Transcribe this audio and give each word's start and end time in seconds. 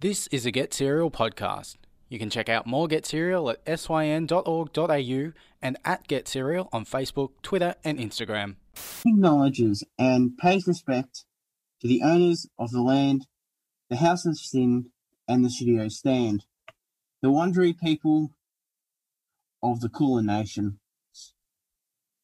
This 0.00 0.28
is 0.28 0.46
a 0.46 0.52
Get 0.52 0.72
Serial 0.72 1.10
podcast. 1.10 1.74
You 2.08 2.20
can 2.20 2.30
check 2.30 2.48
out 2.48 2.68
more 2.68 2.86
Get 2.86 3.04
Serial 3.04 3.50
at 3.50 3.80
syn.org.au 3.80 5.32
and 5.60 5.76
at 5.84 6.06
Get 6.06 6.28
Serial 6.28 6.68
on 6.72 6.84
Facebook, 6.84 7.30
Twitter, 7.42 7.74
and 7.82 7.98
Instagram. 7.98 8.54
Acknowledges 9.04 9.82
and 9.98 10.38
pays 10.38 10.68
respect 10.68 11.24
to 11.80 11.88
the 11.88 12.02
owners 12.02 12.46
of 12.60 12.70
the 12.70 12.80
land, 12.80 13.26
the 13.90 13.96
House 13.96 14.24
of 14.24 14.38
SYN, 14.38 14.92
and 15.26 15.44
the 15.44 15.50
Studio 15.50 15.88
Stand, 15.88 16.44
the 17.20 17.26
Wurundjeri 17.26 17.76
people 17.76 18.30
of 19.64 19.80
the 19.80 19.88
Kulin 19.88 20.26
Nation. 20.26 20.78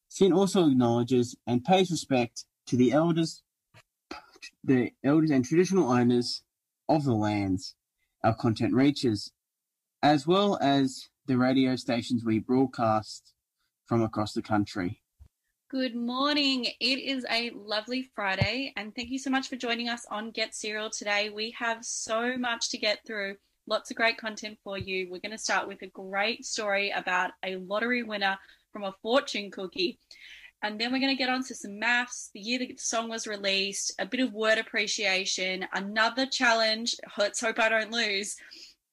SYN 0.07 0.31
also 0.31 0.69
acknowledges 0.69 1.35
and 1.45 1.65
pays 1.65 1.91
respect 1.91 2.45
to 2.67 2.77
the 2.77 2.93
elders, 2.93 3.43
the 4.63 4.91
elders 5.03 5.31
and 5.31 5.43
traditional 5.43 5.91
owners 5.91 6.41
of 6.89 7.03
the 7.03 7.13
lands 7.13 7.75
our 8.23 8.35
content 8.35 8.73
reaches, 8.73 9.31
as 10.01 10.25
well 10.25 10.57
as 10.61 11.09
the 11.27 11.37
radio 11.37 11.75
stations 11.75 12.23
we 12.25 12.39
broadcast 12.39 13.33
from 13.85 14.01
across 14.01 14.33
the 14.33 14.41
country. 14.41 15.01
Good 15.69 15.95
morning. 15.95 16.65
It 16.79 16.99
is 16.99 17.25
a 17.29 17.51
lovely 17.55 18.09
Friday, 18.15 18.71
and 18.77 18.95
thank 18.95 19.09
you 19.09 19.19
so 19.19 19.29
much 19.29 19.47
for 19.47 19.55
joining 19.55 19.89
us 19.89 20.05
on 20.09 20.31
Get 20.31 20.55
Serial 20.55 20.89
today. 20.89 21.29
We 21.29 21.55
have 21.57 21.83
so 21.83 22.37
much 22.37 22.69
to 22.69 22.77
get 22.77 22.99
through, 23.05 23.37
lots 23.67 23.89
of 23.89 23.97
great 23.97 24.17
content 24.17 24.59
for 24.63 24.77
you. 24.77 25.07
We're 25.09 25.19
going 25.19 25.31
to 25.31 25.37
start 25.37 25.67
with 25.67 25.81
a 25.81 25.87
great 25.87 26.45
story 26.45 26.91
about 26.91 27.31
a 27.43 27.57
lottery 27.57 28.03
winner 28.03 28.37
from 28.71 28.83
a 28.83 28.95
fortune 29.01 29.49
cookie. 29.51 29.99
And 30.65 30.79
then 30.79 30.91
we're 30.91 30.99
going 30.99 31.15
to 31.15 31.23
get 31.23 31.29
on 31.29 31.43
to 31.43 31.53
some 31.53 31.79
MAFS, 31.79 32.31
the 32.33 32.39
year 32.39 32.57
the 32.57 32.73
song 32.79 33.07
was 33.07 33.27
released, 33.27 33.93
a 33.99 34.05
bit 34.05 34.19
of 34.19 34.33
word 34.33 34.57
appreciation, 34.57 35.63
another 35.73 36.25
challenge. 36.25 36.95
Let's 37.19 37.39
hope 37.39 37.59
I 37.59 37.69
don't 37.69 37.91
lose. 37.91 38.35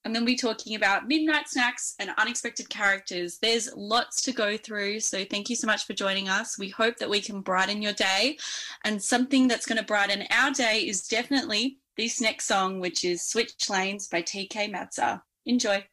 And 0.04 0.14
then 0.14 0.26
we're 0.26 0.36
talking 0.36 0.74
about 0.74 1.08
midnight 1.08 1.48
snacks 1.48 1.94
and 1.98 2.10
unexpected 2.18 2.68
characters. 2.68 3.38
There's 3.40 3.70
lots 3.74 4.20
to 4.22 4.32
go 4.32 4.58
through. 4.58 5.00
So 5.00 5.24
thank 5.24 5.48
you 5.48 5.56
so 5.56 5.66
much 5.66 5.86
for 5.86 5.94
joining 5.94 6.28
us. 6.28 6.58
We 6.58 6.68
hope 6.68 6.98
that 6.98 7.08
we 7.08 7.22
can 7.22 7.40
brighten 7.40 7.80
your 7.80 7.94
day. 7.94 8.36
And 8.84 9.02
something 9.02 9.48
that's 9.48 9.64
going 9.64 9.78
to 9.78 9.84
brighten 9.84 10.26
our 10.30 10.50
day 10.50 10.80
is 10.80 11.08
definitely 11.08 11.78
this 11.96 12.20
next 12.20 12.44
song, 12.44 12.80
which 12.80 13.02
is 13.02 13.26
Switch 13.26 13.70
Lanes 13.70 14.08
by 14.08 14.20
TK 14.20 14.70
Matza. 14.70 15.22
Enjoy. 15.46 15.86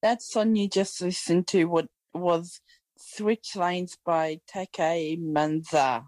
That 0.00 0.22
song 0.22 0.56
you 0.56 0.66
just 0.66 1.02
listened 1.02 1.46
to 1.48 1.66
what 1.66 1.88
was 2.14 2.58
Switch 2.96 3.56
Lanes 3.56 3.96
by 4.04 4.40
Take 4.46 4.72
Manza. 5.18 6.06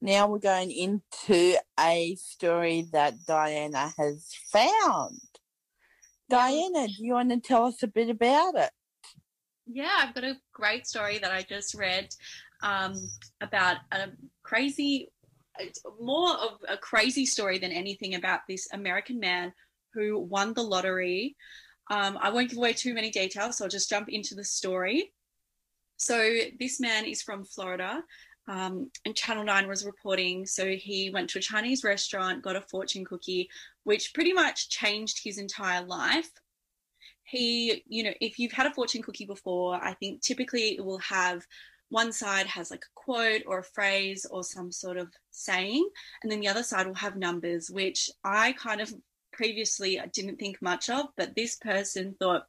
Now 0.00 0.28
we're 0.28 0.38
going 0.38 0.70
into 0.70 1.56
a 1.78 2.14
story 2.16 2.86
that 2.92 3.14
Diana 3.26 3.92
has 3.98 4.32
found. 4.52 5.18
Diana, 6.30 6.86
do 6.86 6.94
you 7.04 7.14
want 7.14 7.30
to 7.30 7.40
tell 7.40 7.64
us 7.64 7.82
a 7.82 7.88
bit 7.88 8.08
about 8.08 8.54
it? 8.54 8.70
Yeah, 9.66 9.90
I've 9.98 10.14
got 10.14 10.24
a 10.24 10.36
great 10.52 10.86
story 10.86 11.18
that 11.18 11.32
I 11.32 11.42
just 11.42 11.74
read 11.74 12.08
um, 12.62 12.94
about 13.40 13.78
a 13.90 14.10
crazy, 14.42 15.10
more 16.00 16.30
of 16.30 16.58
a 16.68 16.76
crazy 16.76 17.26
story 17.26 17.58
than 17.58 17.72
anything 17.72 18.14
about 18.14 18.40
this 18.48 18.68
American 18.72 19.18
man 19.18 19.52
who 19.94 20.18
won 20.20 20.54
the 20.54 20.62
lottery 20.62 21.36
um, 21.90 22.18
I 22.20 22.30
won't 22.30 22.50
give 22.50 22.58
away 22.58 22.72
too 22.72 22.94
many 22.94 23.10
details, 23.10 23.58
so 23.58 23.64
I'll 23.64 23.70
just 23.70 23.88
jump 23.88 24.08
into 24.08 24.34
the 24.34 24.44
story. 24.44 25.12
So, 25.96 26.32
this 26.58 26.80
man 26.80 27.04
is 27.04 27.22
from 27.22 27.44
Florida, 27.44 28.02
um, 28.46 28.90
and 29.04 29.16
Channel 29.16 29.44
9 29.44 29.66
was 29.66 29.84
reporting. 29.84 30.46
So, 30.46 30.66
he 30.76 31.10
went 31.10 31.30
to 31.30 31.38
a 31.38 31.42
Chinese 31.42 31.82
restaurant, 31.82 32.42
got 32.42 32.56
a 32.56 32.60
fortune 32.60 33.04
cookie, 33.04 33.48
which 33.84 34.14
pretty 34.14 34.32
much 34.32 34.68
changed 34.68 35.20
his 35.22 35.38
entire 35.38 35.84
life. 35.84 36.30
He, 37.24 37.84
you 37.88 38.04
know, 38.04 38.14
if 38.20 38.38
you've 38.38 38.52
had 38.52 38.66
a 38.66 38.74
fortune 38.74 39.02
cookie 39.02 39.26
before, 39.26 39.74
I 39.82 39.94
think 39.94 40.22
typically 40.22 40.76
it 40.76 40.84
will 40.84 40.98
have 40.98 41.46
one 41.90 42.12
side 42.12 42.46
has 42.46 42.70
like 42.70 42.84
a 42.84 42.94
quote 42.94 43.42
or 43.46 43.58
a 43.58 43.64
phrase 43.64 44.26
or 44.30 44.44
some 44.44 44.70
sort 44.70 44.96
of 44.98 45.08
saying, 45.30 45.88
and 46.22 46.30
then 46.30 46.40
the 46.40 46.48
other 46.48 46.62
side 46.62 46.86
will 46.86 46.94
have 46.94 47.16
numbers, 47.16 47.70
which 47.70 48.10
I 48.24 48.52
kind 48.52 48.80
of 48.80 48.92
previously 49.38 50.00
I 50.00 50.06
didn't 50.06 50.40
think 50.40 50.60
much 50.60 50.90
of, 50.90 51.06
but 51.16 51.36
this 51.36 51.54
person 51.56 52.16
thought 52.18 52.42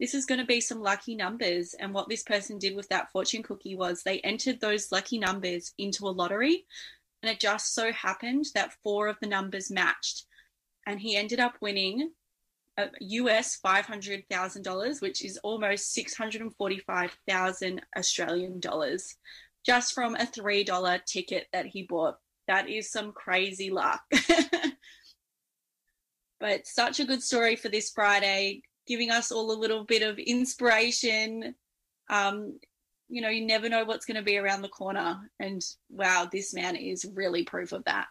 this 0.00 0.14
is 0.14 0.26
going 0.26 0.40
to 0.40 0.46
be 0.46 0.60
some 0.60 0.82
lucky 0.82 1.14
numbers. 1.14 1.74
And 1.78 1.94
what 1.94 2.08
this 2.08 2.24
person 2.24 2.58
did 2.58 2.74
with 2.74 2.88
that 2.88 3.12
fortune 3.12 3.44
cookie 3.44 3.76
was 3.76 4.02
they 4.02 4.18
entered 4.18 4.60
those 4.60 4.90
lucky 4.90 5.20
numbers 5.20 5.72
into 5.78 6.08
a 6.08 6.10
lottery. 6.10 6.64
And 7.22 7.30
it 7.30 7.38
just 7.38 7.72
so 7.72 7.92
happened 7.92 8.46
that 8.56 8.74
four 8.82 9.06
of 9.06 9.16
the 9.20 9.28
numbers 9.28 9.70
matched. 9.70 10.24
And 10.86 10.98
he 10.98 11.16
ended 11.16 11.38
up 11.38 11.54
winning 11.60 12.10
uh, 12.76 12.86
US 12.98 13.60
$500,000, 13.64 15.00
which 15.00 15.24
is 15.24 15.38
almost 15.44 15.94
645,000 15.94 17.80
Australian 17.96 18.58
dollars, 18.58 19.14
just 19.64 19.94
from 19.94 20.16
a 20.16 20.26
$3 20.26 21.04
ticket 21.04 21.46
that 21.52 21.66
he 21.66 21.84
bought. 21.84 22.16
That 22.48 22.68
is 22.68 22.90
some 22.90 23.12
crazy 23.12 23.70
luck. 23.70 24.02
But 26.40 26.66
such 26.66 27.00
a 27.00 27.04
good 27.04 27.22
story 27.22 27.56
for 27.56 27.68
this 27.68 27.90
Friday, 27.90 28.62
giving 28.86 29.10
us 29.10 29.32
all 29.32 29.50
a 29.50 29.58
little 29.58 29.84
bit 29.84 30.02
of 30.02 30.18
inspiration. 30.18 31.54
Um, 32.10 32.58
you 33.08 33.20
know, 33.20 33.28
you 33.28 33.46
never 33.46 33.68
know 33.68 33.84
what's 33.84 34.06
going 34.06 34.16
to 34.16 34.22
be 34.22 34.38
around 34.38 34.62
the 34.62 34.68
corner. 34.68 35.30
And 35.38 35.62
wow, 35.90 36.28
this 36.30 36.54
man 36.54 36.76
is 36.76 37.06
really 37.14 37.44
proof 37.44 37.72
of 37.72 37.84
that. 37.84 38.06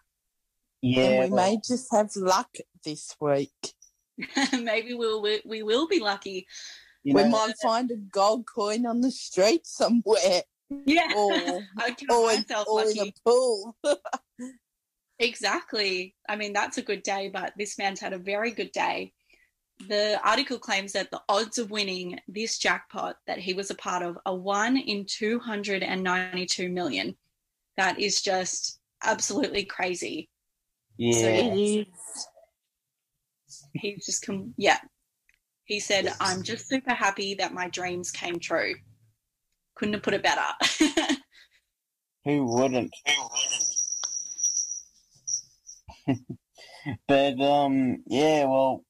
Yeah. 0.82 1.04
And 1.04 1.32
we 1.32 1.36
may 1.36 1.58
just 1.66 1.92
have 1.92 2.16
luck 2.16 2.56
this 2.84 3.16
week. 3.20 3.74
Maybe 4.54 4.94
we'll, 4.94 5.22
we, 5.22 5.42
we 5.46 5.64
will 5.64 5.88
be 5.88 6.00
lucky. 6.00 6.48
You 7.04 7.14
know, 7.14 7.24
we 7.24 7.30
might 7.30 7.54
find 7.62 7.92
a 7.92 7.96
gold 7.96 8.46
coin 8.46 8.86
on 8.86 9.02
the 9.02 9.12
street 9.12 9.66
somewhere. 9.66 10.44
Yeah. 10.86 11.12
Or, 11.16 11.34
or, 12.10 12.32
or 12.68 12.90
in 12.90 13.00
a 13.00 13.14
pool. 13.26 13.76
Exactly. 15.24 16.16
I 16.28 16.36
mean, 16.36 16.52
that's 16.52 16.78
a 16.78 16.82
good 16.82 17.02
day, 17.02 17.30
but 17.34 17.54
this 17.58 17.78
man's 17.78 18.02
had 18.02 18.12
a 18.14 18.18
very 18.18 18.52
good 18.52 18.72
day. 18.74 19.14
The 19.88 20.20
article 20.24 20.60
claims 20.60 20.92
that 20.94 21.12
the 21.12 21.22
odds 21.30 21.58
of 21.58 21.72
winning 21.72 22.20
this 22.28 22.58
jackpot 22.58 23.16
that 23.26 23.40
he 23.40 23.54
was 23.54 23.72
a 23.72 23.76
part 23.76 24.04
of 24.04 24.18
are 24.26 24.36
one 24.36 24.78
in 24.78 25.06
292 25.08 26.70
million. 26.70 27.16
That 27.78 28.00
is 28.00 28.22
just 28.22 28.80
absolutely 29.02 29.64
crazy. 29.64 30.30
Yeah. 30.98 31.14
So 31.14 31.86
he's 33.74 34.06
just 34.06 34.26
come, 34.26 34.54
yeah. 34.58 34.80
He 35.66 35.80
said, 35.80 36.14
I'm 36.20 36.44
just 36.44 36.68
super 36.68 36.94
happy 36.94 37.36
that 37.36 37.54
my 37.54 37.70
dreams 37.70 38.12
came 38.12 38.40
true. 38.40 38.76
Couldn't 39.76 39.94
have 39.94 40.04
put 40.04 40.14
it 40.14 40.24
better. 40.24 40.42
Who 42.26 42.46
wouldn't? 42.46 42.94
Who 43.08 43.14
wouldn't? 43.24 43.73
but 47.08 47.42
um, 47.42 48.04
yeah, 48.08 48.46
well, 48.46 48.84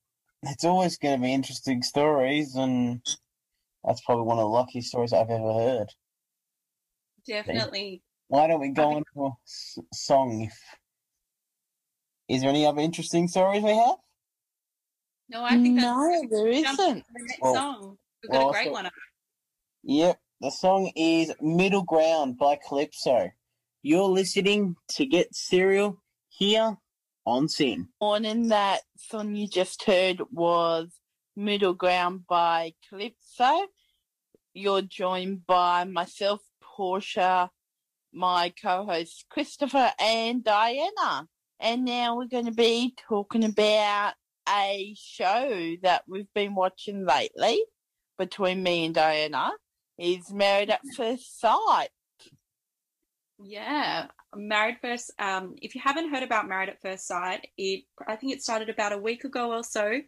it's 0.44 0.64
always 0.64 0.98
going 0.98 1.20
to 1.20 1.22
be 1.22 1.34
interesting 1.34 1.84
stories, 1.84 2.56
and 2.56 3.02
that's 3.84 4.02
probably 4.02 4.26
one 4.26 4.38
of 4.38 4.44
the 4.44 4.48
luckiest 4.48 4.90
stories 4.90 5.14
I've 5.14 5.30
ever 5.30 5.54
heard. 5.54 5.88
Definitely. 7.28 8.02
Why 8.28 8.48
don't 8.48 8.60
we 8.60 8.70
go 8.70 8.98
into 8.98 9.26
a 9.26 9.32
song? 9.94 10.42
If 10.42 10.58
is 12.30 12.42
there 12.42 12.50
any 12.50 12.66
other 12.66 12.82
interesting 12.82 13.28
stories 13.28 13.64
we 13.64 13.76
have? 13.76 13.96
No, 15.30 15.44
I 15.44 15.52
think 15.52 15.76
no, 15.76 16.28
there 16.30 16.48
isn't. 16.48 16.78
The 16.78 17.04
next 17.16 17.42
well, 17.42 17.54
song. 17.54 17.98
We've 18.24 18.32
got 18.32 18.40
well, 18.40 18.50
a 18.50 18.54
great 18.54 18.72
one. 18.72 18.90
Yep, 19.84 20.18
the 20.42 20.50
song 20.52 20.92
is 20.96 21.34
"Middle 21.42 21.84
Ground" 21.84 22.38
by 22.38 22.58
Calypso. 22.68 23.32
You're 23.82 24.10
listening 24.10 24.76
to 24.92 25.06
Get 25.06 25.36
Serial 25.36 26.02
here 26.30 26.78
on 27.26 27.48
SYN. 27.48 27.90
Morning, 28.02 28.50
that 28.50 28.82
song 28.98 29.36
you 29.36 29.48
just 29.48 29.84
heard 29.84 30.22
was 30.32 30.90
Middle 31.36 31.74
Ground 31.74 32.28
by 32.28 32.74
Calypso. 32.90 33.68
You're 34.54 34.82
joined 34.82 35.46
by 35.46 35.84
myself, 35.86 36.42
Portia, 36.62 37.50
my 38.12 38.54
co-host 38.62 39.26
Christopher 39.30 39.92
and 40.00 40.44
Diana. 40.44 41.28
And 41.60 41.86
now 41.86 42.18
we're 42.18 42.28
going 42.28 42.46
to 42.46 42.52
be 42.52 42.94
talking 43.08 43.44
about 43.46 44.14
a 44.50 44.94
show 44.98 45.76
that 45.82 46.04
we've 46.08 46.32
been 46.36 46.56
watching 46.56 47.06
lately 47.06 47.64
between 48.18 48.62
me 48.62 48.86
and 48.86 48.94
Diana 48.94 49.52
is 49.98 50.32
Married 50.32 50.70
at 50.70 50.82
First 50.96 51.40
Sight. 51.40 51.90
Yeah, 53.46 54.08
Married 54.36 54.78
First. 54.82 55.12
Um, 55.20 55.56
if 55.62 55.76
you 55.76 55.82
haven't 55.84 56.14
heard 56.14 56.24
about 56.24 56.48
Married 56.48 56.70
at 56.70 56.82
First 56.82 57.06
Sight, 57.06 57.46
it 57.58 57.84
I 58.08 58.16
think 58.16 58.34
it 58.34 58.42
started 58.42 58.70
about 58.70 58.94
a 58.94 58.98
week 58.98 59.26
ago 59.26 59.52
or 59.52 59.64
so. 59.64 60.00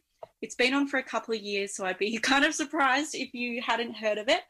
It's 0.42 0.56
been 0.56 0.74
on 0.74 0.88
for 0.88 0.98
a 0.98 1.04
couple 1.04 1.36
of 1.36 1.42
years, 1.42 1.76
so 1.76 1.86
I'd 1.86 1.98
be 1.98 2.18
kind 2.24 2.46
of 2.46 2.54
surprised 2.54 3.14
if 3.14 3.34
you 3.34 3.62
hadn't 3.62 3.98
heard 3.98 4.18
of 4.18 4.30
it. 4.30 4.42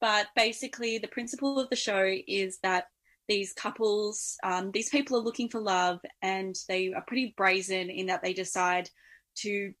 But 0.00 0.28
basically, 0.34 0.98
the 0.98 1.08
principle 1.08 1.58
of 1.58 1.68
the 1.68 1.76
show 1.76 2.10
is 2.26 2.58
that 2.62 2.86
these 3.28 3.52
couples, 3.52 4.36
um, 4.42 4.70
these 4.72 4.88
people 4.88 5.18
are 5.18 5.22
looking 5.22 5.50
for 5.50 5.60
love, 5.60 6.00
and 6.22 6.54
they 6.68 6.92
are 6.94 7.04
pretty 7.06 7.34
brazen 7.36 7.90
in 7.90 8.06
that 8.06 8.22
they 8.22 8.32
decide 8.32 8.88
to 9.36 9.72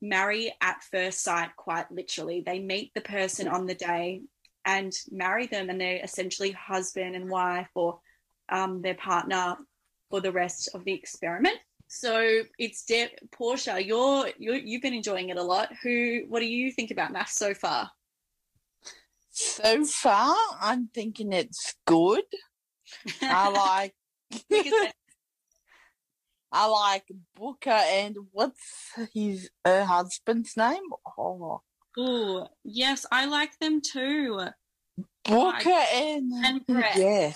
marry 0.00 0.52
at 0.62 0.82
first 0.90 1.22
sight, 1.22 1.50
quite 1.56 1.90
literally. 1.90 2.42
They 2.44 2.58
meet 2.58 2.92
the 2.94 3.02
person 3.02 3.48
on 3.48 3.66
the 3.66 3.74
day 3.74 4.22
and 4.64 4.92
marry 5.10 5.46
them, 5.46 5.70
and 5.70 5.80
they're 5.80 6.00
essentially 6.02 6.52
husband 6.52 7.16
and 7.16 7.28
wife 7.28 7.68
or 7.74 8.00
um, 8.48 8.82
their 8.82 8.94
partner 8.94 9.56
for 10.10 10.20
the 10.20 10.32
rest 10.32 10.68
of 10.74 10.84
the 10.84 10.92
experiment. 10.92 11.56
So 11.88 12.42
it's 12.58 12.84
de- 12.84 13.14
Portia. 13.32 13.82
You're, 13.82 14.30
you're 14.38 14.56
you've 14.56 14.82
been 14.82 14.94
enjoying 14.94 15.28
it 15.28 15.36
a 15.36 15.42
lot. 15.42 15.68
Who? 15.82 16.22
What 16.28 16.40
do 16.40 16.46
you 16.46 16.72
think 16.72 16.90
about 16.90 17.12
MAFS 17.12 17.32
so 17.32 17.54
far? 17.54 17.90
So 19.30 19.84
far, 19.84 20.36
I'm 20.60 20.88
thinking 20.88 21.32
it's 21.32 21.74
good. 21.86 22.24
I 23.22 23.48
like 23.90 23.94
I 26.52 26.66
like 26.66 27.04
Booka 27.38 27.68
and 27.68 28.16
what's 28.30 28.92
his 29.14 29.50
her 29.64 29.84
husband's 29.84 30.56
name? 30.56 30.82
Oh, 31.18 31.62
Ooh, 31.98 32.46
yes, 32.64 33.04
I 33.12 33.26
like 33.26 33.58
them 33.58 33.80
too. 33.80 34.40
Booka 35.26 35.30
Like- 35.52 35.66
and 35.66 36.32
and 36.44 36.66
Brett. 36.66 36.96
Yeah, 36.96 37.32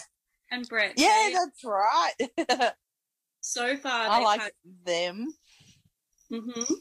And 0.50 0.68
Brett. 0.68 0.94
yeah, 0.96 1.28
they- 1.28 1.34
that's 1.34 1.64
right. 1.64 2.74
so 3.40 3.76
far 3.76 4.08
I 4.08 4.20
like 4.22 4.40
had, 4.40 4.52
them, 4.84 5.28
hmm 6.30 6.74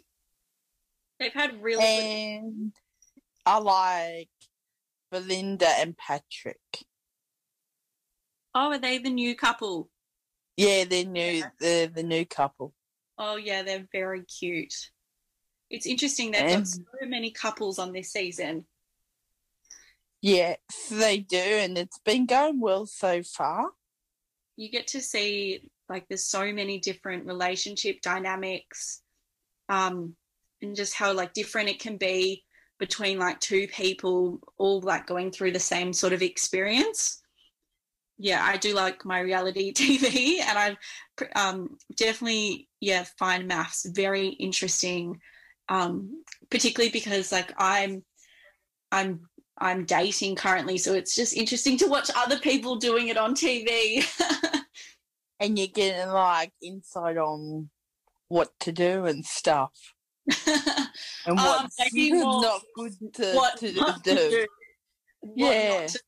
they've 1.20 1.34
had 1.34 1.62
really 1.62 1.82
good 1.84 2.72
I 3.46 3.60
like 3.60 4.30
Belinda 5.12 5.68
and 5.80 5.96
Patrick. 5.98 6.58
Oh, 8.56 8.72
are 8.72 8.78
they 8.80 8.98
the 8.98 9.10
new 9.10 9.36
couple? 9.36 9.90
Yeah, 10.58 10.86
they're 10.86 11.06
new. 11.06 11.44
They're 11.60 11.88
the 11.88 12.04
new 12.04 12.26
couple. 12.26 12.74
Oh, 13.18 13.36
yeah, 13.36 13.62
they're 13.64 13.88
very 13.92 14.24
cute. 14.24 14.74
It's 15.70 15.86
interesting 15.86 16.32
they've 16.32 16.58
got 16.58 16.68
so 16.68 16.84
many 17.04 17.32
couples 17.32 17.80
on 17.80 17.92
this 17.92 18.12
season. 18.12 18.66
Yes, 20.22 20.58
they 20.90 21.20
do, 21.20 21.38
and 21.38 21.78
it's 21.78 22.00
been 22.00 22.26
going 22.26 22.60
well 22.60 22.86
so 22.86 23.22
far. 23.24 23.70
You 24.58 24.70
get 24.70 24.88
to 24.88 25.02
see 25.02 25.70
like 25.88 26.08
there's 26.08 26.26
so 26.26 26.52
many 26.52 26.80
different 26.80 27.26
relationship 27.26 28.02
dynamics, 28.02 29.02
um, 29.70 30.16
and 30.62 30.76
just 30.76 30.96
how 30.96 31.14
like 31.14 31.34
different 31.34 31.70
it 31.70 31.80
can 31.80 31.98
be 31.98 32.44
between 32.80 33.20
like 33.20 33.40
two 33.40 33.68
people 33.68 34.40
all 34.58 34.82
like 34.82 35.08
going 35.08 35.32
through 35.32 35.52
the 35.52 35.60
same 35.60 35.94
sort 35.94 36.14
of 36.14 36.22
experience. 36.22 37.22
Yeah, 38.18 38.44
I 38.44 38.58
do 38.58 38.74
like 38.74 39.06
my 39.06 39.20
reality 39.20 39.74
TV, 39.76 40.40
and 40.40 40.58
I 40.58 41.50
um, 41.50 41.78
definitely 41.96 42.68
yeah 42.80 43.06
find 43.20 43.50
MAFS 43.50 43.94
very 43.94 44.30
interesting, 44.30 45.20
um, 45.70 46.24
particularly 46.50 46.92
because 46.92 47.32
like 47.32 47.54
I'm 47.58 48.04
I'm 48.92 49.22
I'm 49.58 49.86
dating 49.86 50.36
currently, 50.36 50.78
so 50.78 50.94
it's 50.94 51.16
just 51.16 51.36
interesting 51.36 51.78
to 51.78 51.88
watch 51.88 52.10
other 52.16 52.38
people 52.40 52.76
doing 52.76 53.08
it 53.08 53.18
on 53.18 53.36
TV. 53.36 54.04
and 55.40 55.58
you're 55.58 55.68
getting 55.68 56.10
like 56.10 56.52
insight 56.62 57.18
on 57.18 57.70
what 58.28 58.50
to 58.62 58.72
do 58.72 59.06
and 59.06 59.26
stuff, 59.26 59.72
and 60.48 60.58
Um, 61.28 61.36
what's 61.36 61.78
more 61.94 62.42
not 62.42 62.62
good 62.76 62.94
to, 63.14 63.34
what 63.34 63.58
to 63.60 63.72
do. 63.72 63.82
to 64.04 64.16
do, 64.30 64.46
Yeah. 65.36 65.88
to 65.88 66.00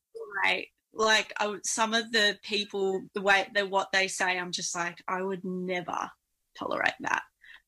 tolerate. 0.43 0.67
Like 0.93 1.31
I 1.37 1.47
would, 1.47 1.65
some 1.65 1.93
of 1.93 2.11
the 2.11 2.37
people, 2.43 3.01
the 3.13 3.21
way 3.21 3.47
they 3.53 3.63
what 3.63 3.89
they 3.93 4.07
say, 4.07 4.37
I'm 4.39 4.51
just 4.51 4.75
like 4.75 4.97
I 5.07 5.21
would 5.21 5.43
never 5.45 6.09
tolerate 6.57 6.93
that. 7.01 7.21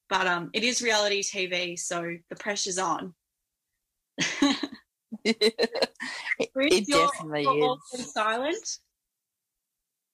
But 0.09 0.25
um, 0.27 0.49
it 0.53 0.63
is 0.63 0.81
reality 0.81 1.21
TV, 1.21 1.77
so 1.77 2.15
the 2.29 2.35
pressure's 2.35 2.79
on. 2.79 3.13
it 5.23 6.53
Chris, 6.53 6.73
it 6.73 6.87
you're- 6.87 7.07
definitely 7.13 7.43
you're 7.43 7.77
is. 7.93 8.11
silent. 8.11 8.77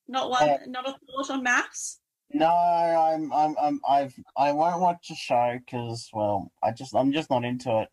Not 0.08 0.30
one, 0.30 0.50
Uh, 0.50 0.58
not 0.68 0.88
a 0.88 0.92
thought 0.92 1.32
on 1.32 1.44
MAFS. 1.44 1.98
No, 2.32 2.48
I'm, 2.48 3.32
I'm, 3.34 3.56
I'm, 3.60 3.80
I've, 3.88 4.14
I 4.38 4.52
won't 4.52 4.82
watch 4.82 5.08
a 5.12 5.16
show 5.16 5.58
because, 5.66 6.10
well, 6.14 6.52
I 6.62 6.72
just, 6.72 6.94
I'm 6.96 7.12
just 7.12 7.30
not 7.30 7.44
into 7.46 7.80
it. 7.82 7.90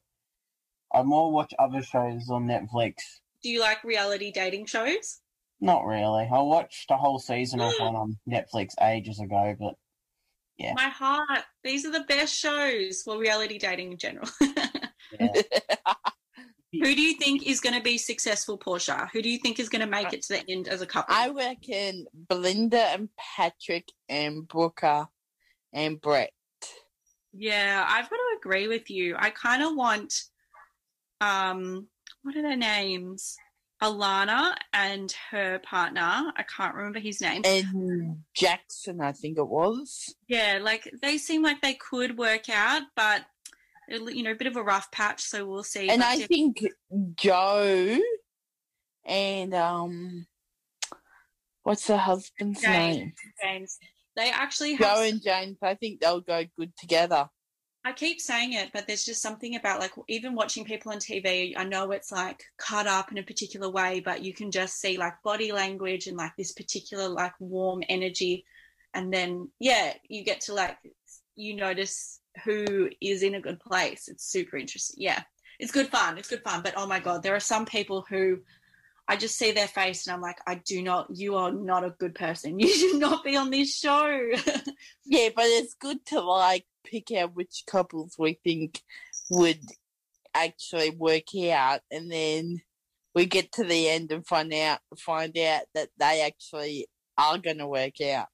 I 0.92 1.02
more 1.02 1.32
watch 1.32 1.54
other 1.58 1.82
shows 1.82 2.28
on 2.28 2.46
Netflix. 2.46 2.94
Do 3.42 3.48
you 3.48 3.60
like 3.60 3.82
reality 3.84 4.30
dating 4.30 4.66
shows? 4.66 5.20
Not 5.60 5.86
really. 5.86 6.28
I 6.30 6.40
watched 6.40 6.90
a 6.90 6.96
whole 6.96 7.18
season 7.18 7.60
of 7.60 7.72
one 7.78 7.94
on 7.94 8.18
Netflix 8.28 8.70
ages 8.82 9.20
ago, 9.20 9.56
but 9.58 9.74
Yeah. 10.58 10.74
My 10.74 10.88
heart. 10.88 11.40
These 11.64 11.86
are 11.86 11.92
the 11.92 12.04
best 12.08 12.34
shows. 12.34 13.02
for 13.02 13.18
reality 13.18 13.58
dating 13.58 13.92
in 13.92 13.98
general. 13.98 14.28
yeah. 15.20 15.42
Who 16.72 16.94
do 16.94 17.02
you 17.02 17.14
think 17.18 17.46
is 17.46 17.60
going 17.60 17.74
to 17.74 17.82
be 17.82 17.98
successful, 17.98 18.56
Portia? 18.56 19.08
Who 19.12 19.20
do 19.20 19.28
you 19.28 19.38
think 19.38 19.60
is 19.60 19.68
going 19.68 19.82
to 19.82 19.86
make 19.86 20.12
it 20.14 20.22
to 20.22 20.34
the 20.34 20.50
end 20.50 20.68
as 20.68 20.80
a 20.80 20.86
couple? 20.86 21.14
I 21.14 21.28
reckon 21.28 22.06
Belinda 22.14 22.80
and 22.80 23.10
Patrick 23.36 23.88
and 24.08 24.48
Brooker 24.48 25.06
and 25.74 26.00
Brett. 26.00 26.32
yeah, 27.34 27.84
I've 27.86 28.08
got 28.08 28.16
to 28.16 28.36
agree 28.38 28.68
with 28.68 28.88
you. 28.90 29.16
I 29.18 29.30
kind 29.30 29.62
of 29.62 29.74
want, 29.76 30.14
um, 31.20 31.88
what 32.22 32.36
are 32.36 32.42
their 32.42 32.56
names? 32.56 33.36
Alana 33.82 34.54
and 34.72 35.12
her 35.30 35.58
partner. 35.58 36.32
I 36.36 36.44
can't 36.44 36.74
remember 36.74 37.00
his 37.00 37.20
name. 37.20 37.42
and 37.44 38.18
Jackson, 38.32 39.00
I 39.00 39.12
think 39.12 39.38
it 39.38 39.48
was. 39.48 40.14
Yeah, 40.28 40.60
like 40.62 40.88
they 41.02 41.18
seem 41.18 41.42
like 41.42 41.60
they 41.60 41.74
could 41.74 42.16
work 42.16 42.48
out, 42.48 42.82
but 42.94 43.22
you 43.88 44.22
know, 44.22 44.30
a 44.30 44.36
bit 44.36 44.46
of 44.46 44.56
a 44.56 44.62
rough 44.62 44.90
patch. 44.92 45.22
So 45.22 45.44
we'll 45.44 45.64
see. 45.64 45.88
And 45.88 46.02
I 46.02 46.20
think 46.20 46.64
Joe 47.16 47.98
and 49.04 49.54
um, 49.54 50.26
what's 51.64 51.88
her 51.88 51.96
husband's 51.96 52.62
James. 52.62 52.96
name? 52.96 53.12
James, 53.42 53.78
they 54.16 54.30
actually 54.30 54.74
have. 54.74 54.96
Joe 54.96 55.02
and 55.02 55.22
James. 55.22 55.58
I 55.60 55.74
think 55.74 56.00
they'll 56.00 56.20
go 56.20 56.44
good 56.56 56.72
together. 56.76 57.28
I 57.84 57.92
keep 57.92 58.20
saying 58.20 58.52
it, 58.52 58.70
but 58.72 58.86
there's 58.86 59.04
just 59.04 59.22
something 59.22 59.56
about 59.56 59.80
like 59.80 59.92
even 60.08 60.34
watching 60.34 60.64
people 60.64 60.92
on 60.92 60.98
TV. 60.98 61.54
I 61.56 61.64
know 61.64 61.90
it's 61.90 62.12
like 62.12 62.44
cut 62.56 62.86
up 62.86 63.10
in 63.10 63.18
a 63.18 63.24
particular 63.24 63.68
way, 63.68 64.00
but 64.00 64.22
you 64.22 64.32
can 64.32 64.52
just 64.52 64.80
see 64.80 64.96
like 64.96 65.20
body 65.24 65.50
language 65.50 66.06
and 66.06 66.16
like 66.16 66.32
this 66.36 66.52
particular 66.52 67.08
like 67.08 67.32
warm 67.40 67.82
energy, 67.88 68.44
and 68.94 69.12
then 69.12 69.50
yeah, 69.58 69.94
you 70.08 70.24
get 70.24 70.42
to 70.42 70.54
like 70.54 70.76
you 71.34 71.56
notice 71.56 72.20
who 72.44 72.88
is 73.00 73.24
in 73.24 73.34
a 73.34 73.40
good 73.40 73.58
place. 73.58 74.06
It's 74.06 74.24
super 74.24 74.56
interesting. 74.56 75.02
Yeah, 75.02 75.22
it's 75.58 75.72
good 75.72 75.88
fun. 75.88 76.18
It's 76.18 76.30
good 76.30 76.42
fun. 76.44 76.62
But 76.62 76.74
oh 76.76 76.86
my 76.86 77.00
god, 77.00 77.24
there 77.24 77.34
are 77.34 77.40
some 77.40 77.66
people 77.66 78.06
who 78.08 78.38
I 79.08 79.16
just 79.16 79.36
see 79.36 79.50
their 79.50 79.66
face 79.66 80.06
and 80.06 80.14
I'm 80.14 80.22
like, 80.22 80.38
I 80.46 80.54
do 80.64 80.82
not. 80.82 81.08
You 81.12 81.34
are 81.36 81.50
not 81.50 81.84
a 81.84 81.90
good 81.98 82.14
person. 82.14 82.58
You 82.60 82.68
should 82.68 83.00
not 83.00 83.24
be 83.24 83.36
on 83.36 83.50
this 83.50 83.76
show. 83.76 84.30
Yeah, 85.04 85.30
but 85.34 85.46
it's 85.46 85.74
good 85.74 86.06
to 86.06 86.20
like 86.20 86.64
pick 86.84 87.10
out 87.12 87.34
which 87.34 87.64
couples 87.66 88.16
we 88.18 88.38
think 88.44 88.80
would 89.30 89.60
actually 90.34 90.90
work 90.90 91.34
out, 91.50 91.80
and 91.90 92.10
then 92.10 92.60
we 93.14 93.26
get 93.26 93.52
to 93.52 93.64
the 93.64 93.88
end 93.88 94.12
and 94.12 94.26
find 94.26 94.52
out 94.54 94.80
find 94.98 95.36
out 95.38 95.62
that 95.74 95.90
they 95.98 96.22
actually 96.22 96.86
are 97.18 97.38
going 97.38 97.58
to 97.58 97.66
work 97.66 98.00
out. 98.00 98.28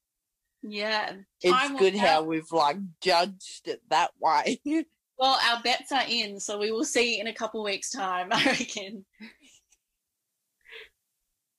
yeah, 0.62 1.12
It's 1.42 1.78
good 1.78 1.96
how 1.96 2.22
we've 2.22 2.50
like 2.52 2.78
judged 3.00 3.66
it 3.66 3.80
that 3.90 4.10
way. 4.20 4.60
Well, 5.18 5.36
our 5.50 5.60
bets 5.64 5.90
are 5.90 6.04
in, 6.08 6.38
so 6.38 6.58
we 6.58 6.70
will 6.70 6.84
see 6.84 7.18
in 7.18 7.26
a 7.26 7.34
couple 7.34 7.64
weeks' 7.64 7.90
time, 7.90 8.28
I 8.32 8.44
reckon. 8.44 9.04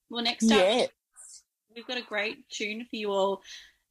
Well, 0.10 0.24
next 0.24 0.50
up, 0.50 0.58
yeah, 0.58 0.86
we've 1.76 1.86
got 1.86 1.98
a 1.98 2.02
great 2.02 2.48
tune 2.50 2.86
for 2.90 2.96
you 2.96 3.12
all. 3.12 3.42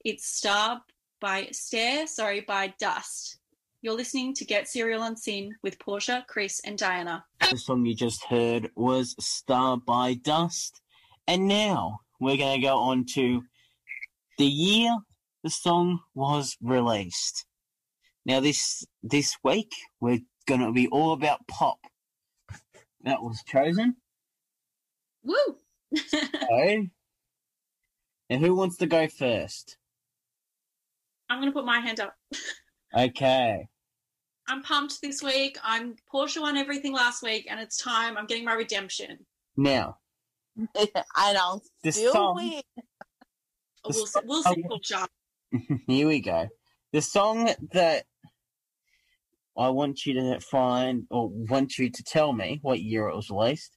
It's 0.04 0.26
Star 0.26 0.80
by 1.20 1.48
Stare, 1.52 2.06
sorry, 2.06 2.40
by 2.40 2.74
Dust. 2.78 3.38
You're 3.82 3.94
listening 3.94 4.34
to 4.34 4.44
Get 4.44 4.68
Serial 4.68 5.02
on 5.02 5.16
SYN 5.16 5.54
with 5.62 5.78
Portia, 5.78 6.24
Chris, 6.28 6.60
and 6.64 6.76
Diana. 6.76 7.24
The 7.48 7.56
song 7.56 7.86
you 7.86 7.94
just 7.94 8.24
heard 8.24 8.70
was 8.74 9.14
Star 9.20 9.76
by 9.76 10.14
Dust. 10.14 10.80
And 11.26 11.46
now 11.46 12.00
we're 12.20 12.36
going 12.36 12.60
to 12.60 12.66
go 12.66 12.76
on 12.78 13.04
to 13.14 13.42
the 14.38 14.46
year 14.46 14.96
the 15.44 15.50
song 15.50 16.00
was 16.14 16.56
released. 16.60 17.46
Now 18.26 18.40
this 18.40 18.84
this 19.02 19.36
week 19.42 19.72
we're 20.00 20.20
going 20.46 20.60
to 20.60 20.72
be 20.72 20.88
all 20.88 21.12
about 21.12 21.46
pop. 21.48 21.78
That 23.04 23.22
was 23.22 23.42
chosen. 23.46 23.96
Woo! 25.22 25.36
So, 25.96 26.86
now 28.28 28.38
who 28.38 28.54
wants 28.54 28.76
to 28.78 28.86
go 28.86 29.08
first? 29.08 29.77
I'm 31.28 31.40
going 31.40 31.52
to 31.52 31.56
put 31.56 31.64
my 31.64 31.80
hand 31.80 32.00
up. 32.00 32.14
Okay. 32.96 33.68
I'm 34.48 34.62
pumped 34.62 35.02
this 35.02 35.22
week. 35.22 35.58
I'm 35.62 35.94
Portia 36.10 36.40
won 36.40 36.56
everything 36.56 36.94
last 36.94 37.22
week, 37.22 37.46
and 37.50 37.60
it's 37.60 37.76
time. 37.76 38.16
I'm 38.16 38.24
getting 38.24 38.46
my 38.46 38.54
redemption. 38.54 39.26
Now, 39.58 39.98
and 40.56 40.68
I'll 41.14 41.62
the 41.84 41.92
still 41.92 42.12
song 42.12 42.36
win. 42.36 42.62
Oh, 43.84 43.90
we'll 43.94 44.06
see, 44.06 44.20
we'll 44.24 44.42
see, 44.42 44.64
Portia. 44.66 45.06
Here 45.86 46.08
we 46.08 46.20
go. 46.20 46.48
The 46.92 47.02
song 47.02 47.50
that 47.72 48.06
I 49.56 49.68
want 49.68 50.06
you 50.06 50.14
to 50.14 50.40
find, 50.40 51.04
or 51.10 51.28
want 51.28 51.76
you 51.76 51.90
to 51.90 52.02
tell 52.02 52.32
me 52.32 52.60
what 52.62 52.80
year 52.80 53.08
it 53.08 53.16
was 53.16 53.28
released 53.28 53.76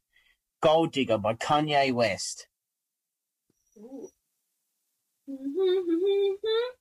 Gold 0.61 0.93
Digger 0.93 1.17
by 1.17 1.33
Kanye 1.33 1.91
West. 1.91 2.47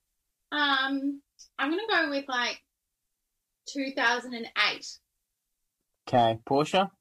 Ooh. 0.53 0.57
um, 0.57 1.21
I'm 1.57 1.69
gonna 1.69 1.81
go 1.89 2.09
with 2.09 2.25
like 2.27 2.61
2008. 3.67 4.99
Okay, 6.07 6.39
Portia? 6.45 6.91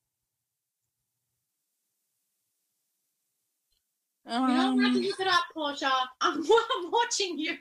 You 4.26 4.32
don't 4.32 4.80
have 4.80 4.92
to 4.92 4.98
Um, 4.98 5.04
look 5.04 5.20
it 5.20 5.26
up, 5.26 5.44
Portia. 5.52 5.90
I'm, 6.20 6.38
I'm 6.42 6.90
watching 6.90 7.38
you. 7.38 7.56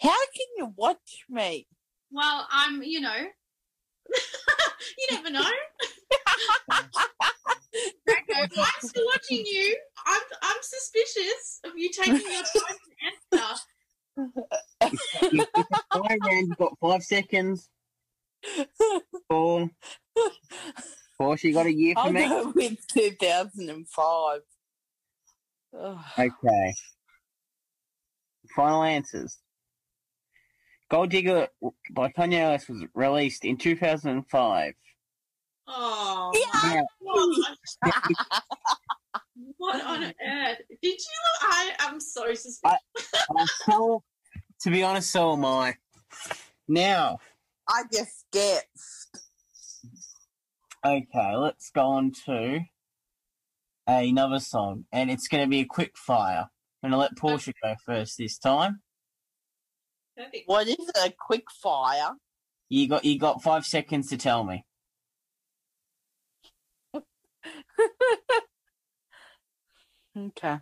how 0.00 0.08
can 0.08 0.46
you 0.56 0.72
watch 0.76 1.24
me? 1.28 1.66
Well, 2.10 2.46
I'm, 2.50 2.82
you 2.82 3.00
know, 3.00 3.14
you 4.98 5.06
never 5.10 5.30
know. 5.30 5.40
I'm 8.32 8.48
still 8.80 9.04
watching 9.06 9.44
you. 9.44 9.76
I'm, 10.06 10.22
I'm 10.42 10.56
suspicious 10.62 11.60
of 11.64 11.72
you 11.76 11.90
taking 11.90 12.14
your 12.14 12.42
time 12.42 12.76
to 13.32 13.38
answer. 13.38 13.62
You- 15.32 15.44
All 15.92 16.02
right, 16.02 16.18
man, 16.22 16.46
you've 16.48 16.56
got 16.58 16.78
five 16.80 17.02
seconds. 17.02 17.68
Four. 19.28 19.70
Portia, 21.18 21.48
you 21.48 21.54
got 21.54 21.66
a 21.66 21.72
year 21.72 21.94
for 21.94 22.00
I'll 22.00 22.12
me? 22.12 22.26
go 22.28 22.52
with 22.54 22.86
2005. 22.88 24.40
Ugh. 25.78 25.98
Okay. 26.18 26.74
Final 28.56 28.82
answers. 28.82 29.38
Gold 30.90 31.10
Digger 31.10 31.48
by 31.92 32.08
Kanye 32.10 32.40
Ellis 32.40 32.68
was 32.68 32.84
released 32.94 33.44
in 33.44 33.56
2005. 33.58 34.74
Oh, 35.68 36.32
Yeah. 36.64 36.82
my. 37.02 37.54
What 39.56 39.84
on 39.84 40.04
earth? 40.04 40.58
Did 40.82 40.98
you? 40.98 41.20
I 41.42 41.72
am 41.80 42.00
so 42.00 42.32
suspicious. 42.34 42.78
Uh, 43.28 43.46
so, 43.66 44.02
to 44.62 44.70
be 44.70 44.82
honest, 44.82 45.10
so 45.10 45.32
am 45.32 45.44
I. 45.44 45.76
Now, 46.68 47.18
I 47.68 47.82
just 47.92 48.24
guessed. 48.32 49.18
okay, 50.84 51.36
let's 51.36 51.70
go 51.70 51.82
on 51.82 52.12
to 52.26 52.60
another 53.86 54.40
song, 54.40 54.84
and 54.92 55.10
it's 55.10 55.28
going 55.28 55.44
to 55.44 55.48
be 55.50 55.60
a 55.60 55.66
quick 55.66 55.96
fire. 55.96 56.48
I'm 56.82 56.90
going 56.90 56.92
to 56.92 56.98
let 56.98 57.16
Portia 57.16 57.52
go 57.62 57.74
first 57.84 58.18
this 58.18 58.38
time. 58.38 58.80
Perfect. 60.16 60.44
What 60.46 60.68
is? 60.68 60.90
A 61.02 61.12
quick 61.18 61.44
fire? 61.50 62.12
You 62.68 62.88
got 62.88 63.04
you 63.04 63.18
got 63.18 63.42
five 63.42 63.64
seconds 63.64 64.08
to 64.10 64.16
tell 64.16 64.44
me. 64.44 64.64
Okay. 70.16 70.58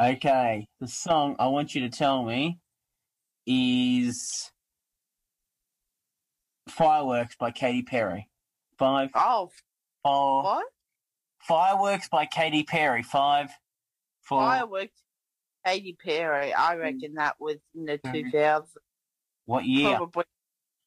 Okay, 0.00 0.66
the 0.80 0.88
song 0.88 1.36
I 1.38 1.48
want 1.48 1.74
you 1.74 1.82
to 1.82 1.90
tell 1.90 2.24
me 2.24 2.58
is 3.50 4.50
"Fireworks" 6.68 7.34
by 7.36 7.50
Katy 7.50 7.82
Perry. 7.82 8.28
Five, 8.78 9.10
Oh, 9.14 9.50
four, 10.04 10.42
what? 10.42 10.66
"Fireworks" 11.40 12.08
by 12.08 12.26
Katy 12.26 12.62
Perry. 12.64 13.02
Five, 13.02 13.50
four. 14.20 14.40
Fireworks. 14.40 15.02
Katy 15.64 15.94
Perry. 15.94 16.52
I 16.54 16.76
reckon 16.76 17.14
that 17.14 17.40
was 17.40 17.56
in 17.74 17.86
the 17.86 17.98
Mhm. 17.98 18.12
2000, 18.30 18.82
What 19.46 19.64
year? 19.64 19.96
probably 19.96 20.24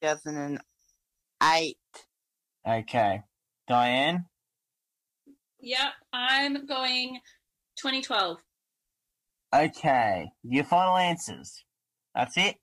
2008. 0.01 1.77
Okay, 2.65 3.23
Diane. 3.67 4.29
Yep, 5.59 5.93
I'm 6.13 6.65
going 6.65 7.21
2012. 7.75 8.41
Okay, 9.53 10.31
your 10.43 10.63
final 10.63 10.95
answers. 10.95 11.63
That's 12.15 12.37
it. 12.37 12.55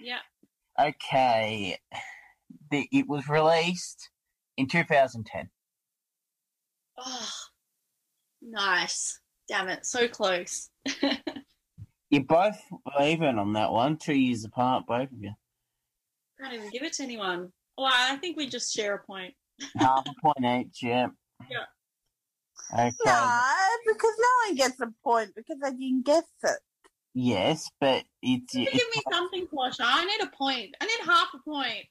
Yeah. 0.00 0.18
Okay, 0.80 1.76
the, 2.70 2.88
it 2.92 3.08
was 3.08 3.28
released 3.28 4.10
in 4.56 4.68
2010. 4.68 5.48
Oh, 6.98 7.28
nice. 8.42 9.20
Damn 9.48 9.68
it, 9.68 9.84
so 9.86 10.06
close. 10.06 10.70
You 12.10 12.24
both 12.24 12.58
were 12.70 13.04
even 13.04 13.38
on 13.38 13.52
that 13.52 13.70
one, 13.70 13.98
two 13.98 14.14
years 14.14 14.44
apart, 14.44 14.86
both 14.86 15.12
of 15.12 15.20
you. 15.20 15.32
Can't 16.40 16.54
even 16.54 16.70
give 16.70 16.82
it 16.82 16.94
to 16.94 17.02
anyone. 17.02 17.52
Well, 17.76 17.90
I 17.92 18.16
think 18.16 18.36
we 18.36 18.48
just 18.48 18.72
share 18.72 18.94
a 18.94 19.04
point. 19.04 19.34
Half 19.76 20.06
a 20.06 20.14
point 20.22 20.66
each, 20.66 20.82
yeah. 20.82 21.08
Yeah. 21.50 21.64
Okay. 22.74 22.90
No, 23.06 23.40
because 23.86 24.14
no 24.18 24.46
one 24.46 24.56
gets 24.56 24.80
a 24.80 24.88
point 25.04 25.30
because 25.36 25.58
I 25.64 25.70
didn't 25.70 26.04
guess 26.04 26.24
it. 26.42 26.58
Yes, 27.20 27.68
but 27.80 28.04
it's, 28.22 28.54
Give 28.54 28.68
it's 28.70 28.96
me 28.96 29.02
something, 29.10 29.48
Portia. 29.48 29.82
I 29.84 30.04
need 30.04 30.20
a 30.24 30.30
point. 30.36 30.76
I 30.80 30.86
need 30.86 31.04
half 31.04 31.26
a 31.34 31.38
point. 31.50 31.86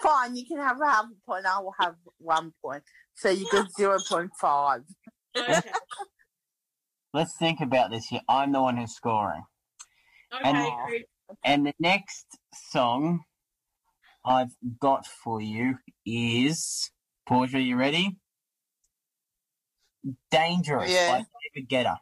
Fine, 0.00 0.36
you 0.36 0.46
can 0.46 0.58
have 0.58 0.80
a 0.80 0.86
half 0.86 1.06
a 1.06 1.26
point. 1.28 1.46
I 1.46 1.58
will 1.58 1.74
have 1.80 1.96
one 2.18 2.52
point. 2.64 2.84
So 3.16 3.28
you 3.28 3.48
get 3.50 3.66
0.5. 3.78 4.82
Okay. 5.36 5.60
let's 7.12 7.36
think 7.40 7.60
about 7.60 7.90
this 7.90 8.06
here. 8.06 8.20
I'm 8.28 8.52
the 8.52 8.62
one 8.62 8.76
who's 8.76 8.94
scoring. 8.94 9.42
Okay, 10.32 10.48
And- 10.48 10.72
great. 10.86 11.06
And 11.44 11.66
the 11.66 11.74
next 11.80 12.26
song 12.70 13.24
I've 14.24 14.54
got 14.80 15.06
for 15.06 15.40
you 15.40 15.74
is 16.06 16.90
Portia, 17.26 17.60
you 17.60 17.74
ready? 17.76 18.16
Dangerous 20.30 20.90
Yeah. 20.92 21.18
by 21.18 21.24
David 21.54 21.68
Guetta. 21.68 21.96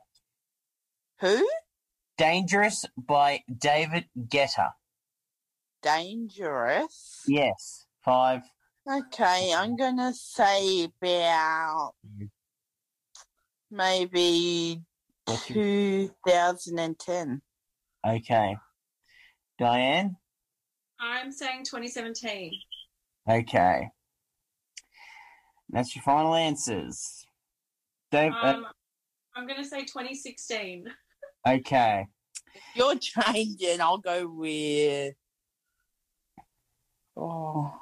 Who? 1.21 1.49
Dangerous 2.19 2.85
by 2.97 3.43
David 3.57 4.07
Guetta. 4.19 4.73
Dangerous. 5.83 7.23
Yes. 7.29 7.87
Five. 8.05 8.43
Okay, 8.91 9.53
I'm 9.55 9.77
gonna 9.77 10.13
say 10.13 10.85
about 10.85 11.93
maybe 13.71 14.83
2010. 15.29 17.43
Okay. 18.07 18.57
Diane? 19.59 20.17
I'm 21.01 21.31
saying 21.31 21.65
2017. 21.65 22.53
Okay. 23.29 23.91
That's 25.71 25.95
your 25.95 26.03
final 26.03 26.35
answers. 26.35 27.27
Dave, 28.11 28.33
uh, 28.33 28.47
Um, 28.47 28.67
I'm 29.37 29.47
going 29.47 29.63
to 29.63 29.69
say 29.69 29.85
2016. 29.85 30.87
Okay. 31.49 32.07
You're 32.75 32.97
changing. 32.97 33.81
I'll 33.81 33.99
go 33.99 34.29
with. 34.29 35.15
Oh. 37.17 37.75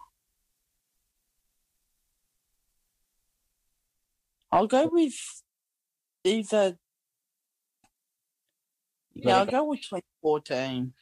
I'll 4.50 4.66
go 4.66 4.88
with 4.90 5.14
either. 6.24 6.78
Yeah, 9.14 9.38
I'll 9.38 9.46
go 9.46 9.64
with 9.64 9.80
2014. 9.80 10.92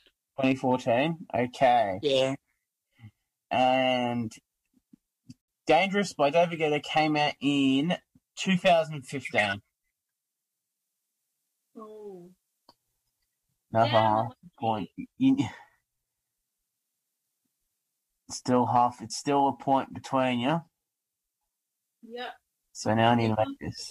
2014. 0.40 1.16
Okay. 1.35 1.99
Yeah. 2.02 2.35
And 3.50 4.33
Dangerous 5.66 6.12
by 6.12 6.28
David 6.28 6.59
Guetta 6.59 6.83
came 6.83 7.16
out 7.16 7.33
in 7.40 7.97
2015. 8.37 9.62
Another 13.75 13.90
Yeah, 13.90 14.23
half 14.23 14.35
point. 14.61 14.90
You- 15.19 15.49
Still 18.31 18.66
half. 18.66 19.02
It's 19.02 19.16
still 19.16 19.49
a 19.49 19.52
point 19.52 19.93
between 19.93 20.38
you. 20.38 20.62
Yep. 22.02 22.33
So 22.73 22.95
now 22.95 23.11
I 23.11 23.14
need 23.16 23.28
to 23.28 23.37
make 23.37 23.59
this. 23.59 23.90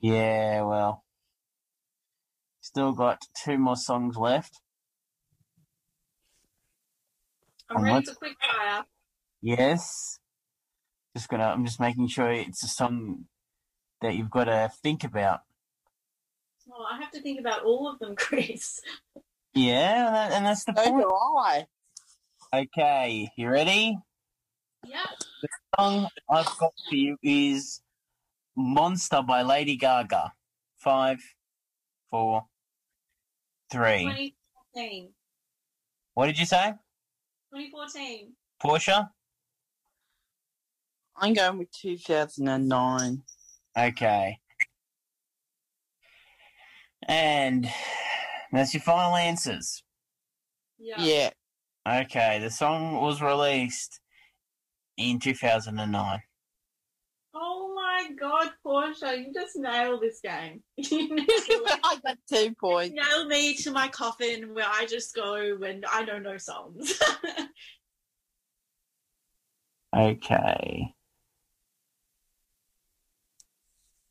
Yeah, 0.00 0.62
well. 0.62 1.04
Still 2.62 2.92
got 2.92 3.20
two 3.44 3.58
more 3.58 3.76
songs 3.76 4.16
left. 4.16 4.60
I'm 7.68 7.76
And 7.76 7.84
ready 7.84 8.06
for 8.06 8.14
quick 8.14 8.36
fire. 8.40 8.84
Yes. 9.42 10.18
Just 11.14 11.28
gonna. 11.28 11.44
I'm 11.44 11.66
just 11.66 11.78
making 11.78 12.08
sure 12.08 12.32
it's 12.32 12.64
a 12.64 12.68
song 12.68 13.26
that 14.00 14.14
you've 14.14 14.30
got 14.30 14.44
to 14.44 14.72
think 14.82 15.04
about. 15.04 15.40
Oh, 16.76 16.84
I 16.90 16.98
have 17.00 17.10
to 17.12 17.20
think 17.20 17.38
about 17.40 17.64
all 17.64 17.88
of 17.88 17.98
them, 18.00 18.16
Chris. 18.16 18.80
Yeah, 19.54 20.06
and, 20.06 20.14
that, 20.14 20.32
and 20.32 20.46
that's 20.46 20.64
the 20.64 20.74
So 20.76 20.82
point. 20.90 21.02
do 21.02 21.10
I. 21.10 21.66
Okay, 22.52 23.30
you 23.36 23.48
ready? 23.48 23.98
Yep. 24.86 24.96
The 25.42 25.48
song 25.78 26.08
I've 26.28 26.46
got 26.58 26.72
for 26.88 26.94
you 26.94 27.16
is 27.22 27.80
Monster 28.56 29.22
by 29.22 29.42
Lady 29.42 29.76
Gaga. 29.76 30.32
Five, 30.76 31.18
four, 32.10 32.44
three. 33.70 34.34
2014. 34.74 35.08
What 36.14 36.26
did 36.26 36.38
you 36.38 36.46
say? 36.46 36.74
2014. 37.54 38.32
Portia? 38.60 39.10
I'm 41.16 41.32
going 41.32 41.58
with 41.58 41.70
2009. 41.72 43.22
Okay. 43.78 44.38
And 47.08 47.68
that's 48.52 48.72
your 48.74 48.82
final 48.82 49.16
answers. 49.16 49.82
Yeah. 50.78 50.96
Yeah. 50.98 51.30
Okay, 51.86 52.38
the 52.40 52.50
song 52.50 53.00
was 53.00 53.20
released 53.20 54.00
in 54.96 55.18
2009. 55.18 56.20
Oh 57.36 57.72
my 57.74 58.08
god, 58.18 58.52
Portia, 58.62 59.16
you 59.18 59.32
just 59.34 59.56
nailed 59.56 60.00
this 60.02 60.20
game. 60.22 60.62
You 60.76 61.26
I 61.84 61.98
got 62.04 62.16
two 62.32 62.54
points. 62.60 62.94
nailed 62.94 63.28
me 63.28 63.54
to 63.56 63.70
my 63.70 63.88
coffin 63.88 64.54
where 64.54 64.66
I 64.68 64.86
just 64.86 65.14
go 65.14 65.56
when 65.58 65.82
I 65.90 66.04
know 66.04 66.18
no 66.18 66.36
songs. 66.38 66.98
Okay. 69.96 70.92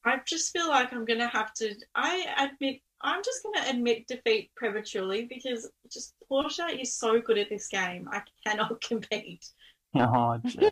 I 0.06 0.18
just 0.26 0.52
feel 0.52 0.68
like 0.68 0.92
I'm 0.92 1.06
gonna 1.06 1.28
have 1.28 1.54
to. 1.56 1.74
I 1.96 2.26
admit, 2.38 2.82
I'm 3.02 3.24
just 3.24 3.40
gonna 3.44 3.70
admit 3.70 4.08
defeat 4.08 4.52
prematurely 4.56 5.26
because 5.26 5.70
just 5.92 6.14
Portia 6.28 6.68
is 6.78 6.96
so 6.96 7.22
good 7.22 7.38
at 7.38 7.50
this 7.50 7.68
game. 7.68 8.08
I 8.12 8.22
cannot 8.46 8.82
compete. 8.88 9.46
Oh, 9.96 10.40
jeez. 10.44 10.72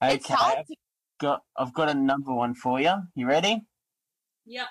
It's 0.00 0.24
okay, 0.24 0.34
hard 0.34 0.58
I've 0.60 0.66
to 0.66 0.74
got, 1.20 1.42
I've 1.58 1.74
got 1.74 1.90
a 1.90 1.94
number 1.94 2.32
one 2.32 2.54
for 2.54 2.80
you. 2.80 2.94
You 3.14 3.26
ready? 3.26 3.60
Yep. 4.46 4.66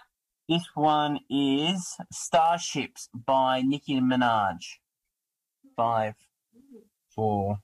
This 0.50 0.63
one 0.74 1.20
is 1.29 1.96
Starships 2.12 3.10
by 3.13 3.62
Nicki 3.62 4.00
Minaj. 4.00 4.58
Five, 5.75 6.15
four, 7.15 7.60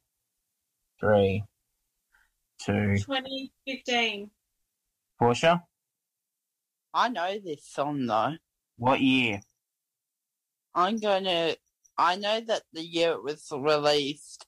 three, 0.99 1.43
two. 2.63 2.95
2015. 2.97 4.29
Portia, 5.19 5.63
I 6.93 7.09
know 7.09 7.37
this 7.43 7.65
song 7.67 8.05
though. 8.05 8.35
what 8.77 9.01
year? 9.01 9.41
I'm 10.73 10.97
gonna. 10.97 11.55
I 11.97 12.15
know 12.15 12.39
that 12.41 12.63
the 12.73 12.81
year 12.83 13.11
it 13.11 13.23
was 13.23 13.47
released 13.51 14.45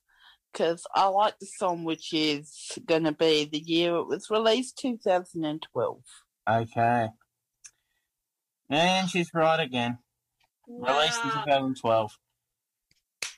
because 0.52 0.86
I 0.94 1.06
like 1.06 1.38
the 1.38 1.46
song, 1.46 1.84
which 1.84 2.12
is 2.12 2.78
gonna 2.86 3.12
be 3.12 3.44
the 3.44 3.58
year 3.58 3.96
it 3.96 4.06
was 4.06 4.30
released, 4.30 4.78
2012. 4.78 5.98
Okay. 6.48 7.08
And 8.70 9.08
she's 9.10 9.30
right 9.34 9.60
again. 9.60 9.98
Released 10.66 11.22
in 11.24 11.30
2012. 11.30 12.18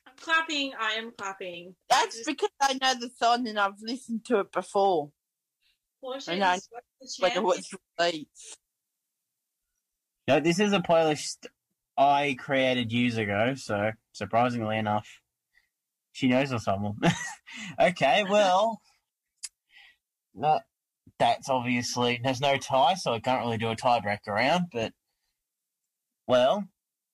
I'm 0.07 0.13
clapping. 0.21 0.73
I 0.79 0.93
am 0.93 1.13
clapping. 1.19 1.75
That's 1.91 2.17
Just- 2.17 2.27
because 2.27 2.51
I 2.61 2.75
know 2.75 2.95
the 2.95 3.11
song 3.19 3.49
and 3.49 3.59
I've 3.59 3.81
listened 3.81 4.25
to 4.27 4.41
it 4.41 4.53
before 4.53 5.11
Portia 6.01 6.33
I 6.33 6.39
know. 6.39 6.53
is 6.53 6.69
the 6.71 7.23
when 7.23 7.33
it 7.33 7.43
was 7.43 7.69
released. 7.99 8.59
No, 10.27 10.41
this 10.41 10.59
is 10.59 10.73
a 10.73 10.81
playlist 10.81 11.47
I 11.99 12.37
created 12.39 12.93
years 12.93 13.19
ago, 13.19 13.55
so 13.57 13.93
surprisingly 14.13 14.79
enough, 14.79 15.21
she 16.13 16.29
knows 16.29 16.51
of 16.51 16.63
someone. 16.63 16.97
okay, 17.81 18.25
well, 18.29 18.81
that, 20.35 20.63
that's 21.19 21.51
obviously, 21.51 22.21
there's 22.23 22.41
no 22.41 22.57
tie, 22.57 22.95
so 22.95 23.13
I 23.13 23.21
can't 23.21 23.45
really 23.45 23.59
do 23.59 23.69
a 23.69 23.77
tiebreak 23.77 24.27
around, 24.27 24.67
but, 24.73 24.93
well, 26.27 26.65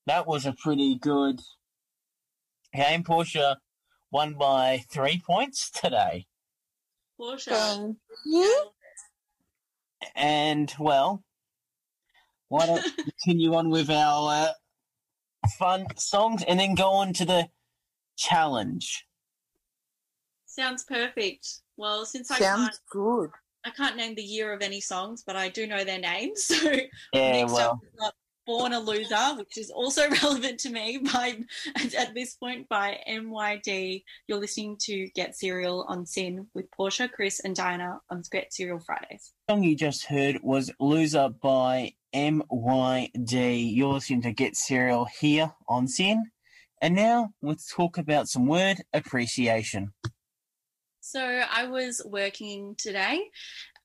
that 0.07 0.27
was 0.27 0.47
a 0.47 0.55
pretty 0.55 0.97
good 0.97 1.41
game. 2.73 3.03
Portia 3.03 3.59
won 4.13 4.35
by 4.35 4.85
three 4.91 5.21
points 5.25 5.71
today. 5.71 6.27
Portia. 7.17 7.51
Thank 7.51 7.97
you. 8.25 8.71
And, 10.15 10.73
well, 10.79 11.25
why 12.51 12.67
don't 12.67 12.85
we 12.85 13.05
continue 13.05 13.55
on 13.55 13.71
with 13.71 13.89
our 13.89 14.49
uh, 14.49 15.49
fun 15.59 15.87
songs 15.97 16.43
and 16.43 16.59
then 16.59 16.75
go 16.75 16.91
on 16.91 17.13
to 17.15 17.25
the 17.25 17.49
challenge? 18.19 19.07
Sounds 20.47 20.83
perfect. 20.83 21.47
Well, 21.77 22.05
since 22.05 22.31
I 22.31 22.39
Sounds 22.39 22.69
can't, 22.69 22.79
good. 22.91 23.31
I 23.65 23.71
can't 23.71 23.97
name 23.97 24.17
the 24.17 24.23
year 24.23 24.53
of 24.53 24.63
any 24.63 24.81
songs, 24.81 25.23
but 25.25 25.37
I 25.37 25.49
do 25.49 25.67
know 25.67 25.85
their 25.85 26.01
names. 26.01 26.47
So 26.51 26.73
Yeah, 27.13 27.33
next 27.33 27.53
well, 27.53 27.71
up, 27.71 27.79
we've 27.83 28.01
got 28.01 28.15
"Born 28.51 28.73
a 28.73 28.81
Loser," 28.81 29.37
which 29.37 29.57
is 29.57 29.71
also 29.71 30.11
relevant 30.23 30.59
to 30.61 30.71
me 30.71 30.99
by 30.99 31.39
at 31.97 32.15
this 32.15 32.35
point 32.35 32.69
by 32.69 32.99
MYD. 33.09 34.03
You're 34.27 34.41
listening 34.41 34.77
to 34.87 35.09
Get 35.15 35.37
Cereal 35.37 35.85
on 35.87 36.05
SYN 36.05 36.49
with 36.53 36.69
Portia, 36.73 37.09
Chris, 37.09 37.39
and 37.39 37.55
Diana 37.55 38.01
on 38.11 38.25
Get 38.33 38.53
Cereal 38.53 38.81
Fridays. 38.81 39.33
the 39.47 39.55
song 39.55 39.63
you 39.63 39.77
just 39.77 40.07
heard 40.07 40.41
was 40.43 40.73
Loser 40.81 41.29
by 41.29 41.95
MYD. 42.13 43.73
You're 43.73 43.93
listening 43.93 44.23
to 44.23 44.33
Get 44.33 44.57
Serial 44.57 45.07
here 45.21 45.53
on 45.69 45.87
SYN. 45.87 46.33
And 46.83 46.97
now 46.97 47.29
let's 47.43 47.73
talk 47.73 47.99
about 47.99 48.27
some 48.27 48.49
word 48.49 48.79
appreciation. 48.93 49.93
So 50.99 51.21
I 51.21 51.69
was 51.69 52.03
working 52.05 52.75
today, 52.77 53.31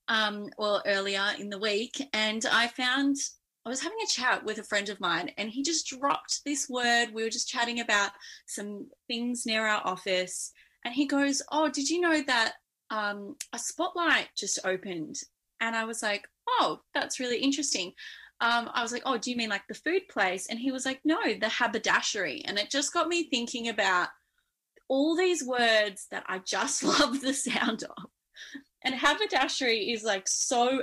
um, 0.08 0.50
well 0.58 0.82
earlier 0.88 1.34
in 1.38 1.52
the 1.52 1.60
week, 1.60 2.02
and 2.14 2.44
I 2.52 2.66
found 2.66 3.18
I 3.66 3.70
was 3.70 3.82
having 3.82 3.98
a 4.04 4.08
chat 4.08 4.44
with 4.46 4.60
a 4.60 4.64
friend 4.64 4.90
of 4.90 5.00
mine, 5.00 5.32
and 5.38 5.50
he 5.50 5.64
just 5.64 5.88
dropped 5.88 6.44
this 6.46 6.70
word. 6.70 7.08
We 7.14 7.24
were 7.24 7.30
just 7.30 7.50
chatting 7.50 7.80
about 7.80 8.12
some 8.46 8.88
things 9.08 9.46
near 9.46 9.66
our 9.66 9.82
office, 9.84 10.52
and 10.84 10.94
he 10.94 11.06
goes, 11.08 11.42
"Oh, 11.52 11.70
did 11.70 11.90
you 11.90 12.00
know 12.00 12.22
that 12.24 12.54
um, 12.92 13.36
a 13.54 13.60
spotlight 13.60 14.30
just 14.38 14.60
opened?" 14.66 15.22
And 15.62 15.76
I 15.76 15.86
was 15.86 16.04
like, 16.04 16.28
"Oh, 16.48 16.82
that's 16.94 17.20
really 17.20 17.40
interesting." 17.40 17.94
Um, 18.42 18.70
I 18.74 18.84
was 18.84 18.92
like, 18.92 19.04
"Oh, 19.06 19.18
do 19.18 19.32
you 19.32 19.38
mean 19.38 19.50
like 19.50 19.68
the 19.68 19.74
food 19.74 20.08
place?" 20.10 20.48
And 20.48 20.60
he 20.60 20.72
was 20.72 20.86
like, 20.86 21.02
"No, 21.04 21.20
the 21.34 21.50
haberdashery." 21.50 22.44
And 22.46 22.60
it 22.60 22.70
just 22.70 22.94
got 22.94 23.08
me 23.08 23.24
thinking 23.24 23.70
about 23.70 24.10
all 24.88 25.16
these 25.16 25.44
words 25.44 26.08
that 26.12 26.24
I 26.28 26.40
just 26.40 26.84
love 27.00 27.22
the 27.22 27.34
sound 27.34 27.84
of. 27.84 28.06
And 28.84 28.94
haberdashery 28.94 29.92
is 29.92 30.04
like 30.04 30.28
so 30.28 30.82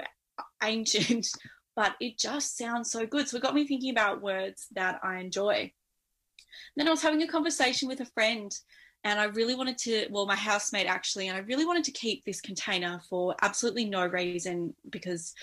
ancient, 0.62 1.28
but 1.74 1.94
it 2.00 2.18
just 2.18 2.56
sounds 2.56 2.90
so 2.90 3.06
good. 3.06 3.28
So 3.28 3.36
it 3.36 3.42
got 3.42 3.54
me 3.54 3.66
thinking 3.66 3.90
about 3.90 4.22
words 4.22 4.66
that 4.72 5.00
I 5.02 5.18
enjoy. 5.18 5.72
Then 6.76 6.86
I 6.86 6.90
was 6.90 7.02
having 7.02 7.22
a 7.22 7.28
conversation 7.28 7.88
with 7.88 8.00
a 8.00 8.06
friend, 8.06 8.54
and 9.04 9.18
I 9.18 9.24
really 9.24 9.54
wanted 9.54 9.78
to, 9.78 10.06
well, 10.10 10.26
my 10.26 10.36
housemate 10.36 10.86
actually, 10.86 11.28
and 11.28 11.36
I 11.36 11.40
really 11.40 11.64
wanted 11.64 11.84
to 11.84 11.92
keep 11.92 12.24
this 12.24 12.40
container 12.40 13.00
for 13.08 13.34
absolutely 13.42 13.86
no 13.86 14.06
reason 14.06 14.74
because, 14.90 15.34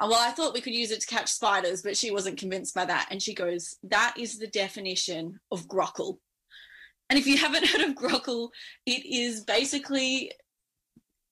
uh, 0.00 0.06
well, 0.10 0.20
I 0.20 0.32
thought 0.32 0.54
we 0.54 0.60
could 0.60 0.74
use 0.74 0.90
it 0.90 1.00
to 1.00 1.06
catch 1.06 1.28
spiders, 1.28 1.82
but 1.82 1.96
she 1.96 2.10
wasn't 2.10 2.38
convinced 2.38 2.74
by 2.74 2.84
that. 2.86 3.08
And 3.10 3.22
she 3.22 3.34
goes, 3.34 3.76
That 3.84 4.14
is 4.18 4.38
the 4.38 4.48
definition 4.48 5.38
of 5.52 5.68
grockle. 5.68 6.18
And 7.10 7.18
if 7.18 7.26
you 7.26 7.36
haven't 7.36 7.66
heard 7.68 7.82
of 7.82 7.94
grockle, 7.94 8.48
it 8.86 9.04
is 9.06 9.44
basically 9.44 10.32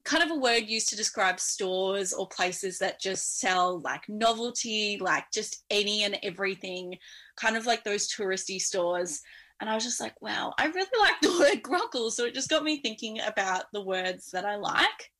kind 0.05 0.23
of 0.23 0.31
a 0.31 0.41
word 0.41 0.65
used 0.67 0.89
to 0.89 0.97
describe 0.97 1.39
stores 1.39 2.13
or 2.13 2.29
places 2.29 2.79
that 2.79 3.01
just 3.01 3.39
sell 3.39 3.81
like 3.81 4.09
novelty, 4.09 4.99
like 5.01 5.25
just 5.33 5.65
any 5.71 6.03
and 6.03 6.19
everything, 6.23 6.97
kind 7.37 7.57
of 7.57 7.67
like 7.67 7.85
those 7.85 8.13
touristy 8.13 8.61
stores. 8.61 9.21
And 9.61 9.71
I 9.71 9.75
was 9.75 9.85
just 9.85 10.01
like, 10.01 10.21
wow, 10.21 10.55
I 10.59 10.67
really 10.67 10.89
like 11.01 11.21
the 11.23 11.29
word 11.39 11.63
grockle. 11.63 12.11
So 12.11 12.25
it 12.25 12.35
just 12.35 12.51
got 12.51 12.65
me 12.65 12.81
thinking 12.81 13.21
about 13.21 13.65
the 13.73 13.83
words 13.83 14.31
that 14.33 14.45
I 14.45 14.57
like. 14.57 15.11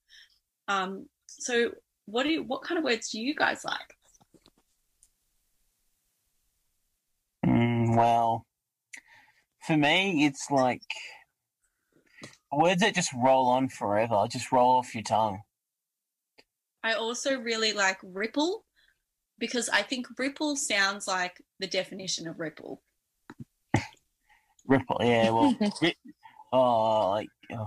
Um, 0.67 1.07
so 1.27 1.71
what 2.07 2.25
do 2.25 2.31
you, 2.31 2.43
what 2.43 2.63
kind 2.63 2.79
of 2.79 2.85
words 2.85 3.11
do 3.11 3.21
you 3.21 3.35
guys 3.35 3.65
like? 3.65 3.79
Mm, 7.47 7.97
well, 7.97 8.47
for 9.65 9.77
me, 9.77 10.25
it's 10.27 10.51
like 10.51 10.83
words 12.53 12.81
that 12.83 12.95
just 12.95 13.13
roll 13.13 13.49
on 13.49 13.69
forever, 13.69 14.27
just 14.31 14.53
roll 14.53 14.79
off 14.79 14.95
your 14.95 15.03
tongue. 15.03 15.41
I 16.85 16.95
also 16.95 17.39
really 17.39 17.73
like 17.73 17.99
ripple 18.03 18.65
because 19.39 19.69
I 19.69 19.83
think 19.83 20.07
ripple 20.19 20.57
sounds 20.57 21.07
like 21.07 21.43
the 21.59 21.67
definition 21.67 22.27
of 22.29 22.39
ripple. 22.41 22.83
Ripple, 24.67 24.99
yeah, 25.01 25.31
well, 25.31 25.57
ri- 25.83 25.97
oh, 26.53 27.11
like, 27.11 27.29
oh, 27.53 27.67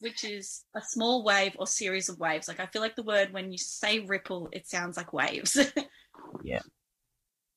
which 0.00 0.24
is 0.24 0.64
a 0.74 0.80
small 0.82 1.24
wave 1.24 1.56
or 1.58 1.66
series 1.66 2.08
of 2.08 2.18
waves. 2.18 2.48
Like 2.48 2.60
I 2.60 2.66
feel 2.66 2.82
like 2.82 2.96
the 2.96 3.02
word 3.02 3.32
when 3.32 3.52
you 3.52 3.58
say 3.58 4.00
ripple, 4.00 4.48
it 4.52 4.66
sounds 4.68 4.96
like 4.96 5.12
waves. 5.12 5.56
yeah. 6.42 6.60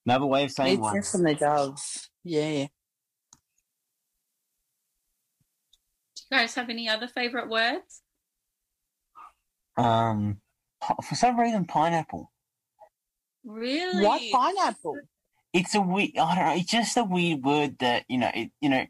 another 0.06 0.26
way 0.26 0.46
of 0.46 0.52
saying 0.52 0.76
It 0.76 0.80
one. 0.80 1.02
the 1.02 1.36
does. 1.39 2.10
Yeah. 2.24 2.68
Guys 6.34 6.56
have 6.56 6.69
any 6.69 6.89
other 6.89 7.08
favorite 7.08 7.50
words? 7.50 8.02
Um, 9.78 10.41
for 11.04 11.15
some 11.15 11.39
reason, 11.39 11.65
pineapple. 11.65 12.32
Really? 13.46 14.06
Why 14.06 14.30
pineapple? 14.32 15.00
it's 15.54 15.76
a 15.76 15.82
weird. 15.82 16.12
I 16.17 16.36
don't 16.36 16.46
know. 16.46 16.56
It's 16.56 16.72
just 16.72 16.98
a 16.98 17.04
weird 17.04 17.43
word 17.43 17.78
that 17.80 18.06
you 18.10 18.17
know. 18.17 18.32
It, 18.34 18.52
you 18.62 18.69
know, 18.69 18.86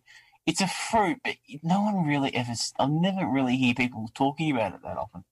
it's 0.45 0.61
a 0.61 0.67
fruit, 0.67 1.19
but 1.23 1.35
no 1.63 1.81
one 1.81 2.05
really 2.05 2.33
ever. 2.35 2.53
I 2.79 2.85
never 2.87 3.27
really 3.27 3.57
hear 3.57 3.73
people 3.73 4.09
talking 4.13 4.51
about 4.51 4.73
it 4.75 4.81
that 4.83 4.97
often. 4.97 5.23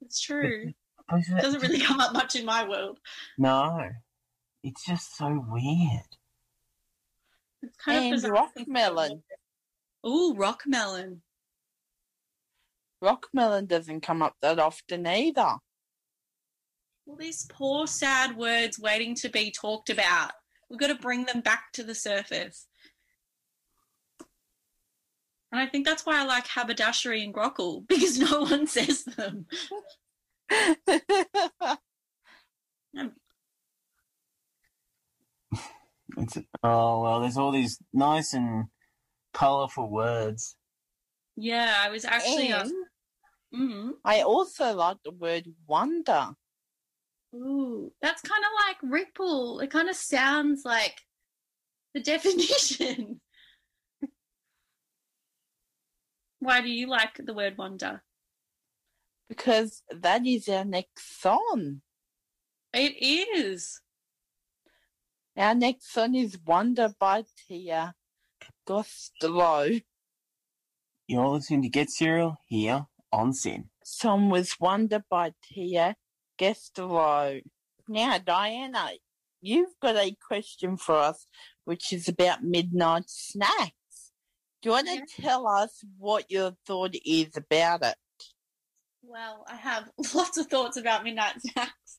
It's 0.00 0.20
true. 0.20 0.72
But 1.08 1.20
It 1.28 1.42
doesn't 1.42 1.60
really 1.60 1.80
come 1.88 2.00
up 2.00 2.12
much 2.12 2.36
in 2.36 2.46
my 2.46 2.66
world. 2.66 2.98
No, 3.36 3.90
it's 4.62 4.86
just 4.86 5.16
so 5.16 5.44
weird. 5.48 6.06
It's 7.60 7.76
kind 7.76 7.98
And 7.98 8.14
of 8.14 8.22
bizarre. 8.22 8.48
About. 10.04 10.36
rockmelon. 10.36 10.36
Rock 10.36 10.62
melon. 10.66 11.22
Rockmelon 13.02 13.68
doesn't 13.68 14.00
come 14.02 14.22
up 14.22 14.36
that 14.42 14.58
often 14.58 15.06
either. 15.06 15.56
Well, 17.06 17.16
these 17.16 17.46
poor, 17.48 17.86
sad 17.86 18.36
words 18.36 18.78
waiting 18.78 19.14
to 19.16 19.28
be 19.28 19.50
talked 19.50 19.90
about. 19.90 20.32
We've 20.70 20.78
got 20.78 20.86
to 20.88 20.94
bring 20.94 21.24
them 21.24 21.40
back 21.40 21.72
to 21.74 21.82
the 21.82 21.94
surface. 21.94 22.66
And 25.50 25.60
I 25.60 25.66
think 25.66 25.84
that's 25.84 26.06
why 26.06 26.20
I 26.20 26.24
like 26.24 26.46
haberdashery 26.46 27.22
and 27.22 27.34
grockle, 27.34 27.84
because 27.88 28.18
no 28.18 28.42
one 28.42 28.66
says 28.66 29.04
them. 29.04 29.46
Um. 32.94 33.12
It's 36.18 36.36
oh 36.62 37.02
well. 37.02 37.20
There's 37.20 37.38
all 37.38 37.52
these 37.52 37.78
nice 37.94 38.34
and 38.34 38.66
colourful 39.32 39.90
words. 39.90 40.56
Yeah, 41.36 41.74
I 41.80 41.90
was 41.90 42.04
actually. 42.04 42.52
Uh, 42.52 42.62
and 42.62 42.72
mhm. 43.54 43.90
I 44.04 44.22
also 44.22 44.74
like 44.74 44.98
the 45.04 45.12
word 45.12 45.46
wonder. 45.66 46.30
Ooh, 47.34 47.92
that's 48.02 48.20
kind 48.22 48.44
of 48.44 48.50
like 48.66 48.76
ripple. 48.82 49.60
It 49.60 49.70
kind 49.70 49.88
of 49.88 49.96
sounds 49.96 50.64
like 50.64 51.00
the 51.94 52.00
definition. 52.12 53.20
Why 56.40 56.60
do 56.60 56.68
you 56.68 56.88
like 56.88 57.20
the 57.24 57.34
word 57.34 57.56
wonder? 57.56 58.02
because 59.32 59.82
that 59.90 60.26
is 60.26 60.46
our 60.46 60.64
next 60.64 61.22
song. 61.22 61.80
It 62.74 62.94
is. 63.00 63.80
Our 65.34 65.54
next 65.54 65.90
song 65.90 66.14
is 66.14 66.38
Wonder 66.44 66.94
by 67.00 67.24
Tia 67.48 67.94
Costello. 68.66 69.80
You're 71.08 71.28
listening 71.28 71.62
to 71.62 71.68
Get 71.68 71.90
Cereal 71.90 72.36
here 72.46 72.86
on 73.12 73.32
SYN. 73.32 73.70
Song 73.84 74.30
was 74.30 74.56
Wonder 74.60 75.04
by 75.10 75.34
Tia 75.42 75.96
Costello. 76.38 77.40
Now, 77.88 78.18
Diana, 78.18 78.90
you've 79.40 79.74
got 79.80 79.96
a 79.96 80.16
question 80.26 80.76
for 80.76 80.96
us, 80.96 81.26
which 81.64 81.92
is 81.92 82.08
about 82.08 82.44
midnight 82.44 83.04
snacks. 83.10 84.12
Do 84.62 84.68
you 84.68 84.72
want 84.72 84.86
to 84.88 84.94
Yeah. 84.94 85.00
tell 85.20 85.48
us 85.48 85.84
what 85.98 86.30
your 86.30 86.56
thought 86.66 86.94
is 87.04 87.36
about 87.36 87.84
it? 87.84 87.96
Well, 89.02 89.44
I 89.48 89.56
have 89.56 89.90
lots 90.14 90.38
of 90.38 90.46
thoughts 90.46 90.76
about 90.76 91.02
midnight 91.02 91.42
snacks, 91.42 91.98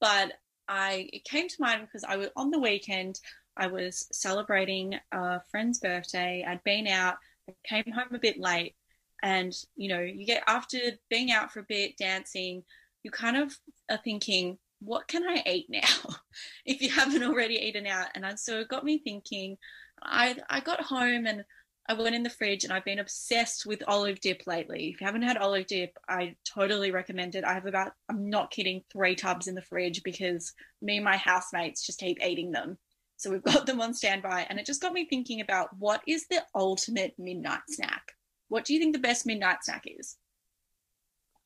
but 0.00 0.32
I 0.66 1.08
it 1.12 1.24
came 1.24 1.48
to 1.48 1.56
mind 1.60 1.82
because 1.82 2.02
I 2.04 2.16
was 2.16 2.30
on 2.36 2.50
the 2.50 2.58
weekend. 2.58 3.20
I 3.60 3.66
was 3.66 4.08
celebrating 4.10 4.94
a 5.12 5.40
friend's 5.50 5.78
birthday. 5.78 6.44
I'd 6.46 6.64
been 6.64 6.86
out. 6.86 7.16
Came 7.64 7.92
home 7.92 8.14
a 8.14 8.18
bit 8.18 8.40
late, 8.40 8.74
and 9.22 9.52
you 9.76 9.88
know, 9.88 10.00
you 10.00 10.24
get 10.24 10.44
after 10.46 10.78
being 11.10 11.30
out 11.30 11.52
for 11.52 11.60
a 11.60 11.66
bit, 11.68 11.96
dancing, 11.98 12.62
you 13.02 13.10
kind 13.10 13.36
of 13.36 13.56
are 13.90 14.00
thinking, 14.02 14.58
what 14.80 15.08
can 15.08 15.24
I 15.28 15.42
eat 15.46 15.66
now? 15.68 16.14
if 16.64 16.80
you 16.80 16.90
haven't 16.90 17.22
already 17.22 17.56
eaten 17.56 17.86
out, 17.86 18.08
and 18.14 18.38
so 18.38 18.60
it 18.60 18.68
got 18.68 18.84
me 18.84 18.98
thinking. 18.98 19.56
I 20.02 20.36
I 20.48 20.60
got 20.60 20.80
home 20.80 21.26
and 21.26 21.44
I 21.90 21.94
went 21.94 22.14
in 22.14 22.22
the 22.22 22.30
fridge 22.30 22.62
and 22.62 22.72
I've 22.72 22.84
been 22.84 23.00
obsessed 23.00 23.66
with 23.66 23.82
olive 23.88 24.20
dip 24.20 24.46
lately. 24.46 24.90
If 24.90 25.00
you 25.00 25.06
haven't 25.06 25.22
had 25.22 25.36
olive 25.36 25.66
dip, 25.66 25.98
I 26.08 26.36
totally 26.44 26.92
recommend 26.92 27.34
it. 27.34 27.42
I 27.42 27.54
have 27.54 27.66
about, 27.66 27.92
I'm 28.08 28.30
not 28.30 28.52
kidding, 28.52 28.82
three 28.92 29.16
tubs 29.16 29.48
in 29.48 29.56
the 29.56 29.62
fridge 29.62 30.02
because 30.04 30.52
me 30.80 30.96
and 30.96 31.04
my 31.04 31.16
housemates 31.16 31.84
just 31.84 31.98
keep 31.98 32.24
eating 32.24 32.52
them. 32.52 32.78
So 33.20 33.30
we've 33.30 33.42
got 33.42 33.66
them 33.66 33.82
on 33.82 33.92
standby. 33.92 34.46
And 34.48 34.58
it 34.58 34.64
just 34.64 34.80
got 34.80 34.94
me 34.94 35.04
thinking 35.04 35.42
about 35.42 35.76
what 35.78 36.00
is 36.06 36.26
the 36.28 36.42
ultimate 36.54 37.14
midnight 37.18 37.60
snack? 37.68 38.12
What 38.48 38.64
do 38.64 38.72
you 38.72 38.80
think 38.80 38.94
the 38.94 38.98
best 38.98 39.26
midnight 39.26 39.58
snack 39.62 39.84
is? 39.86 40.16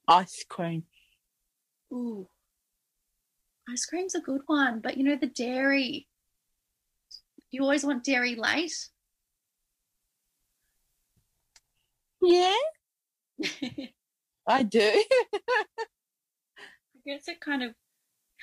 Ice 0.06 0.44
cream. 0.48 0.84
Ooh, 1.92 2.28
ice 3.68 3.86
cream's 3.86 4.14
a 4.14 4.20
good 4.20 4.42
one, 4.46 4.80
but 4.80 4.96
you 4.96 5.04
know, 5.04 5.16
the 5.16 5.26
dairy. 5.26 6.06
You 7.50 7.62
always 7.62 7.84
want 7.84 8.04
dairy 8.04 8.36
late. 8.36 8.88
Yeah, 12.22 12.54
I 14.46 14.62
do. 14.62 15.04
I 15.34 15.40
guess 17.06 17.28
it 17.28 17.40
kind 17.40 17.62
of 17.62 17.74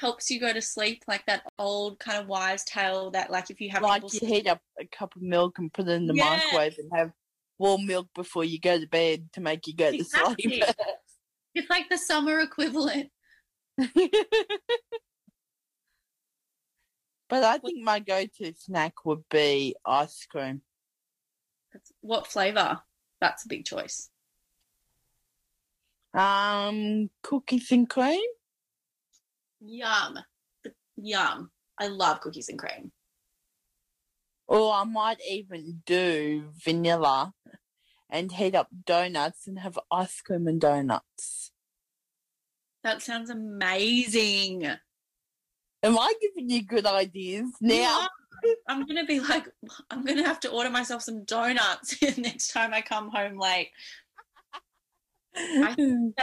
helps 0.02 0.32
you 0.32 0.40
go 0.40 0.52
to 0.52 0.62
sleep, 0.62 1.04
like 1.08 1.24
that 1.28 1.44
old 1.60 2.00
kind 2.00 2.20
of 2.20 2.28
wise 2.28 2.64
tale 2.64 3.12
that, 3.12 3.30
like, 3.30 3.52
if 3.52 3.62
you 3.62 3.70
have 3.70 3.84
like 3.84 4.02
you 4.02 4.10
sleeping- 4.10 4.30
heat 4.30 4.48
up 4.48 4.60
a 4.80 4.86
cup 4.88 5.16
of 5.16 5.22
milk 5.22 5.60
and 5.60 5.72
put 5.72 5.88
it 5.88 5.92
in 5.92 6.08
the 6.08 6.16
Yeah. 6.16 6.38
microwave 6.38 6.76
and 6.80 6.92
have 6.94 7.12
warm 7.60 7.86
milk 7.86 8.08
before 8.16 8.44
you 8.44 8.60
go 8.60 8.80
to 8.80 8.88
bed 8.88 9.32
to 9.34 9.42
make 9.42 9.68
you 9.68 9.76
go 9.76 9.92
to 9.92 10.04
sleep. 10.04 10.64
It's 11.54 11.70
like 11.70 11.90
the 11.90 11.98
summer 11.98 12.40
equivalent. 12.40 13.12
but 13.78 13.90
I 17.44 17.58
think 17.58 17.84
my 17.84 18.00
go-to 18.00 18.54
snack 18.58 19.06
would 19.06 19.28
be 19.30 19.76
ice 19.86 20.26
cream. 20.26 20.62
What 22.00 22.28
flavor? 22.28 22.80
That's 23.20 23.44
a 23.46 23.50
big 23.50 23.66
choice. 23.66 24.10
Um, 26.14 27.10
cookies 27.22 27.70
and 27.72 27.90
cream. 27.90 28.22
Yum, 29.62 30.18
yum. 30.98 31.52
I 31.80 31.88
love 31.88 32.20
cookies 32.22 32.50
and 32.50 32.60
cream. 32.60 32.92
Or 34.48 34.74
I 34.74 34.84
might 34.84 35.20
even 35.30 35.82
do 35.86 36.50
vanilla 36.64 37.34
and 38.10 38.32
heat 38.32 38.56
up 38.56 38.68
donuts 38.86 39.48
and 39.48 39.60
have 39.60 39.80
ice 39.90 40.20
cream 40.22 40.48
and 40.48 40.60
donuts. 40.60 41.52
That 42.84 43.02
sounds 43.02 43.30
amazing. 43.30 44.66
Am 45.84 45.98
I 45.98 46.14
giving 46.20 46.50
you 46.50 46.64
good 46.64 46.86
ideas 46.86 47.50
now? 47.62 47.74
Yeah. 47.74 48.08
I'm 48.68 48.86
gonna 48.88 49.06
be 49.06 49.20
like, 49.20 49.48
I'm 49.92 50.04
gonna 50.04 50.26
have 50.26 50.40
to 50.42 50.50
order 50.50 50.72
myself 50.72 51.04
some 51.04 51.24
donuts 51.26 52.02
next 52.18 52.52
time 52.52 52.74
I 52.74 52.82
come 52.82 53.10
home 53.10 53.38
late. 53.38 53.70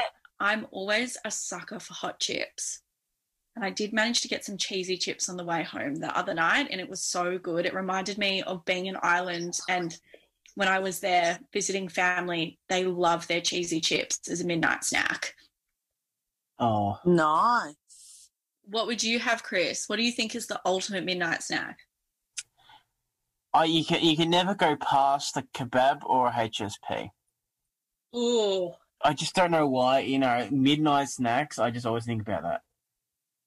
I'm 0.40 0.66
always 0.70 1.16
a 1.24 1.30
sucker 1.30 1.78
for 1.78 1.94
hot 1.94 2.20
chips. 2.20 2.82
And 3.58 3.64
I 3.64 3.70
did 3.70 3.92
manage 3.92 4.20
to 4.20 4.28
get 4.28 4.44
some 4.44 4.56
cheesy 4.56 4.96
chips 4.96 5.28
on 5.28 5.36
the 5.36 5.44
way 5.44 5.64
home 5.64 5.96
the 5.96 6.16
other 6.16 6.32
night, 6.32 6.68
and 6.70 6.80
it 6.80 6.88
was 6.88 7.02
so 7.02 7.38
good. 7.38 7.66
It 7.66 7.74
reminded 7.74 8.16
me 8.16 8.40
of 8.44 8.64
being 8.64 8.86
in 8.86 8.96
Ireland. 9.02 9.58
And 9.68 9.98
when 10.54 10.68
I 10.68 10.78
was 10.78 11.00
there 11.00 11.40
visiting 11.52 11.88
family, 11.88 12.60
they 12.68 12.84
love 12.84 13.26
their 13.26 13.40
cheesy 13.40 13.80
chips 13.80 14.20
as 14.30 14.40
a 14.40 14.46
midnight 14.46 14.84
snack. 14.84 15.34
Oh, 16.60 16.98
nice. 17.04 18.30
What 18.62 18.86
would 18.86 19.02
you 19.02 19.18
have, 19.18 19.42
Chris? 19.42 19.88
What 19.88 19.96
do 19.96 20.04
you 20.04 20.12
think 20.12 20.36
is 20.36 20.46
the 20.46 20.60
ultimate 20.64 21.04
midnight 21.04 21.42
snack? 21.42 21.80
oh, 23.54 23.64
you 23.64 23.84
can 23.84 24.04
you 24.04 24.16
can 24.16 24.30
never 24.30 24.54
go 24.54 24.76
past 24.76 25.36
a 25.36 25.42
kebab 25.52 26.04
or 26.04 26.28
a 26.28 26.30
HSP. 26.30 27.10
Oh, 28.12 28.76
I 29.02 29.14
just 29.14 29.34
don't 29.34 29.50
know 29.50 29.66
why. 29.66 29.98
You 30.02 30.20
know, 30.20 30.46
midnight 30.52 31.08
snacks. 31.08 31.58
I 31.58 31.72
just 31.72 31.86
always 31.86 32.04
think 32.04 32.22
about 32.22 32.44
that. 32.44 32.60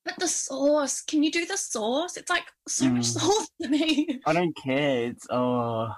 But 0.05 0.17
the 0.19 0.27
sauce. 0.27 1.01
Can 1.01 1.23
you 1.23 1.31
do 1.31 1.45
the 1.45 1.57
sauce? 1.57 2.17
It's 2.17 2.29
like 2.29 2.45
so 2.67 2.89
much 2.89 3.03
Mm. 3.03 3.19
sauce 3.19 3.49
to 3.61 3.67
me. 3.69 4.19
I 4.25 4.33
don't 4.33 4.55
care. 4.55 5.05
It's 5.09 5.27
oh, 5.29 5.89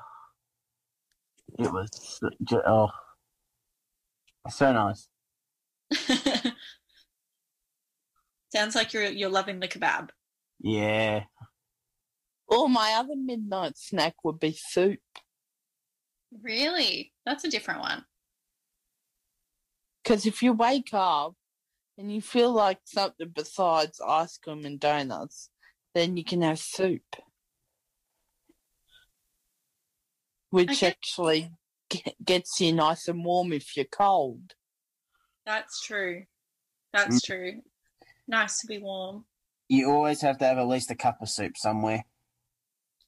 it 1.59 1.71
was 1.71 2.19
ju- 2.43 2.61
oh, 2.65 2.89
so 4.49 4.71
nice. 4.73 5.07
Sounds 8.53 8.75
like 8.75 8.93
you're 8.93 9.03
you're 9.05 9.29
loving 9.29 9.59
the 9.59 9.67
kebab. 9.67 10.09
Yeah. 10.59 11.23
Or 12.47 12.69
my 12.69 12.93
other 12.93 13.15
midnight 13.15 13.77
snack 13.77 14.15
would 14.23 14.39
be 14.39 14.53
soup. 14.53 14.99
Really? 16.41 17.13
That's 17.25 17.43
a 17.45 17.49
different 17.49 17.79
one. 17.81 18.05
Because 20.03 20.25
if 20.25 20.43
you 20.43 20.53
wake 20.53 20.89
up 20.93 21.35
and 21.97 22.11
you 22.11 22.21
feel 22.21 22.51
like 22.51 22.79
something 22.85 23.29
besides 23.33 24.01
ice 24.05 24.37
cream 24.37 24.65
and 24.65 24.79
donuts, 24.79 25.49
then 25.93 26.17
you 26.17 26.23
can 26.23 26.41
have 26.41 26.59
soup. 26.59 27.01
Which 30.49 30.69
Okay. 30.69 30.87
actually 30.87 31.51
ge- 31.91 32.15
gets 32.23 32.59
you 32.61 32.73
nice 32.73 33.07
and 33.07 33.23
warm 33.23 33.53
if 33.53 33.75
you're 33.75 33.85
cold. 33.85 34.53
That's 35.45 35.81
true. 35.81 36.25
That's 36.93 37.21
true. 37.21 37.61
Nice 38.27 38.59
to 38.59 38.67
be 38.67 38.77
warm. 38.77 39.25
You 39.67 39.91
always 39.91 40.21
have 40.21 40.37
to 40.39 40.45
have 40.45 40.57
at 40.57 40.67
least 40.67 40.91
a 40.91 40.95
cup 40.95 41.21
of 41.21 41.29
soup 41.29 41.57
somewhere. 41.57 42.05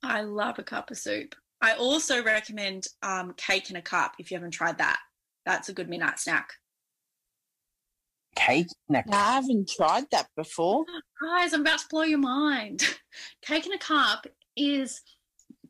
I 0.02 0.22
love 0.22 0.60
a 0.60 0.64
cup 0.64 0.90
of 0.92 0.98
soup. 0.98 1.36
I 1.62 1.74
also 1.74 2.24
recommend 2.24 2.88
um, 3.02 3.34
cake 3.38 3.70
in 3.70 3.76
a 3.76 3.82
cup 3.82 4.16
if 4.20 4.30
you 4.30 4.38
haven't 4.38 4.52
tried 4.52 4.78
that. 4.80 5.00
That's 5.46 5.70
a 5.70 5.74
good 5.74 5.90
midnight 5.90 6.20
snack. 6.20 6.50
Cake 8.36 8.68
in 8.90 8.96
a 8.96 9.04
No, 9.08 9.18
I 9.18 9.34
haven't 9.34 9.70
tried 9.70 10.06
that 10.12 10.28
before. 10.36 10.86
Guys, 11.22 11.54
I'm 11.54 11.62
about 11.62 11.80
to 11.80 11.86
blow 11.90 12.04
your 12.04 12.20
mind. 12.20 12.84
Cake 13.42 13.66
in 13.66 13.74
a 13.74 13.78
cup 13.78 14.28
is 14.56 15.02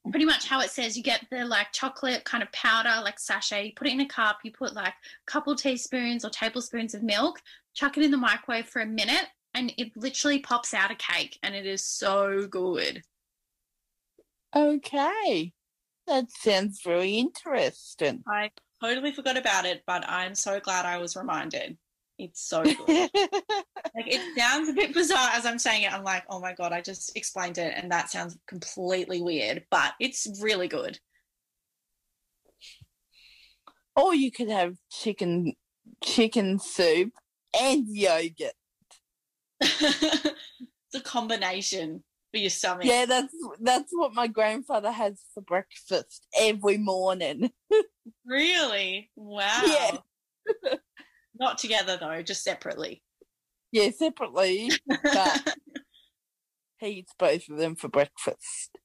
pretty 0.09 0.25
much 0.25 0.47
how 0.47 0.61
it 0.61 0.69
says. 0.69 0.97
You 0.97 1.03
get 1.03 1.25
the 1.31 1.45
like 1.45 1.71
chocolate 1.71 2.23
kind 2.25 2.43
of 2.43 2.51
powder, 2.51 3.01
like 3.03 3.19
sachet. 3.19 3.65
You 3.65 3.71
put 3.75 3.87
it 3.87 3.93
in 3.93 4.01
a 4.01 4.07
cup. 4.07 4.39
You 4.43 4.51
put 4.51 4.75
like 4.75 4.93
a 4.93 5.31
couple 5.31 5.55
teaspoons 5.55 6.25
or 6.25 6.29
tablespoons 6.29 6.93
of 6.93 7.03
milk. 7.03 7.41
Chuck 7.73 7.97
it 7.97 8.03
in 8.03 8.11
the 8.11 8.17
microwave 8.17 8.67
for 8.67 8.81
a 8.81 8.85
minute, 8.85 9.27
and 9.53 9.73
it 9.77 9.91
literally 9.95 10.39
pops 10.39 10.73
out 10.73 10.91
a 10.91 10.95
cake, 10.95 11.37
and 11.43 11.55
it 11.55 11.65
is 11.65 11.83
so 11.83 12.47
good. 12.47 13.01
Okay. 14.55 15.51
That 16.07 16.31
sounds 16.31 16.81
very 16.83 17.15
interesting. 17.15 18.23
I 18.27 18.51
totally 18.81 19.11
forgot 19.11 19.37
about 19.37 19.65
it, 19.65 19.83
but 19.87 20.07
I'm 20.07 20.35
so 20.35 20.59
glad 20.59 20.85
I 20.85 20.97
was 20.97 21.15
reminded. 21.15 21.77
It's 22.17 22.47
so 22.47 22.63
good. 22.63 22.77
like 22.87 24.07
it 24.07 24.37
sounds 24.37 24.69
a 24.69 24.73
bit 24.73 24.93
bizarre 24.93 25.29
as 25.33 25.45
I'm 25.45 25.59
saying 25.59 25.83
it. 25.83 25.93
I'm 25.93 26.03
like, 26.03 26.23
oh 26.29 26.39
my 26.39 26.53
god, 26.53 26.71
I 26.71 26.81
just 26.81 27.15
explained 27.17 27.57
it, 27.57 27.73
and 27.75 27.91
that 27.91 28.09
sounds 28.09 28.37
completely 28.47 29.21
weird, 29.21 29.65
but 29.69 29.93
it's 29.99 30.27
really 30.41 30.67
good. 30.67 30.99
or 33.95 34.13
you 34.13 34.31
could 34.31 34.49
have 34.49 34.75
chicken 34.91 35.53
chicken 36.03 36.59
soup 36.59 37.11
and 37.59 37.85
yogurt. 37.87 38.53
it's 39.61 40.33
a 40.93 41.01
combination 41.01 42.03
for 42.31 42.39
your 42.39 42.49
stomach. 42.49 42.85
Yeah, 42.85 43.05
that's 43.05 43.33
that's 43.61 43.91
what 43.91 44.13
my 44.13 44.27
grandfather 44.27 44.91
has 44.91 45.21
for 45.33 45.41
breakfast 45.41 46.27
every 46.37 46.77
morning. 46.77 47.51
Really? 48.23 49.09
Wow. 49.15 49.61
Yeah. 49.65 50.75
Not 51.37 51.57
together 51.57 51.97
though, 51.99 52.21
just 52.21 52.43
separately. 52.43 53.01
Yeah, 53.71 53.89
separately, 53.91 54.71
but 54.87 55.55
he 56.79 56.87
eats 56.87 57.13
both 57.19 57.49
of 57.49 57.57
them 57.57 57.75
for 57.75 57.89
breakfast. 57.89 58.77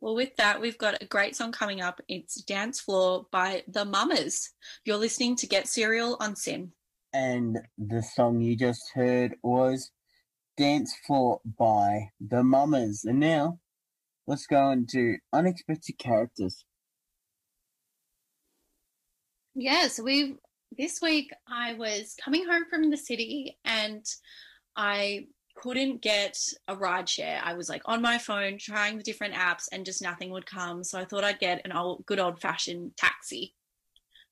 well, 0.00 0.14
with 0.14 0.36
that, 0.36 0.60
we've 0.60 0.76
got 0.76 1.02
a 1.02 1.06
great 1.06 1.34
song 1.36 1.52
coming 1.52 1.80
up. 1.80 2.00
It's 2.08 2.42
Dance 2.42 2.80
Floor 2.80 3.26
by 3.32 3.62
The 3.66 3.84
Mummers. 3.84 4.50
You're 4.84 4.98
listening 4.98 5.36
to 5.36 5.46
Get 5.46 5.68
Cereal 5.68 6.18
on 6.20 6.36
SYN. 6.36 6.72
And 7.14 7.58
the 7.78 8.02
song 8.02 8.42
you 8.42 8.56
just 8.56 8.82
heard 8.94 9.36
was 9.42 9.90
Dance 10.58 10.94
Floor 11.06 11.40
by 11.58 12.10
The 12.20 12.42
Mummers. 12.42 13.04
And 13.04 13.20
now, 13.20 13.58
let's 14.26 14.46
go 14.46 14.70
into 14.70 15.16
unexpected 15.32 15.98
characters. 15.98 16.64
Yeah, 19.54 19.88
so 19.88 20.02
we've 20.02 20.36
this 20.72 21.00
week 21.00 21.32
I 21.48 21.74
was 21.74 22.14
coming 22.22 22.46
home 22.46 22.64
from 22.68 22.90
the 22.90 22.96
city 22.96 23.58
and 23.64 24.04
I 24.76 25.26
couldn't 25.56 26.02
get 26.02 26.38
a 26.68 26.76
ride 26.76 27.08
share. 27.08 27.40
I 27.42 27.54
was 27.54 27.68
like 27.68 27.82
on 27.86 28.02
my 28.02 28.18
phone 28.18 28.58
trying 28.58 28.96
the 28.96 29.02
different 29.02 29.34
apps 29.34 29.68
and 29.72 29.86
just 29.86 30.02
nothing 30.02 30.30
would 30.30 30.46
come. 30.46 30.84
So 30.84 30.98
I 30.98 31.04
thought 31.04 31.24
I'd 31.24 31.38
get 31.38 31.62
an 31.64 31.72
old 31.72 32.04
good 32.06 32.18
old 32.18 32.40
fashioned 32.40 32.96
taxi. 32.96 33.54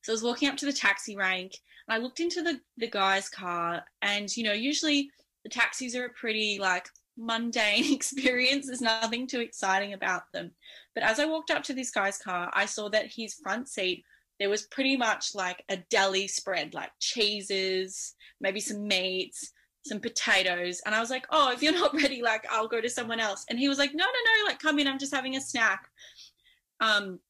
So 0.02 0.12
I 0.12 0.14
was 0.14 0.22
walking 0.22 0.48
up 0.48 0.56
to 0.58 0.66
the 0.66 0.72
taxi 0.72 1.16
rank 1.16 1.56
and 1.88 1.94
I 1.94 1.98
looked 1.98 2.20
into 2.20 2.42
the, 2.42 2.60
the 2.76 2.90
guy's 2.90 3.28
car 3.28 3.82
and 4.02 4.34
you 4.36 4.44
know, 4.44 4.52
usually 4.52 5.10
the 5.44 5.50
taxis 5.50 5.96
are 5.96 6.06
a 6.06 6.10
pretty 6.10 6.58
like 6.60 6.88
mundane 7.16 7.92
experience. 7.92 8.66
There's 8.66 8.82
nothing 8.82 9.26
too 9.26 9.40
exciting 9.40 9.94
about 9.94 10.30
them. 10.32 10.50
But 10.94 11.04
as 11.04 11.18
I 11.18 11.24
walked 11.24 11.50
up 11.50 11.62
to 11.64 11.74
this 11.74 11.90
guy's 11.90 12.18
car, 12.18 12.50
I 12.52 12.66
saw 12.66 12.90
that 12.90 13.12
his 13.14 13.34
front 13.34 13.68
seat 13.68 14.04
there 14.38 14.50
was 14.50 14.66
pretty 14.66 14.96
much 14.96 15.34
like 15.34 15.62
a 15.68 15.78
deli 15.90 16.28
spread, 16.28 16.74
like 16.74 16.90
cheeses, 17.00 18.14
maybe 18.40 18.60
some 18.60 18.86
meats, 18.86 19.52
some 19.86 20.00
potatoes. 20.00 20.80
And 20.84 20.94
I 20.94 21.00
was 21.00 21.10
like, 21.10 21.26
oh, 21.30 21.52
if 21.52 21.62
you're 21.62 21.72
not 21.72 21.94
ready, 22.02 22.22
like 22.22 22.46
I'll 22.50 22.68
go 22.68 22.80
to 22.80 22.88
someone 22.88 23.20
else. 23.20 23.44
And 23.48 23.58
he 23.58 23.68
was 23.68 23.78
like, 23.78 23.94
no, 23.94 24.04
no, 24.04 24.10
no, 24.10 24.48
like 24.48 24.58
come 24.58 24.78
in, 24.78 24.88
I'm 24.88 24.98
just 24.98 25.14
having 25.14 25.36
a 25.36 25.40
snack. 25.40 25.86
Um, 26.80 27.20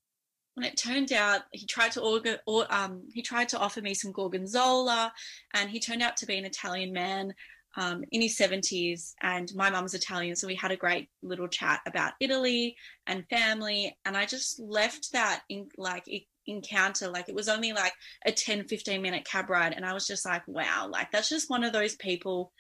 and 0.57 0.65
it 0.65 0.77
turned 0.77 1.13
out 1.13 1.43
he 1.53 1.67
tried 1.67 1.93
to 1.93 2.01
order, 2.01 2.39
or, 2.47 2.73
um, 2.73 3.03
he 3.13 3.23
tried 3.23 3.49
to 3.51 3.59
offer 3.59 3.81
me 3.81 3.93
some 3.93 4.13
gorgonzola, 4.13 5.13
and 5.53 5.69
he 5.69 5.81
turned 5.81 6.03
out 6.03 6.17
to 6.19 6.27
be 6.27 6.39
an 6.39 6.45
Italian 6.45 6.93
man 6.93 7.35
um, 7.77 8.05
in 8.13 8.23
his 8.23 8.39
70s. 8.39 9.15
And 9.21 9.53
my 9.57 9.69
mum's 9.69 9.95
Italian, 9.95 10.37
so 10.37 10.47
we 10.47 10.55
had 10.55 10.71
a 10.71 10.77
great 10.77 11.09
little 11.23 11.49
chat 11.49 11.81
about 11.87 12.13
Italy 12.21 12.77
and 13.09 13.29
family. 13.29 13.97
And 14.05 14.17
I 14.17 14.27
just 14.27 14.61
left 14.61 15.13
that 15.13 15.43
in 15.49 15.69
like 15.77 16.05
it 16.07 16.23
encounter 16.47 17.09
like 17.09 17.29
it 17.29 17.35
was 17.35 17.49
only 17.49 17.73
like 17.73 17.93
a 18.27 18.33
10 18.33 18.69
15 18.69 19.01
minute 19.01 19.25
cab 19.25 19.49
ride 19.49 19.73
and 19.73 19.85
i 19.85 19.95
was 19.95 20.07
just 20.07 20.27
like 20.27 20.43
wow 20.47 20.89
like 20.91 21.11
that's 21.11 21.29
just 21.29 21.49
one 21.49 21.65
of 21.65 21.73
those 21.73 21.97
people 21.97 22.53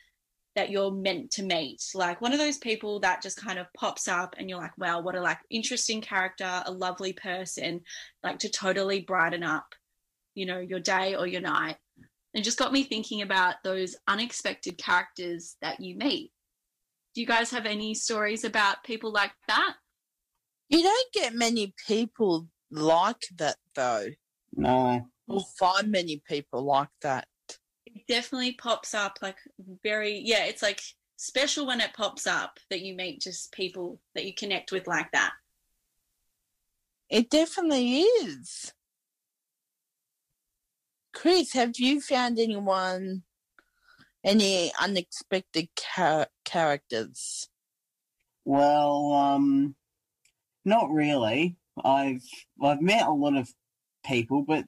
that 0.54 0.70
you're 0.70 0.92
meant 0.92 1.32
to 1.32 1.42
meet. 1.42 1.82
Like 1.94 2.20
one 2.20 2.32
of 2.32 2.38
those 2.38 2.58
people 2.58 3.00
that 3.00 3.22
just 3.22 3.36
kind 3.36 3.58
of 3.58 3.66
pops 3.76 4.06
up 4.08 4.34
and 4.38 4.48
you're 4.48 4.58
like 4.58 4.76
wow 4.78 5.00
what 5.00 5.16
a 5.16 5.20
like 5.20 5.38
interesting 5.50 6.00
character 6.00 6.62
a 6.64 6.72
lovely 6.72 7.12
person 7.12 7.80
like 8.22 8.38
to 8.40 8.48
totally 8.48 9.00
brighten 9.00 9.42
up 9.42 9.66
you 10.34 10.46
know 10.46 10.58
your 10.58 10.80
day 10.80 11.14
or 11.14 11.26
your 11.26 11.40
night. 11.40 11.76
And 12.34 12.42
just 12.42 12.58
got 12.58 12.72
me 12.72 12.82
thinking 12.82 13.22
about 13.22 13.56
those 13.62 13.94
unexpected 14.08 14.76
characters 14.76 15.56
that 15.62 15.78
you 15.78 15.96
meet. 15.96 16.32
Do 17.14 17.20
you 17.20 17.28
guys 17.28 17.52
have 17.52 17.64
any 17.64 17.94
stories 17.94 18.42
about 18.42 18.82
people 18.82 19.12
like 19.12 19.30
that? 19.46 19.74
You 20.68 20.82
don't 20.82 21.12
get 21.12 21.32
many 21.32 21.74
people 21.86 22.48
like 22.74 23.22
that 23.36 23.56
though, 23.74 24.08
No, 24.56 25.08
or 25.28 25.40
find 25.58 25.90
many 25.90 26.22
people 26.28 26.62
like 26.62 26.88
that. 27.02 27.26
it 27.86 28.06
definitely 28.08 28.52
pops 28.52 28.94
up 28.94 29.18
like 29.22 29.38
very 29.82 30.18
yeah 30.24 30.44
it's 30.44 30.62
like 30.62 30.80
special 31.16 31.66
when 31.66 31.80
it 31.80 31.92
pops 31.94 32.26
up 32.26 32.58
that 32.70 32.80
you 32.82 32.94
meet 32.96 33.20
just 33.22 33.52
people 33.52 34.00
that 34.14 34.24
you 34.24 34.34
connect 34.34 34.72
with 34.72 34.86
like 34.86 35.10
that 35.12 35.32
It 37.08 37.30
definitely 37.30 38.00
is. 38.00 38.72
Chris, 41.12 41.52
have 41.52 41.78
you 41.78 42.00
found 42.00 42.38
anyone, 42.40 43.22
any 44.24 44.72
unexpected 44.80 45.68
char- 45.78 46.26
characters? 46.44 47.48
well, 48.44 49.12
um, 49.12 49.76
not 50.64 50.90
really. 50.90 51.56
I've 51.82 52.22
I've 52.62 52.80
met 52.80 53.06
a 53.06 53.12
lot 53.12 53.36
of 53.36 53.48
people, 54.04 54.44
but 54.46 54.64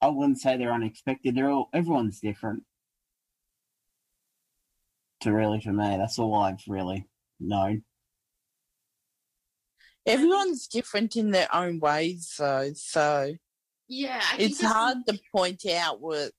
I 0.00 0.08
wouldn't 0.08 0.40
say 0.40 0.56
they're 0.56 0.72
unexpected. 0.72 1.34
They're 1.34 1.50
all 1.50 1.68
everyone's 1.72 2.20
different. 2.20 2.64
To 5.20 5.32
really, 5.32 5.60
for 5.60 5.72
me, 5.72 5.96
that's 5.96 6.18
all 6.18 6.34
I've 6.36 6.62
really 6.68 7.06
known. 7.40 7.84
Everyone's 10.06 10.66
different 10.66 11.16
in 11.16 11.30
their 11.30 11.54
own 11.54 11.80
ways, 11.80 12.34
though, 12.38 12.72
so 12.74 13.34
yeah 13.88 14.22
it's 14.38 14.62
hard 14.62 14.98
to 15.06 15.18
point 15.34 15.64
out 15.66 16.00
what 16.00 16.30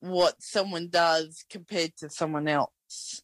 what 0.00 0.34
someone 0.40 0.88
does 0.88 1.44
compared 1.50 1.94
to 1.96 2.08
someone 2.08 2.48
else. 2.48 3.22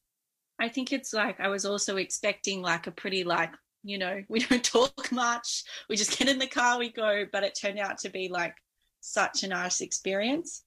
i 0.58 0.68
think 0.68 0.92
it's 0.92 1.12
like 1.12 1.40
i 1.40 1.48
was 1.48 1.64
also 1.64 1.96
expecting 1.96 2.60
like 2.60 2.86
a 2.86 2.90
pretty 2.90 3.24
like 3.24 3.52
you 3.82 3.98
know 3.98 4.22
we 4.28 4.40
don't 4.40 4.64
talk 4.78 5.10
much. 5.12 5.64
We 5.88 5.96
just 5.96 6.18
get 6.18 6.28
in 6.28 6.38
the 6.38 6.46
car 6.46 6.78
we 6.78 6.90
go. 6.90 7.24
But 7.30 7.44
it 7.44 7.58
turned 7.60 7.78
out 7.78 7.98
to 7.98 8.08
be 8.08 8.28
like 8.28 8.54
such 9.00 9.42
a 9.42 9.48
nice 9.48 9.80
experience. 9.80 10.64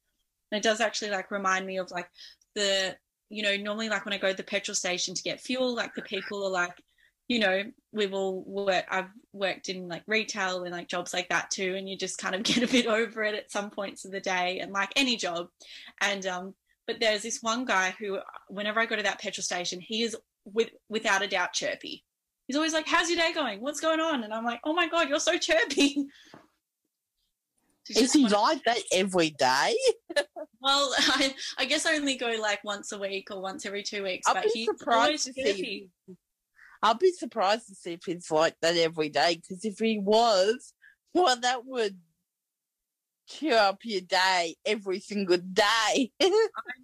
And 0.52 0.60
it 0.60 0.64
does 0.64 0.82
actually 0.82 1.12
like 1.12 1.32
remind 1.32 1.66
me 1.66 1.78
of 1.78 1.92
like 1.92 2.10
the 2.56 2.96
you 3.30 3.42
know 3.42 3.56
normally 3.58 3.90
like 3.90 4.06
when 4.06 4.14
i 4.14 4.20
go 4.20 4.30
to 4.30 4.38
the 4.38 4.44
petrol 4.44 4.76
station 4.76 5.16
to 5.16 5.24
get 5.24 5.42
fuel 5.42 5.76
like 5.76 5.96
the 5.96 6.02
people 6.04 6.46
are 6.46 6.52
like 6.52 6.80
you 7.28 7.40
know 7.40 7.64
we've 7.92 8.14
all 8.14 8.44
worked 8.46 8.88
i've 8.92 9.10
worked 9.36 9.68
in 9.70 9.88
like 9.88 10.04
retail 10.08 10.64
and 10.64 10.72
like 10.72 10.88
jobs 10.88 11.14
like 11.14 11.30
that 11.30 11.52
too. 11.52 11.76
And 11.76 11.88
you 11.88 11.98
just 11.98 12.18
kind 12.18 12.34
of 12.34 12.44
get 12.44 12.64
a 12.64 12.72
bit 12.72 12.88
over 12.88 13.24
it 13.24 13.36
at 13.36 13.52
some 13.52 13.70
points 13.70 14.06
of 14.06 14.12
the 14.12 14.22
day 14.22 14.60
and 14.60 14.72
like 14.72 14.92
any 14.96 15.18
job. 15.18 15.48
And 16.02 16.26
um 16.26 16.54
but 16.88 17.00
there's 17.00 17.24
this 17.24 17.42
one 17.42 17.66
guy 17.66 17.94
who 18.00 18.20
whenever 18.48 18.80
i 18.80 18.86
go 18.86 18.96
to 18.96 19.04
that 19.04 19.20
petrol 19.20 19.44
station 19.44 19.80
he 19.82 20.04
is 20.04 20.16
with 20.46 20.70
without 20.88 21.24
a 21.24 21.28
doubt 21.28 21.54
chirpy 21.54 22.05
he's 22.48 22.56
always 22.56 22.74
like 22.74 22.88
how's 22.88 23.10
your 23.10 23.18
day 23.18 23.34
going 23.34 23.62
what's 23.62 23.80
going 23.80 24.00
on 24.00 24.24
and 24.24 24.34
i'm 24.34 24.46
like 24.46 24.60
oh 24.64 24.74
my 24.74 24.88
god 24.88 25.10
you're 25.10 25.20
so 25.20 25.38
chirpy 25.38 26.06
Is 27.88 28.14
he 28.14 28.28
like 28.28 28.64
that 28.64 28.80
every 28.92 29.30
day? 29.30 29.76
well 30.60 30.92
I, 30.98 31.36
I 31.60 31.66
guess 31.66 31.86
i 31.86 31.94
only 31.94 32.16
go 32.16 32.36
like 32.42 32.64
once 32.64 32.92
a 32.92 32.98
week 32.98 33.28
or 33.30 33.40
once 33.40 33.64
every 33.64 33.84
two 33.84 34.02
weeks 34.02 34.28
I'll 34.28 34.34
but 34.34 34.46
be 34.46 34.50
he's 34.52 34.66
surprised 34.66 35.28
to 35.28 35.34
see 35.34 35.44
chirpy 35.44 35.90
I'll 36.86 36.94
be 36.94 37.12
surprised 37.12 37.68
to 37.70 37.74
see 37.76 37.94
if 37.94 38.04
he's 38.06 38.30
like 38.30 38.56
that 38.62 38.78
every 38.78 39.10
day. 39.10 39.42
Because 39.42 39.66
if 39.66 39.80
he 39.80 39.98
was, 39.98 40.72
well, 41.16 41.36
that 41.40 41.66
would 41.66 41.98
cheer 43.28 43.58
up 43.58 43.80
your 43.84 44.02
day 44.02 44.56
every 44.66 45.00
single 45.00 45.38
day. 45.38 46.12
I 46.22 46.30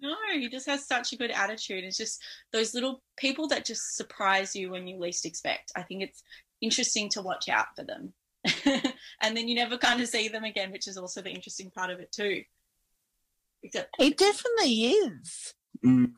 know 0.00 0.14
he 0.32 0.48
just 0.48 0.66
has 0.66 0.86
such 0.86 1.12
a 1.12 1.16
good 1.16 1.30
attitude. 1.30 1.84
It's 1.84 1.96
just 1.96 2.22
those 2.52 2.74
little 2.74 3.02
people 3.16 3.48
that 3.48 3.64
just 3.64 3.96
surprise 3.96 4.54
you 4.54 4.70
when 4.70 4.86
you 4.86 4.98
least 4.98 5.26
expect. 5.26 5.72
I 5.76 5.82
think 5.82 6.02
it's 6.02 6.22
interesting 6.60 7.08
to 7.10 7.22
watch 7.22 7.48
out 7.48 7.66
for 7.76 7.84
them. 7.84 8.12
and 9.20 9.36
then 9.36 9.48
you 9.48 9.54
never 9.54 9.78
kind 9.78 10.00
of 10.00 10.08
see 10.08 10.28
them 10.28 10.44
again, 10.44 10.72
which 10.72 10.88
is 10.88 10.96
also 10.96 11.22
the 11.22 11.30
interesting 11.30 11.70
part 11.70 11.90
of 11.90 12.00
it 12.00 12.10
too. 12.12 12.42
Except 13.62 13.94
It 13.98 14.16
definitely 14.16 14.86
is. 14.86 15.54
Mm, 15.84 16.12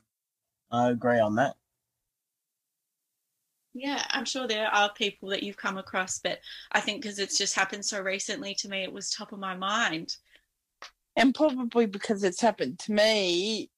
I 0.70 0.90
agree 0.90 1.18
on 1.18 1.34
that. 1.36 1.56
Yeah, 3.74 4.04
I'm 4.10 4.24
sure 4.24 4.46
there 4.46 4.68
are 4.68 4.92
people 4.92 5.30
that 5.30 5.42
you've 5.42 5.56
come 5.56 5.78
across, 5.78 6.20
but 6.20 6.38
I 6.70 6.80
think 6.80 7.02
because 7.02 7.18
it's 7.18 7.36
just 7.36 7.56
happened 7.56 7.84
so 7.84 8.00
recently 8.00 8.54
to 8.56 8.68
me, 8.68 8.84
it 8.84 8.92
was 8.92 9.10
top 9.10 9.32
of 9.32 9.40
my 9.40 9.56
mind. 9.56 10.16
And 11.16 11.34
probably 11.34 11.86
because 11.86 12.22
it's 12.22 12.40
happened 12.40 12.78
to 12.80 12.92
me, 12.92 13.70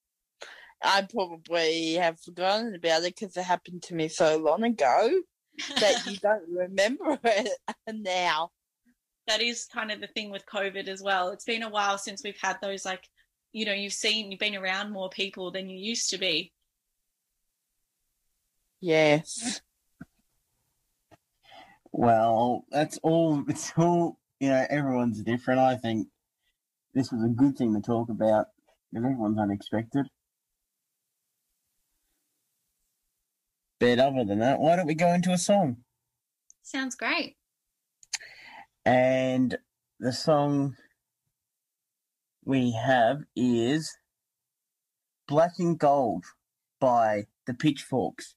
I 0.82 1.06
probably 1.10 1.94
have 1.94 2.20
forgotten 2.20 2.74
about 2.74 3.04
it 3.04 3.14
because 3.18 3.36
it 3.36 3.44
happened 3.44 3.82
to 3.84 3.94
me 3.94 4.08
so 4.08 4.36
long 4.36 4.64
ago 4.64 5.10
that 5.80 6.06
you 6.06 6.18
don't 6.18 6.48
remember 6.48 7.18
it 7.24 7.58
now. 7.88 8.50
that 9.26 9.40
is 9.40 9.64
kind 9.64 9.90
of 9.90 10.00
the 10.00 10.06
thing 10.08 10.30
with 10.30 10.44
COVID 10.46 10.88
as 10.88 11.02
well. 11.02 11.30
It's 11.30 11.44
been 11.44 11.62
a 11.62 11.70
while 11.70 11.98
since 11.98 12.22
we've 12.22 12.38
had 12.40 12.58
those, 12.60 12.84
like, 12.84 13.08
you 13.52 13.64
know, 13.64 13.72
you've 13.72 13.92
seen, 13.94 14.30
you've 14.30 14.40
been 14.40 14.56
around 14.56 14.92
more 14.92 15.08
people 15.08 15.50
than 15.50 15.68
you 15.70 15.78
used 15.78 16.10
to 16.10 16.18
be. 16.18 16.52
Yes. 18.80 19.60
Well, 21.98 22.66
that's 22.70 22.98
all. 23.02 23.42
It's 23.48 23.72
all. 23.74 24.18
You 24.38 24.50
know, 24.50 24.66
everyone's 24.68 25.22
different. 25.22 25.60
I 25.60 25.76
think 25.76 26.08
this 26.92 27.10
was 27.10 27.24
a 27.24 27.28
good 27.28 27.56
thing 27.56 27.72
to 27.72 27.80
talk 27.80 28.10
about 28.10 28.48
because 28.92 29.06
everyone's 29.06 29.38
unexpected. 29.38 30.06
But 33.80 33.98
other 33.98 34.24
than 34.26 34.40
that, 34.40 34.60
why 34.60 34.76
don't 34.76 34.86
we 34.86 34.94
go 34.94 35.08
into 35.08 35.32
a 35.32 35.38
song? 35.38 35.78
Sounds 36.62 36.94
great. 36.94 37.36
And 38.84 39.56
the 39.98 40.12
song 40.12 40.76
we 42.44 42.72
have 42.72 43.22
is 43.34 43.96
Black 45.26 45.52
and 45.58 45.78
Gold 45.78 46.26
by 46.78 47.24
the 47.46 47.54
Pitchforks. 47.54 48.34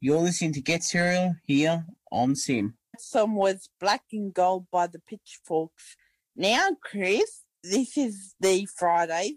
You're 0.00 0.20
listening 0.20 0.52
to 0.52 0.60
Get 0.60 0.82
Cereal 0.82 1.36
here 1.46 1.86
on 2.12 2.36
SYN. 2.36 2.74
That 2.92 3.00
song 3.00 3.34
was 3.34 3.68
Black 3.80 4.02
and 4.12 4.34
Gold 4.34 4.66
by 4.70 4.86
the 4.86 4.98
Pitchforks. 4.98 5.96
Now, 6.34 6.70
Chris, 6.82 7.42
this 7.62 7.96
is 7.96 8.34
the 8.40 8.66
Friday 8.66 9.36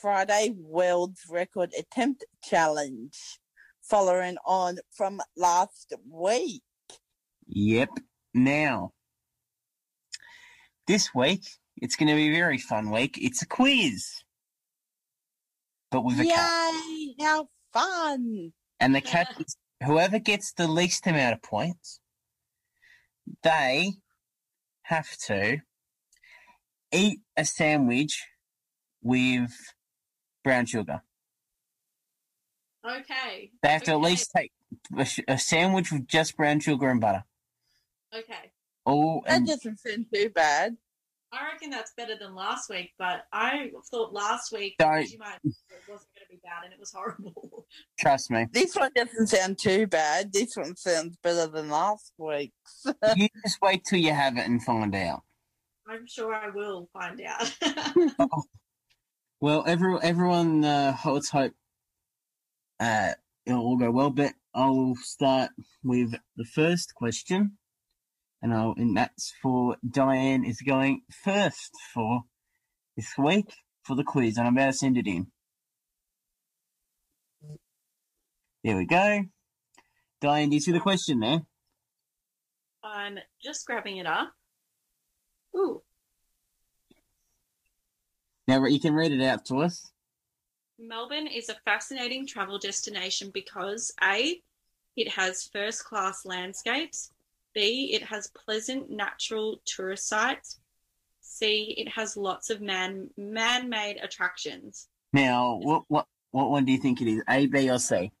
Friday 0.00 0.54
World's 0.56 1.22
Record 1.28 1.72
Attempt 1.78 2.24
Challenge, 2.42 3.16
following 3.82 4.36
on 4.44 4.78
from 4.92 5.20
last 5.36 5.94
week. 6.08 6.62
Yep. 7.46 7.90
Now, 8.34 8.92
this 10.86 11.14
week, 11.14 11.46
it's 11.76 11.96
going 11.96 12.08
to 12.08 12.14
be 12.14 12.28
a 12.28 12.34
very 12.34 12.58
fun 12.58 12.90
week. 12.90 13.18
It's 13.20 13.42
a 13.42 13.46
quiz. 13.46 14.22
But 15.90 16.04
with 16.04 16.20
a 16.20 16.24
catch. 16.24 16.74
Yay! 16.88 17.14
How 17.20 17.48
fun! 17.72 18.52
And 18.80 18.94
the 18.94 19.00
catch 19.00 19.40
is 19.40 19.56
whoever 19.84 20.18
gets 20.18 20.52
the 20.52 20.68
least 20.68 21.06
amount 21.06 21.34
of 21.34 21.42
points, 21.42 22.00
they 23.42 23.92
have 24.82 25.16
to 25.26 25.58
eat 26.92 27.20
a 27.36 27.44
sandwich 27.44 28.24
with 29.02 29.52
brown 30.44 30.66
sugar. 30.66 31.02
Okay. 32.88 33.50
They 33.62 33.68
have 33.68 33.82
to 33.84 33.92
at 33.92 34.00
least 34.00 34.30
take 34.34 34.52
a, 34.96 35.06
a 35.28 35.38
sandwich 35.38 35.90
with 35.90 36.06
just 36.06 36.36
brown 36.36 36.60
sugar 36.60 36.88
and 36.88 37.00
butter. 37.00 37.24
Okay. 38.14 38.52
Oh, 38.84 39.22
That 39.26 39.44
doesn't 39.44 39.80
sound 39.80 40.06
too 40.12 40.30
bad. 40.30 40.76
I 41.32 41.44
reckon 41.52 41.70
that's 41.70 41.92
better 41.96 42.14
than 42.18 42.34
last 42.34 42.70
week, 42.70 42.92
but 42.98 43.26
I 43.32 43.70
thought 43.90 44.12
last 44.12 44.52
week 44.52 44.76
Don't. 44.78 45.10
you 45.10 45.18
might 45.18 45.38
it 45.44 45.54
wasn't 45.88 46.10
going 46.14 46.26
to 46.26 46.30
be 46.30 46.40
bad 46.42 46.64
and 46.64 46.72
it 46.72 46.78
was 46.78 46.92
horrible. 46.92 47.66
trust 47.98 48.30
me, 48.30 48.46
This 48.52 48.74
one 48.74 48.90
doesn't 48.94 49.26
sound 49.26 49.58
too 49.58 49.86
bad. 49.86 50.32
This 50.32 50.56
one 50.56 50.76
sounds 50.76 51.16
better 51.22 51.46
than 51.46 51.68
last 51.68 52.12
week's. 52.18 52.86
you 53.16 53.28
just 53.44 53.60
wait 53.60 53.82
till 53.84 53.98
you 53.98 54.12
have 54.12 54.36
it 54.36 54.46
and 54.46 54.62
find 54.62 54.94
out. 54.94 55.22
I'm 55.88 56.06
sure 56.06 56.34
I 56.34 56.50
will 56.50 56.88
find 56.92 57.20
out. 57.20 58.18
Well, 59.38 59.64
every, 59.66 59.98
everyone 60.02 60.64
uh, 60.64 60.92
holds 60.92 61.28
hope 61.28 61.52
uh, 62.80 63.12
it'll 63.44 63.60
all 63.60 63.76
go 63.76 63.90
well, 63.90 64.10
but 64.10 64.32
I'll 64.54 64.94
start 64.96 65.50
with 65.82 66.14
the 66.36 66.44
first 66.44 66.94
question, 66.94 67.58
and 68.42 68.52
I'll 68.52 68.74
and 68.76 68.96
that's 68.96 69.32
for 69.42 69.76
Diane 69.88 70.44
is 70.44 70.60
going 70.60 71.02
first 71.24 71.72
for 71.92 72.22
this 72.96 73.12
week 73.18 73.52
for 73.82 73.94
the 73.94 74.04
quiz, 74.04 74.36
and 74.36 74.46
I'm 74.46 74.56
about 74.56 74.66
to 74.66 74.72
send 74.72 74.98
it 74.98 75.06
in. 75.06 75.28
There 78.64 78.76
we 78.76 78.86
go. 78.86 79.24
Diane, 80.20 80.48
do 80.48 80.56
you 80.56 80.60
see 80.60 80.72
the 80.72 80.80
question 80.80 81.20
there? 81.20 81.42
I'm 82.82 83.18
just 83.42 83.66
grabbing 83.66 83.98
it 83.98 84.06
up. 84.06 84.32
Ooh, 85.56 85.82
Now 88.48 88.64
you 88.64 88.80
can 88.80 88.94
read 88.94 89.12
it 89.12 89.22
out 89.22 89.44
to 89.46 89.58
us. 89.62 89.90
Melbourne 90.78 91.26
is 91.26 91.48
a 91.48 91.56
fascinating 91.64 92.26
travel 92.26 92.58
destination 92.58 93.30
because 93.32 93.92
A, 94.02 94.40
it 94.96 95.08
has 95.08 95.48
first 95.52 95.84
class 95.84 96.26
landscapes, 96.26 97.12
B, 97.56 97.94
it 97.94 98.02
has 98.02 98.28
pleasant 98.28 98.90
natural 98.90 99.62
tourist 99.64 100.06
sites, 100.06 100.60
C, 101.22 101.74
it 101.78 101.88
has 101.88 102.14
lots 102.14 102.50
of 102.50 102.60
man 102.60 103.08
man 103.16 103.70
made 103.70 103.96
attractions. 103.96 104.88
Now, 105.14 105.58
what 105.62 105.84
what 105.88 106.06
what 106.32 106.50
one 106.50 106.66
do 106.66 106.72
you 106.72 106.78
think 106.78 107.00
it 107.00 107.08
is? 107.08 107.22
A, 107.28 107.46
B, 107.46 107.70
or 107.70 107.78
C? 107.78 108.12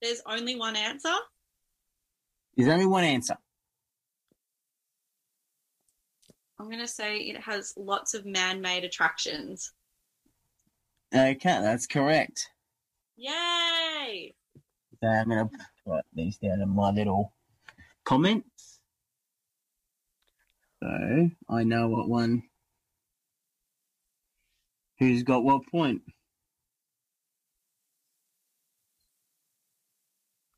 There's 0.00 0.22
only 0.24 0.56
one 0.56 0.74
answer. 0.74 1.12
There's 2.56 2.70
only 2.70 2.86
one 2.86 3.04
answer. 3.04 3.36
I'm 6.58 6.66
going 6.66 6.78
to 6.78 6.88
say 6.88 7.18
it 7.18 7.38
has 7.42 7.74
lots 7.76 8.14
of 8.14 8.24
man 8.24 8.62
made 8.62 8.84
attractions. 8.84 9.72
Okay, 11.14 11.36
that's 11.42 11.86
correct. 11.86 12.48
Yay! 13.16 14.34
So 15.02 15.08
I'm 15.08 15.28
going 15.28 15.46
to 15.46 15.58
write 15.84 16.04
these 16.14 16.38
down 16.38 16.62
in 16.62 16.70
my 16.70 16.90
little 16.90 17.34
comments. 18.06 18.80
So 20.82 21.30
I 21.50 21.64
know 21.64 21.88
what 21.88 22.08
one. 22.08 22.44
Who's 25.00 25.24
got 25.24 25.44
what 25.44 25.66
point? 25.70 26.02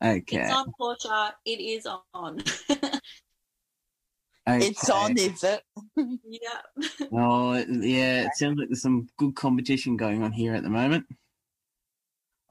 Okay. 0.04 0.38
It's 0.38 0.52
on, 0.52 0.72
Portia. 0.78 1.34
It 1.46 1.60
is 1.60 1.86
on. 2.14 2.42
It's 4.46 4.88
on, 4.90 5.18
is 5.18 5.44
it? 5.44 5.62
yeah. 5.96 6.62
Oh, 7.12 7.52
it- 7.52 7.68
yeah, 7.70 8.26
it 8.26 8.32
sounds 8.36 8.58
like 8.58 8.68
there's 8.68 8.82
some 8.82 9.08
good 9.18 9.34
competition 9.36 9.96
going 9.96 10.22
on 10.22 10.32
here 10.32 10.54
at 10.54 10.62
the 10.62 10.70
moment. 10.70 11.06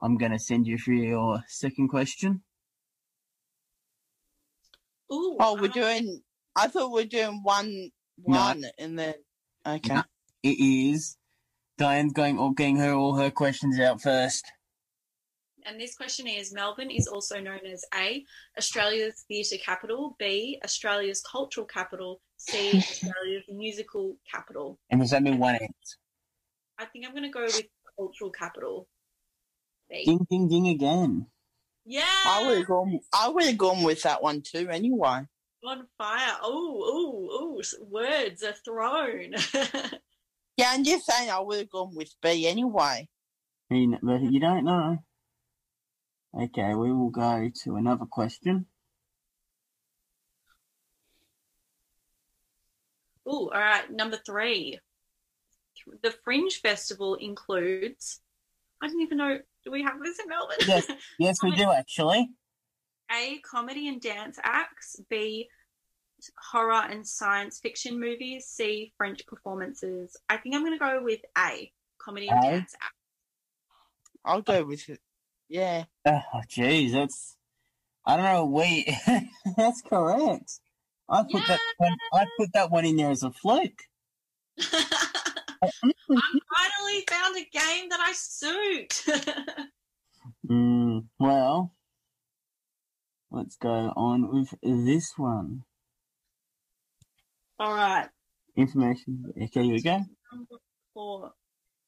I'm 0.02 0.16
going 0.18 0.32
to 0.32 0.38
send 0.38 0.66
you 0.66 0.78
for 0.78 0.92
your 0.92 1.42
second 1.48 1.88
question. 1.88 2.42
Ooh. 5.12 5.36
Oh, 5.40 5.54
we're 5.54 5.66
um, 5.66 5.72
doing. 5.72 6.22
I 6.56 6.68
thought 6.68 6.92
we 6.92 7.02
are 7.02 7.06
doing 7.06 7.40
one, 7.42 7.90
No. 8.26 8.38
one, 8.38 8.64
and 8.78 8.98
then. 8.98 9.14
Okay. 9.66 9.94
No. 9.94 10.02
It 10.42 10.60
is 10.60 11.16
Diane's 11.78 12.12
going 12.12 12.38
or 12.38 12.52
getting 12.52 12.76
her 12.76 12.92
all 12.92 13.14
her 13.16 13.30
questions 13.30 13.78
out 13.80 14.02
first. 14.02 14.44
And 15.64 15.80
this 15.80 15.94
question 15.94 16.26
is 16.26 16.52
Melbourne 16.52 16.90
is 16.90 17.06
also 17.06 17.40
known 17.40 17.60
as 17.70 17.84
A, 17.94 18.24
Australia's 18.56 19.24
theatre 19.28 19.62
capital, 19.62 20.16
B, 20.18 20.58
Australia's 20.64 21.22
cultural 21.30 21.66
capital, 21.66 22.20
C, 22.36 22.78
Australia's 22.78 23.44
musical 23.48 24.16
capital. 24.30 24.78
And 24.90 25.00
there's 25.00 25.12
only 25.12 25.32
one 25.32 25.54
answer. 25.54 25.96
I 26.78 26.86
think 26.86 27.06
I'm 27.06 27.12
going 27.12 27.24
to 27.24 27.30
go 27.30 27.42
with 27.42 27.62
cultural 27.98 28.30
capital. 28.30 28.88
B. 29.90 30.04
Ding, 30.04 30.26
ding, 30.30 30.48
ding 30.48 30.68
again. 30.68 31.26
Yeah! 31.88 32.04
I 32.26 32.46
would 32.46 32.58
have 32.58 32.66
gone. 32.66 33.00
I 33.14 33.28
would 33.28 33.44
have 33.44 33.58
gone 33.58 33.82
with 33.82 34.02
that 34.02 34.22
one 34.22 34.42
too. 34.42 34.68
Anyway. 34.70 35.26
On 35.64 35.86
fire. 35.96 36.36
Oh, 36.42 36.80
oh, 36.84 37.28
oh, 37.32 37.62
words 37.90 38.44
are 38.44 38.54
thrown. 38.64 39.34
Yeah, 40.58 40.72
I'm 40.72 40.82
just 40.82 41.06
saying 41.06 41.30
I 41.30 41.38
would 41.38 41.58
have 41.60 41.70
gone 41.70 41.94
with 41.94 42.12
B 42.20 42.48
anyway. 42.48 43.08
I 43.70 43.74
mean, 43.74 43.96
but 44.02 44.20
you 44.22 44.40
don't 44.40 44.64
know. 44.64 44.98
Okay, 46.36 46.74
we 46.74 46.92
will 46.92 47.10
go 47.10 47.48
to 47.62 47.76
another 47.76 48.06
question. 48.06 48.66
Oh, 53.24 53.50
all 53.50 53.60
right. 53.60 53.88
Number 53.88 54.18
three. 54.26 54.80
The 56.02 56.10
Fringe 56.24 56.60
Festival 56.60 57.14
includes. 57.14 58.20
I 58.82 58.88
didn't 58.88 59.02
even 59.02 59.18
know. 59.18 59.38
Do 59.64 59.70
we 59.70 59.82
have 59.82 60.00
this 60.02 60.18
in 60.18 60.28
Melbourne? 60.28 60.56
Yes. 60.66 60.86
Yes, 61.18 61.42
we 61.42 61.54
do 61.54 61.70
actually. 61.70 62.30
A. 63.10 63.38
Comedy 63.38 63.88
and 63.88 64.00
dance 64.00 64.38
acts. 64.42 65.00
B. 65.08 65.48
Horror 66.50 66.84
and 66.90 67.06
science 67.06 67.58
fiction 67.58 67.98
movies. 68.00 68.46
C. 68.46 68.92
French 68.96 69.26
performances. 69.26 70.16
I 70.28 70.36
think 70.36 70.54
I'm 70.54 70.64
going 70.64 70.78
to 70.78 70.84
go 70.84 71.00
with 71.02 71.20
A. 71.36 71.72
Comedy 72.00 72.28
and 72.28 72.38
A? 72.44 72.50
dance 72.50 72.74
acts. 72.80 72.94
I'll 74.24 74.42
go 74.42 74.64
with 74.64 74.88
it. 74.88 75.00
Yeah. 75.48 75.84
Oh, 76.06 76.20
jeez, 76.48 76.92
that's. 76.92 77.36
I 78.04 78.16
don't 78.16 78.24
know. 78.24 78.46
Wait, 78.46 78.88
that's 79.56 79.82
correct. 79.82 80.60
I 81.08 81.22
put 81.22 81.46
that. 81.46 81.60
One, 81.78 81.96
I 82.12 82.26
put 82.38 82.52
that 82.52 82.70
one 82.70 82.84
in 82.84 82.96
there 82.96 83.10
as 83.10 83.22
a 83.22 83.30
fluke. 83.30 83.82
I 86.10 86.38
finally 86.56 87.04
found 87.08 87.36
a 87.36 87.48
game 87.50 87.88
that 87.90 88.00
I 88.00 88.12
suit. 88.12 89.04
Mm, 90.48 91.06
well, 91.18 91.74
let's 93.30 93.56
go 93.56 93.92
on 93.96 94.30
with 94.32 94.54
this 94.62 95.12
one. 95.16 95.62
All 97.58 97.74
right. 97.74 98.08
Information. 98.56 99.32
Okay, 99.42 99.62
here 99.62 99.72
we 99.72 99.82
go. 99.82 100.00
Four. 100.92 101.32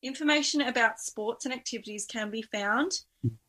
Information 0.03 0.63
about 0.63 1.01
sports 1.01 1.45
and 1.45 1.53
activities 1.53 2.07
can 2.07 2.31
be 2.31 2.43
found 2.43 2.93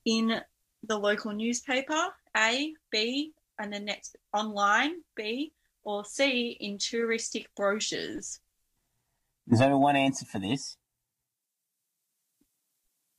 in 0.05 0.41
the 0.83 0.97
local 0.97 1.31
newspaper, 1.31 2.07
A, 2.35 2.73
B, 2.91 3.31
and 3.59 3.71
then 3.71 3.85
next 3.85 4.17
online, 4.33 4.95
B, 5.15 5.53
or 5.83 6.03
C, 6.03 6.57
in 6.59 6.77
touristic 6.77 7.45
brochures. 7.55 8.40
There's 9.47 9.61
only 9.61 9.77
one 9.77 9.95
answer 9.95 10.25
for 10.25 10.39
this. 10.39 10.77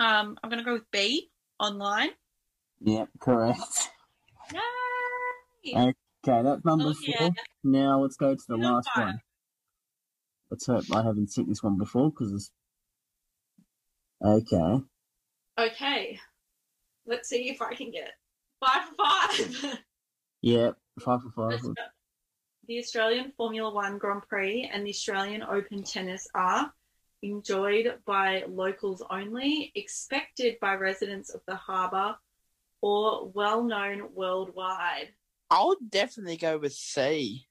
Um, 0.01 0.37
I'm 0.43 0.51
going 0.51 0.59
to 0.59 0.65
go 0.65 0.75
with 0.75 0.91
B, 0.91 1.31
online. 1.61 2.11
Yep, 2.81 3.09
correct. 3.21 3.91
Yay! 5.65 5.73
Okay, 6.25 6.43
that's 6.43 6.65
number 6.65 6.87
Oh, 6.89 6.95
four. 6.95 7.05
yeah. 7.07 7.29
Now 7.63 8.01
let's 8.01 8.17
go 8.17 8.35
to 8.35 8.41
the 8.49 8.57
Number 8.57 8.77
last 8.77 8.89
five. 8.95 9.05
one. 9.07 9.21
Let's 10.51 10.67
hope 10.67 10.85
I 10.93 11.03
haven't 11.03 11.31
seen 11.31 11.49
this 11.49 11.63
one 11.63 11.79
before 11.79 12.11
because 12.11 12.33
it's. 12.33 12.51
Okay. 14.25 14.83
Okay. 15.59 16.19
Let's 17.07 17.29
see 17.29 17.49
if 17.49 17.61
I 17.63 17.75
can 17.75 17.91
get 17.91 18.11
five 18.61 18.85
for 18.89 18.95
five. 19.05 19.79
Yep, 20.43 20.75
five 21.01 21.21
for 21.23 21.31
five. 21.51 21.61
The 22.69 22.79
Australian 22.79 23.33
Formula 23.37 23.73
One 23.73 23.99
Grand 23.99 24.23
Prix 24.29 24.71
and 24.73 24.87
the 24.87 24.91
Australian 24.91 25.43
Open 25.43 25.83
Tennis 25.83 26.29
are 26.33 26.73
enjoyed 27.21 27.99
by 28.07 28.45
locals 28.49 29.03
only, 29.11 29.73
expected 29.75 30.59
by 30.61 30.75
residents 30.75 31.35
of 31.35 31.41
the 31.47 31.57
harbour, 31.57 32.17
or 32.81 33.29
well 33.31 33.65
known 33.65 34.11
worldwide. 34.15 35.09
I'll 35.51 35.77
definitely 35.89 36.37
go 36.37 36.59
with 36.59 36.73
C. 36.73 37.47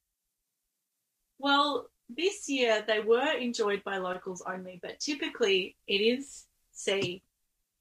Well, 1.39 1.89
this 2.09 2.47
year 2.47 2.84
they 2.88 2.99
were 2.99 3.38
enjoyed 3.38 3.84
by 3.84 3.97
locals 3.97 4.41
only, 4.47 4.80
but 4.82 4.99
typically 4.99 5.76
it 5.88 6.01
is 6.01 6.45
C. 6.72 7.22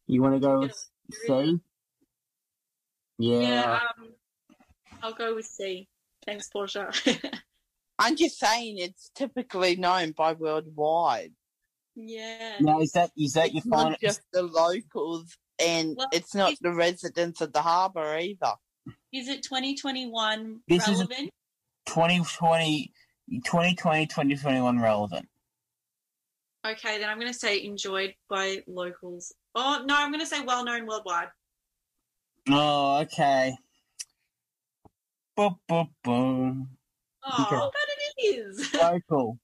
You 0.06 0.22
want 0.22 0.34
to 0.34 0.40
go 0.40 0.60
with 0.60 0.88
C? 1.12 1.60
Yeah. 3.18 3.40
Yeah, 3.40 3.80
um, 3.98 4.08
I'll 5.02 5.14
go 5.14 5.34
with 5.36 5.46
C. 5.46 5.88
Thanks, 6.26 6.48
Portia. 6.48 6.90
I'm 7.98 8.16
just 8.16 8.38
saying 8.38 8.78
it's 8.78 9.10
typically 9.14 9.76
known 9.76 10.12
by 10.12 10.32
worldwide. 10.32 11.32
yeah. 11.94 12.56
Now 12.60 12.80
is 12.80 12.92
that 12.92 13.10
is 13.16 13.34
that 13.34 13.52
your 13.52 13.62
It's 13.64 13.68
final? 13.68 13.96
just 14.00 14.22
the 14.32 14.42
locals, 14.42 15.36
and 15.62 15.96
Well, 15.96 16.08
it's 16.12 16.34
not 16.34 16.54
the 16.60 16.72
residents 16.72 17.40
of 17.40 17.52
the 17.52 17.62
harbour 17.62 18.16
either. 18.18 18.54
Is 19.12 19.28
it 19.28 19.42
2021 19.42 20.60
This 20.68 20.88
is 20.88 20.94
relevant? 20.98 21.30
2020, 21.86 22.92
2020, 23.44 24.06
2021 24.06 24.80
relevant. 24.80 25.28
Okay, 26.66 26.98
then 26.98 27.08
I'm 27.08 27.18
going 27.18 27.32
to 27.32 27.38
say 27.38 27.62
enjoyed 27.64 28.14
by 28.28 28.62
locals. 28.66 29.34
Oh, 29.54 29.82
no, 29.86 29.96
I'm 29.96 30.10
going 30.10 30.20
to 30.20 30.26
say 30.26 30.40
well 30.42 30.64
known 30.64 30.86
worldwide. 30.86 31.28
Oh, 32.48 33.00
okay. 33.00 33.54
Boom. 36.04 36.68
Oh, 37.22 37.44
Okay. 37.44 37.56
but 37.56 37.74
it 38.16 38.34
is. 38.34 38.74
Local. 38.74 39.38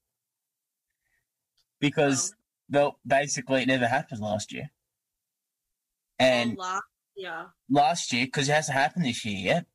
Because 1.78 2.34
well, 2.70 2.98
basically 3.06 3.62
it 3.62 3.68
never 3.68 3.86
happened 3.86 4.20
last 4.22 4.50
year. 4.50 4.70
And 6.18 6.56
Oh, 6.58 6.62
last 6.62 6.82
year. 7.16 7.46
last 7.68 8.12
year, 8.14 8.24
because 8.24 8.48
it 8.48 8.52
hasn't 8.52 8.78
happened 8.78 9.04
this 9.04 9.22
year 9.26 9.36
yet. 9.54 9.66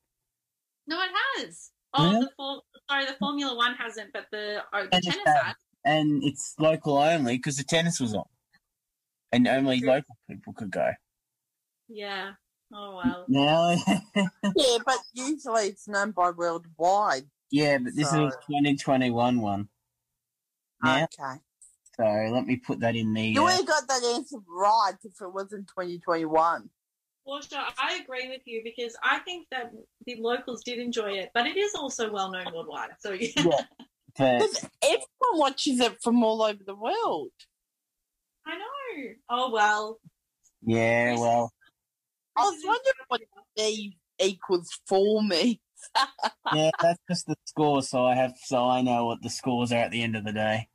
No, 0.88 1.00
it 1.00 1.10
has. 1.38 1.70
Oh, 1.94 2.10
Yeah. 2.12 2.18
the 2.18 2.30
for- 2.36 2.62
sorry, 2.90 3.06
the 3.06 3.12
Formula 3.14 3.54
One 3.56 3.74
hasn't, 3.76 4.12
but 4.12 4.26
the, 4.32 4.64
oh, 4.72 4.82
the 4.82 4.88
Tennis 4.90 5.04
tennis 5.14 5.22
has. 5.26 5.42
has. 5.44 5.54
And 5.84 6.22
it's 6.24 6.54
local 6.58 6.98
only 6.98 7.36
because 7.36 7.56
the 7.56 7.64
tennis 7.64 8.00
was 8.00 8.14
on. 8.14 8.24
And 9.30 9.46
only 9.46 9.78
True. 9.78 9.88
local 9.90 10.16
people 10.28 10.52
could 10.54 10.72
go. 10.72 10.90
Yeah. 11.88 12.32
Oh, 12.74 13.00
well. 13.04 13.24
Now, 13.28 13.76
Yeah, 14.56 14.78
but 14.84 14.98
usually 15.12 15.66
it's 15.66 15.86
known 15.88 16.12
by 16.12 16.30
worldwide. 16.30 17.24
yeah, 17.50 17.78
but 17.78 17.94
this 17.94 18.10
So- 18.10 18.26
is 18.28 18.34
a 18.34 18.38
2021 18.46 19.40
one. 19.40 19.68
Yeah. 20.84 21.04
Okay. 21.04 21.40
So 21.96 22.04
let 22.04 22.46
me 22.46 22.56
put 22.56 22.80
that 22.80 22.96
in 22.96 23.12
the. 23.12 23.22
You 23.22 23.42
would 23.44 23.52
have 23.52 23.66
got 23.66 23.86
that 23.86 24.02
answer 24.14 24.38
right 24.48 24.94
if 25.04 25.20
it 25.20 25.32
wasn't 25.32 25.68
2021. 25.68 26.70
Well, 27.24 27.40
sure, 27.42 27.60
I 27.78 28.00
agree 28.02 28.28
with 28.30 28.40
you 28.46 28.62
because 28.64 28.96
I 29.04 29.18
think 29.20 29.46
that 29.52 29.70
the 30.06 30.16
locals 30.18 30.64
did 30.64 30.78
enjoy 30.80 31.12
it, 31.18 31.30
but 31.34 31.46
it 31.46 31.56
is 31.56 31.74
also 31.74 32.10
well 32.10 32.32
known 32.32 32.46
worldwide. 32.52 32.90
So, 32.98 33.12
yeah. 33.12 33.28
Yeah. 33.36 33.44
but 34.18 34.38
Because 34.40 34.66
everyone 34.82 35.06
watches 35.34 35.78
it 35.80 36.02
from 36.02 36.24
all 36.24 36.42
over 36.42 36.64
the 36.66 36.74
world. 36.74 37.30
I 38.44 38.56
know. 38.58 39.12
Oh, 39.30 39.50
well. 39.52 40.00
yeah, 40.64 41.16
well, 41.18 41.52
I 42.36 42.42
was 42.42 42.62
wondering 42.64 42.94
what 43.08 43.20
D 43.56 43.96
equals 44.18 44.70
for 44.86 45.22
me. 45.22 45.60
yeah, 46.54 46.70
that's 46.80 47.00
just 47.08 47.26
the 47.26 47.36
score. 47.44 47.82
So 47.82 48.04
I 48.04 48.14
have, 48.14 48.34
so 48.44 48.68
I 48.68 48.82
know 48.82 49.06
what 49.06 49.22
the 49.22 49.30
scores 49.30 49.72
are 49.72 49.76
at 49.76 49.90
the 49.90 50.02
end 50.02 50.16
of 50.16 50.24
the 50.24 50.32
day. 50.32 50.68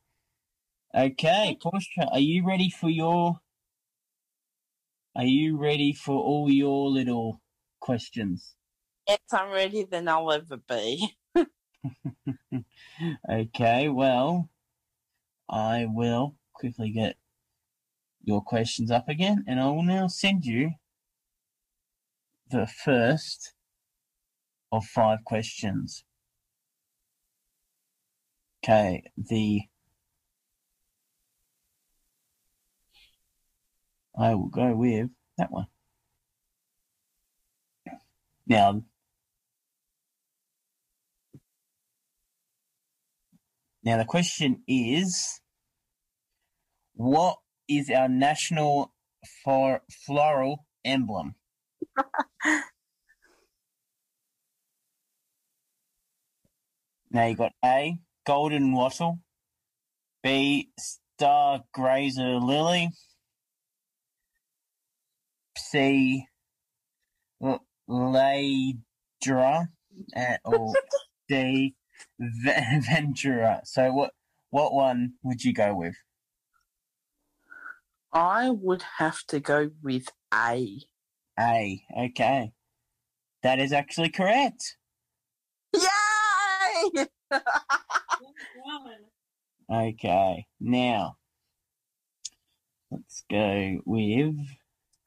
Okay, 0.96 1.58
Portia, 1.62 2.08
are 2.12 2.20
you 2.20 2.46
ready 2.46 2.70
for 2.70 2.90
your? 2.90 3.40
Are 5.16 5.26
you 5.26 5.58
ready 5.58 5.94
for 5.94 6.16
all 6.16 6.50
your 6.52 6.90
little 6.90 7.42
questions? 7.80 8.56
If 9.08 9.20
I'm 9.32 9.52
ready, 9.52 9.84
then 9.84 10.08
I'll 10.08 10.32
ever 10.32 10.58
be. 10.58 11.16
Okay, 13.30 13.90
well, 13.90 14.50
I 15.50 15.86
will 15.88 16.36
quickly 16.54 16.90
get 16.90 17.16
your 18.24 18.42
questions 18.42 18.92
up 18.92 19.08
again, 19.08 19.44
and 19.48 19.60
I 19.60 19.68
will 19.68 19.84
now 19.84 20.08
send 20.08 20.46
you 20.46 20.72
the 22.50 22.68
first 22.68 23.54
of 24.72 24.86
five 24.86 25.20
questions. 25.26 26.04
Okay, 28.64 29.04
the 29.16 29.62
I 34.20 34.34
will 34.34 34.48
go 34.48 34.74
with 34.74 35.10
that 35.38 35.52
one. 35.52 35.68
Now, 38.48 38.82
Now 43.88 43.96
the 43.96 44.04
question 44.04 44.64
is, 44.68 45.40
what 46.94 47.38
is 47.70 47.90
our 47.90 48.10
national 48.10 48.92
floral 50.06 50.66
emblem? 50.84 51.36
now 57.12 57.26
you 57.26 57.36
got 57.36 57.54
A, 57.64 57.98
golden 58.26 58.74
wattle, 58.74 59.20
B, 60.24 60.72
star 60.78 61.64
grazer 61.74 62.38
lily, 62.38 62.90
C, 65.58 66.28
ladra, 67.90 69.68
uh, 70.16 70.38
or 70.46 70.74
D, 71.28 71.76
Ve- 72.20 72.80
Ventura. 72.82 73.62
So 73.64 73.92
what 73.92 74.12
what 74.50 74.74
one 74.74 75.14
would 75.24 75.44
you 75.44 75.54
go 75.54 75.76
with? 75.76 75.96
I 78.14 78.50
would 78.50 78.84
have 78.98 79.24
to 79.28 79.40
go 79.40 79.72
with 79.84 80.08
A. 80.34 80.80
A. 81.40 81.84
Okay. 81.98 82.52
That 83.44 83.60
is 83.60 83.72
actually 83.72 84.10
correct. 84.10 84.78
Yay! 85.74 87.06
Okay. 89.70 90.46
Now 90.62 91.18
let's 92.90 93.24
go 93.30 93.82
with 93.86 94.36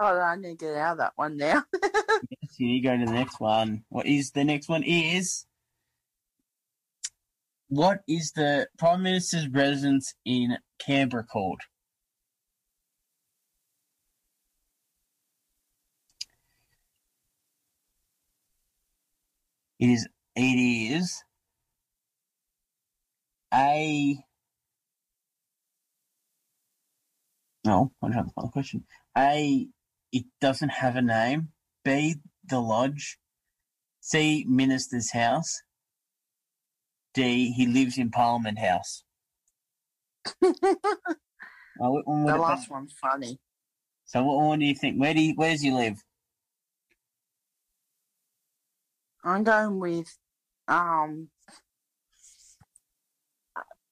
Oh, 0.03 0.19
I 0.19 0.37
need 0.37 0.59
to 0.59 0.67
get 0.67 0.77
out 0.77 0.93
of 0.93 0.99
that 0.99 1.13
one 1.17 1.37
now. 1.37 1.63
yes, 1.83 2.59
you 2.59 2.67
need 2.67 2.83
to 2.83 2.89
go 2.89 2.97
to 2.97 3.05
the 3.05 3.13
next 3.13 3.39
one. 3.39 3.85
What 3.91 4.07
is 4.07 4.31
the 4.31 4.45
next 4.45 4.69
one? 4.69 4.83
Is 4.83 5.45
what 7.69 8.01
is 8.09 8.33
the 8.33 8.69
Prime 8.79 9.03
Minister's 9.03 9.49
residence 9.49 10.15
in 10.25 10.57
Canberra 10.79 11.25
called? 11.25 11.61
It 19.81 19.89
is. 19.89 20.09
It 20.37 20.43
is 20.43 21.25
a. 23.53 24.17
No, 27.67 27.93
I 28.03 28.07
don't 28.07 28.13
have 28.13 28.27
the 28.27 28.33
final 28.33 28.51
question. 28.51 28.85
A. 29.17 29.67
It 30.13 30.25
doesn't 30.41 30.69
have 30.69 30.97
a 30.97 31.03
name. 31.03 31.49
B. 31.85 32.17
The 32.45 32.61
lodge. 32.61 33.19
C. 34.01 34.45
Minister's 34.49 35.13
house. 35.13 35.63
D. 37.15 37.53
He 37.53 37.67
lives 37.67 37.99
in 37.99 38.11
Parliament 38.11 38.59
House. 38.59 39.05
Oh, 41.83 41.93
what 41.93 42.07
one 42.07 42.25
would 42.25 42.35
The 42.35 42.39
last 42.39 42.71
one's 42.71 42.93
funny. 42.93 43.39
So 44.05 44.23
what 44.23 44.45
one 44.45 44.59
do 44.59 44.67
you 44.67 44.75
think? 44.75 45.01
Where 45.01 45.15
do 45.15 45.23
you, 45.23 45.33
where 45.35 45.53
does 45.53 45.63
he 45.63 45.71
live? 45.71 46.05
I'm 49.25 49.45
going 49.45 49.79
with 49.79 50.17
um 50.69 51.29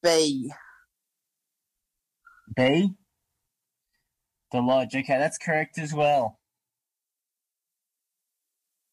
B. 0.03 0.53
B. 2.57 2.95
The 4.53 4.61
lodge. 4.61 4.95
Okay, 4.95 5.19
that's 5.19 5.39
correct 5.39 5.79
as 5.79 5.93
well. 5.93 6.39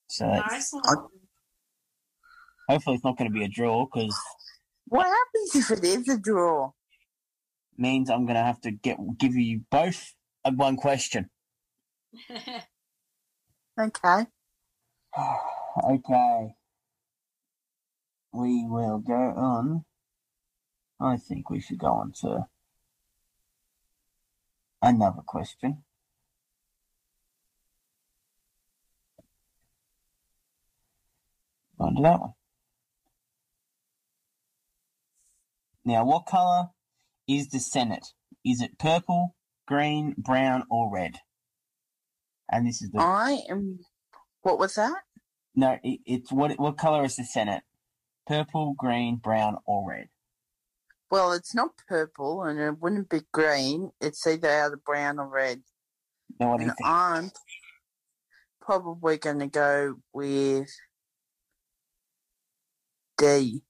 So 0.08 0.26
it's- 0.34 0.52
Nice 0.52 0.74
one. 0.74 1.08
hopefully 2.70 2.96
it's 2.96 3.04
not 3.06 3.18
going 3.18 3.32
to 3.32 3.34
be 3.38 3.46
a 3.46 3.50
draw 3.50 3.86
because 3.86 4.16
What 4.88 5.06
happens 5.08 5.56
if 5.56 5.72
it 5.78 5.84
is 5.84 6.08
a 6.10 6.18
draw? 6.18 6.72
means 7.78 8.10
I'm 8.10 8.26
going 8.26 8.36
to 8.38 8.44
have 8.44 8.62
to 8.62 8.72
get 8.72 8.98
give 9.18 9.36
you 9.36 9.62
both 9.72 10.14
one 10.46 10.76
question. 10.78 11.30
Okay. 13.78 14.28
Okay. 15.18 16.56
We 18.34 18.66
will 18.68 19.00
go 19.00 19.14
on. 19.14 19.86
I 21.00 21.18
think 21.18 21.50
we 21.50 21.60
should 21.60 21.80
go 21.80 21.88
on 21.88 22.14
to 22.22 22.48
another 24.82 25.22
question. 25.26 25.84
On 31.80 31.96
to 31.96 32.02
that 32.02 32.20
one. 32.20 32.34
Now, 35.84 36.04
what 36.06 36.26
colour 36.26 36.70
is 37.28 37.50
the 37.50 37.60
Senate? 37.60 38.08
Is 38.44 38.62
it 38.62 38.80
purple, 38.80 39.36
green, 39.68 40.16
brown, 40.18 40.64
or 40.70 40.92
red? 40.92 41.20
And 42.50 42.68
this 42.68 42.82
is 42.82 42.92
the 42.92 43.02
I 43.02 43.40
am. 43.50 43.80
What 44.42 44.58
was 44.58 44.76
that? 44.76 45.05
No. 45.56 45.78
It, 45.84 46.00
it's 46.06 46.32
what 46.32 46.58
what 46.60 46.78
colour 46.78 47.04
is 47.06 47.16
the 47.16 47.24
Senate? 47.24 47.64
Purple, 48.28 48.76
green, 48.78 49.18
brown, 49.18 49.58
or 49.66 49.88
red? 49.90 50.10
Well, 51.12 51.32
it's 51.32 51.54
not 51.54 51.72
purple 51.88 52.44
and 52.44 52.60
it 52.60 52.82
wouldn't 52.82 53.10
be 53.10 53.22
green. 53.32 53.92
It's 54.02 54.26
either 54.26 54.50
either 54.50 54.78
brown 54.84 55.20
or 55.20 55.28
red. 55.28 55.62
Now, 56.40 56.52
what 56.52 56.60
do 56.60 56.66
you 56.66 56.72
think? 56.72 56.90
I'm 56.90 57.32
probably 58.62 59.18
going 59.18 59.40
to 59.40 59.48
go 59.48 59.96
with 60.12 60.68
D. 63.18 63.62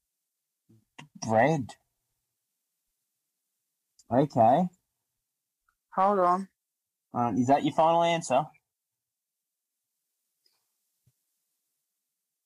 Red. 1.28 1.72
Okay. 4.12 4.68
Hold 5.96 6.20
on. 6.20 6.48
Um, 7.14 7.38
is 7.38 7.48
that 7.48 7.64
your 7.64 7.74
final 7.74 8.04
answer? 8.04 8.44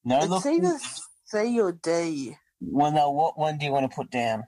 No, 0.03 0.17
it's 0.19 0.27
look. 0.27 0.45
either 0.45 0.77
C 1.25 1.59
or 1.59 1.71
D. 1.71 2.35
Well, 2.61 2.91
now, 2.91 3.11
What 3.11 3.37
one 3.37 3.57
do 3.57 3.65
you 3.65 3.71
want 3.71 3.89
to 3.89 3.95
put 3.95 4.09
down? 4.11 4.43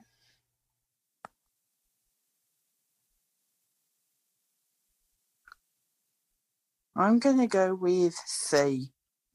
I'm 6.94 7.18
going 7.18 7.38
to 7.38 7.46
go 7.46 7.74
with 7.74 8.14
C. 8.26 8.88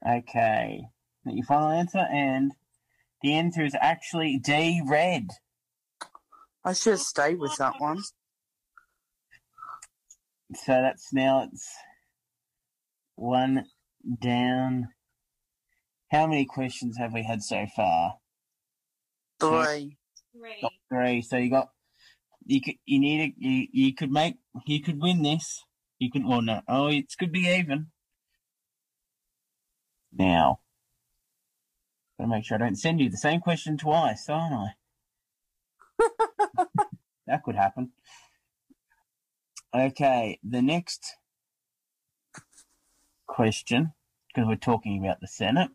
Okay. 0.08 0.82
Your 1.26 1.46
final 1.46 1.72
answer, 1.72 2.06
and 2.12 2.54
the 3.22 3.34
answer 3.34 3.66
is 3.66 3.76
actually 3.80 4.38
D. 4.38 4.82
Red. 4.86 5.28
I 6.64 6.74
should 6.74 6.92
have 6.92 7.02
stayed 7.02 7.40
with 7.40 7.58
that 7.58 7.76
one. 7.80 8.04
So 10.54 10.72
that's 10.72 11.12
now 11.12 11.44
it's 11.52 11.68
one 13.16 13.66
down. 14.22 14.90
How 16.12 16.28
many 16.28 16.46
questions 16.46 16.98
have 16.98 17.14
we 17.14 17.24
had 17.24 17.44
so 17.44 17.66
far? 17.76 18.16
Three. 19.40 19.98
Three. 20.34 20.62
Got 20.62 20.74
three. 20.90 21.22
So 21.22 21.38
you 21.38 21.50
got 21.50 21.70
you 22.46 22.62
could 22.62 22.76
you 22.86 23.00
need 23.00 23.22
a, 23.22 23.34
you 23.38 23.68
you 23.72 23.94
could 23.94 24.12
make 24.12 24.36
you 24.66 24.82
could 24.82 25.02
win 25.02 25.22
this. 25.24 25.64
You 26.00 26.10
could 26.12 26.26
well 26.26 26.42
no 26.42 26.62
oh 26.68 26.88
it 26.88 27.14
could 27.20 27.32
be 27.32 27.48
even. 27.48 27.88
Now, 30.14 30.62
gotta 32.18 32.30
make 32.30 32.46
sure 32.46 32.56
I 32.56 32.60
don't 32.60 32.76
send 32.76 33.00
you 33.00 33.10
the 33.10 33.18
same 33.18 33.42
question 33.42 33.78
twice, 33.78 34.28
aren't 34.30 34.74
I? 36.00 36.06
that 37.28 37.44
could 37.44 37.56
happen. 37.56 37.92
Okay, 39.76 40.40
the 40.44 40.62
next 40.62 41.18
question, 43.28 43.94
because 44.28 44.48
we're 44.48 44.56
talking 44.56 45.04
about 45.04 45.20
the 45.20 45.28
Senate. 45.28 45.70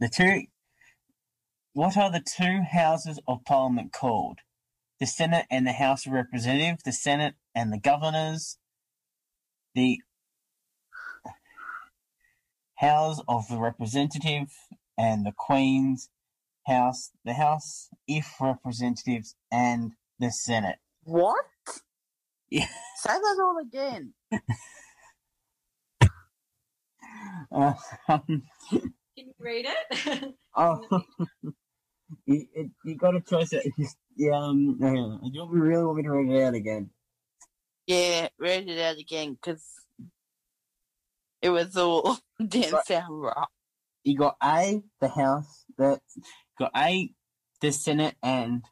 The 0.00 0.08
two 0.08 0.46
what 1.72 1.96
are 1.96 2.10
the 2.10 2.20
two 2.20 2.62
houses 2.62 3.20
of 3.28 3.44
parliament 3.44 3.92
called? 3.92 4.38
The 4.98 5.06
Senate 5.06 5.46
and 5.50 5.66
the 5.66 5.72
House 5.72 6.04
of 6.04 6.12
Representatives, 6.12 6.82
the 6.82 6.92
Senate 6.92 7.34
and 7.54 7.72
the 7.72 7.78
governors, 7.78 8.58
the 9.74 9.98
House 12.76 13.20
of 13.28 13.48
the 13.48 13.58
Representative 13.58 14.48
and 14.98 15.24
the 15.24 15.32
Queen's 15.36 16.10
House, 16.66 17.12
the 17.24 17.34
House 17.34 17.88
if 18.08 18.26
Representatives 18.40 19.36
and 19.52 19.92
the 20.18 20.30
Senate. 20.30 20.78
What? 21.04 21.44
Yeah. 22.50 22.66
Say 22.96 23.12
that 23.12 23.38
all 23.40 23.58
again. 23.62 24.14
Uh, 27.52 27.74
Can 29.16 29.28
you 29.28 29.34
read 29.38 29.66
it? 29.68 30.34
oh, 30.56 30.88
you, 32.26 32.46
it, 32.54 32.70
you 32.84 32.96
got 32.96 33.16
a 33.16 33.20
choice. 33.20 33.52
It 33.52 33.72
just, 33.78 33.96
yeah, 34.16 34.36
um, 34.36 34.78
hang 34.80 34.98
on. 34.98 35.20
do 35.22 35.30
you 35.32 35.46
really 35.48 35.84
want 35.84 35.96
me 35.98 36.02
to 36.04 36.10
read 36.10 36.30
it 36.30 36.42
out 36.44 36.54
again? 36.54 36.90
Yeah, 37.86 38.28
read 38.38 38.68
it 38.68 38.80
out 38.80 38.98
again 38.98 39.34
because 39.34 39.64
it 41.42 41.50
was 41.50 41.76
all 41.76 42.18
didn't 42.38 42.72
Right. 42.74 42.84
sound 42.84 43.22
right. 43.22 43.46
you 44.04 44.16
got 44.16 44.36
A, 44.42 44.82
the 45.00 45.08
House, 45.08 45.64
the 45.76 46.00
got 46.58 46.72
A, 46.76 47.14
the 47.60 47.72
Senate 47.72 48.16
and 48.22 48.64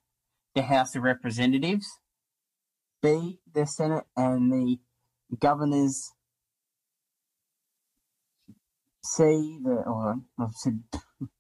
the 0.54 0.62
House 0.62 0.96
of 0.96 1.02
Representatives. 1.02 1.86
B, 3.02 3.40
the 3.52 3.66
Senate 3.66 4.04
and 4.16 4.52
the 4.52 4.78
governors. 5.38 6.12
C, 9.14 9.58
the 9.62 9.82
or 9.86 10.20
I've 10.38 10.54
said 10.54 10.82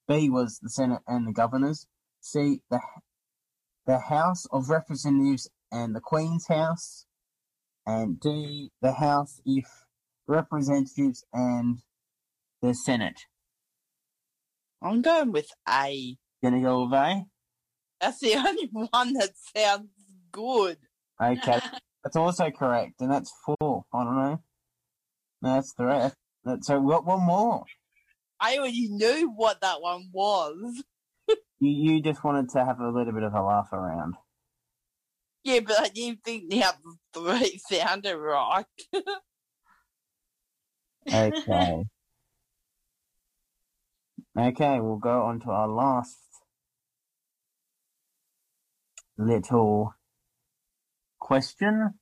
B 0.06 0.30
was 0.30 0.58
the 0.62 0.70
Senate 0.70 1.02
and 1.06 1.26
the 1.26 1.32
governors. 1.32 1.86
C, 2.20 2.60
the 2.70 2.80
the 3.86 3.98
House 3.98 4.46
of 4.46 4.70
Representatives 4.70 5.50
and 5.70 5.94
the 5.94 6.00
Queen's 6.00 6.46
House. 6.48 7.06
And 7.86 8.20
D, 8.20 8.70
the 8.80 8.92
House 8.92 9.40
if 9.44 9.66
Representatives 10.26 11.24
and 11.32 11.80
the 12.62 12.74
Senate. 12.74 13.20
I'm 14.82 15.02
going 15.02 15.32
with 15.32 15.50
A. 15.68 16.16
Gonna 16.42 16.62
go 16.62 16.84
with 16.84 16.92
A? 16.94 17.24
That's 18.00 18.20
the 18.20 18.34
only 18.46 18.68
one 18.70 19.12
that 19.14 19.32
sounds 19.56 19.90
good. 20.32 20.78
Okay, 21.22 21.60
that's 22.04 22.16
also 22.16 22.50
correct, 22.50 23.00
and 23.00 23.10
that's 23.10 23.32
four. 23.44 23.84
I 23.92 24.04
don't 24.04 24.16
know. 24.16 24.42
No, 25.42 25.54
that's 25.54 25.74
three. 25.74 26.10
That's, 26.48 26.66
so 26.66 26.80
what? 26.80 27.04
One 27.04 27.24
more. 27.24 27.64
I 28.40 28.56
already 28.56 28.88
knew 28.88 29.30
what 29.34 29.60
that 29.60 29.82
one 29.82 30.08
was. 30.12 30.82
You 31.60 31.70
you 31.70 32.02
just 32.02 32.24
wanted 32.24 32.48
to 32.50 32.64
have 32.64 32.80
a 32.80 32.88
little 32.88 33.12
bit 33.12 33.22
of 33.22 33.34
a 33.34 33.42
laugh 33.42 33.72
around. 33.72 34.14
Yeah, 35.44 35.60
but 35.60 35.80
I 35.80 35.88
didn't 35.88 36.24
think 36.24 36.48
the 36.48 36.64
other 36.64 36.78
three 37.12 37.60
sounded 37.68 38.16
right. 38.16 38.64
Okay. 41.12 41.84
okay, 44.38 44.80
we'll 44.80 44.96
go 44.96 45.22
on 45.22 45.40
to 45.40 45.50
our 45.50 45.68
last 45.68 46.16
little 49.18 49.94
question. 51.18 51.94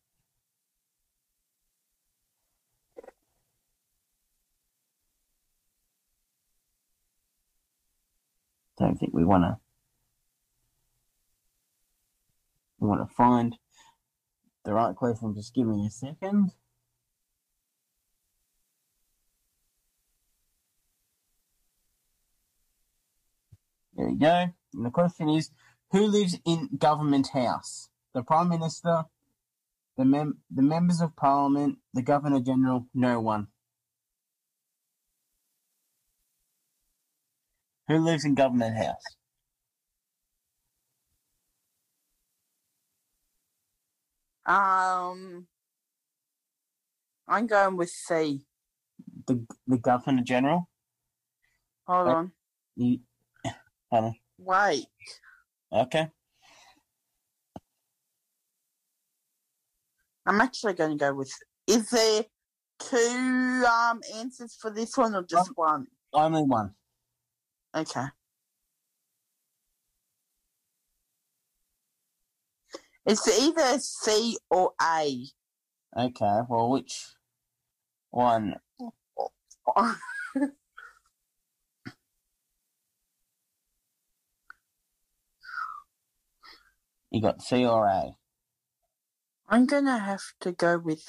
Don't 8.78 8.96
think 8.98 9.14
we 9.14 9.24
want 9.24 9.44
to. 9.44 9.58
We 12.78 12.88
want 12.88 13.08
to 13.08 13.14
find 13.14 13.56
the 14.64 14.74
right 14.74 14.94
question. 14.94 15.34
Just 15.34 15.54
give 15.54 15.66
me 15.66 15.86
a 15.86 15.90
second. 15.90 16.52
There 23.94 24.08
we 24.08 24.16
go. 24.16 24.46
And 24.74 24.84
the 24.84 24.90
question 24.90 25.30
is, 25.30 25.50
who 25.90 26.06
lives 26.06 26.38
in 26.44 26.68
Government 26.76 27.28
House? 27.28 27.88
The 28.12 28.22
Prime 28.22 28.50
Minister, 28.50 29.04
the 29.96 30.04
mem- 30.04 30.38
the 30.50 30.62
members 30.62 31.00
of 31.00 31.16
Parliament, 31.16 31.78
the 31.94 32.02
Governor 32.02 32.40
General, 32.40 32.86
no 32.92 33.20
one. 33.20 33.48
Who 37.88 37.98
lives 37.98 38.24
in 38.24 38.34
Government 38.34 38.76
House? 38.76 39.02
Um, 44.44 45.46
I'm 47.28 47.46
going 47.46 47.76
with 47.76 47.90
C. 47.90 48.46
The 49.26 49.44
the 49.66 49.78
Governor 49.78 50.22
General. 50.22 50.68
Hold 51.86 52.08
on. 52.08 52.32
You, 52.76 53.00
hold 53.90 54.04
on. 54.04 54.14
Wait. 54.38 54.86
Okay. 55.72 56.08
I'm 60.24 60.40
actually 60.40 60.74
going 60.74 60.90
to 60.90 60.96
go 60.96 61.14
with. 61.14 61.32
Is 61.66 61.90
there 61.90 62.24
two 62.78 63.64
um 63.68 64.00
answers 64.14 64.56
for 64.60 64.70
this 64.70 64.96
one 64.96 65.14
or 65.14 65.22
just 65.22 65.50
one? 65.54 65.86
Only 66.12 66.42
one. 66.42 66.74
Okay. 67.76 68.06
It's 73.04 73.28
either 73.28 73.78
C 73.78 74.38
or 74.50 74.72
A. 74.80 75.26
Okay. 75.96 76.38
Well, 76.48 76.70
which 76.70 77.08
one? 78.10 78.56
You 87.10 87.22
got 87.22 87.40
C 87.40 87.64
or 87.64 87.86
A? 87.86 88.16
I'm 89.48 89.64
gonna 89.64 89.98
have 89.98 90.22
to 90.40 90.52
go 90.52 90.76
with 90.76 91.04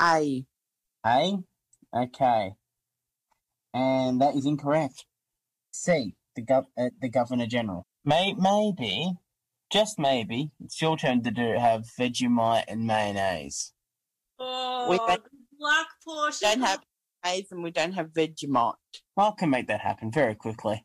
A. 0.00 0.46
A. 1.04 1.38
Okay. 1.94 2.54
And 3.74 4.20
that 4.20 4.34
is 4.34 4.46
incorrect. 4.46 5.04
C. 5.72 6.14
The 6.34 6.42
gov- 6.42 6.66
uh, 6.78 6.90
the 7.00 7.08
Governor 7.08 7.46
General. 7.46 7.86
May 8.04 8.34
maybe, 8.34 9.12
just 9.72 9.98
maybe, 9.98 10.50
it's 10.60 10.80
your 10.80 10.96
turn 10.96 11.22
to 11.24 11.30
do 11.30 11.54
have 11.58 11.84
Vegemite 11.98 12.64
and 12.68 12.86
mayonnaise. 12.86 13.72
Oh, 14.38 14.88
We 14.90 14.96
don't- 14.98 15.22
good 15.22 15.30
luck, 15.58 15.86
Portia. 16.04 16.40
Don't 16.44 16.60
have 16.62 16.82
A's 17.24 17.50
and 17.50 17.62
we 17.62 17.70
don't 17.70 17.92
have 17.92 18.08
Vegemite. 18.12 18.74
I 19.16 19.32
can 19.36 19.50
make 19.50 19.66
that 19.68 19.80
happen 19.80 20.10
very 20.12 20.34
quickly. 20.34 20.84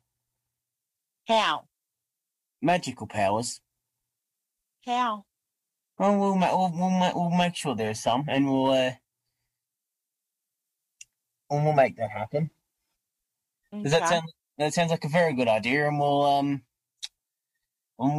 How? 1.27 1.67
Magical 2.61 3.07
powers. 3.07 3.59
How? 4.86 5.25
Well, 5.99 6.17
we'll 6.19 6.36
ma- 6.36 6.55
we'll, 6.57 6.71
we'll, 6.71 6.89
ma- 6.89 7.11
we'll 7.13 7.38
make 7.38 7.55
sure 7.55 7.75
there's 7.75 7.99
some, 7.99 8.25
and 8.27 8.49
we'll 8.49 8.71
uh, 8.71 8.91
and 11.49 11.63
we'll 11.65 11.73
make 11.73 11.97
that 11.97 12.09
happen. 12.11 12.49
Does 13.72 13.91
that 13.91 14.07
sound 14.09 14.24
that 14.57 14.74
sounds 14.74 14.91
like 14.91 15.05
a 15.05 15.09
very 15.09 15.34
good 15.34 15.47
idea, 15.47 15.88
and 15.88 15.99
we'll 15.99 16.24
um, 16.24 16.61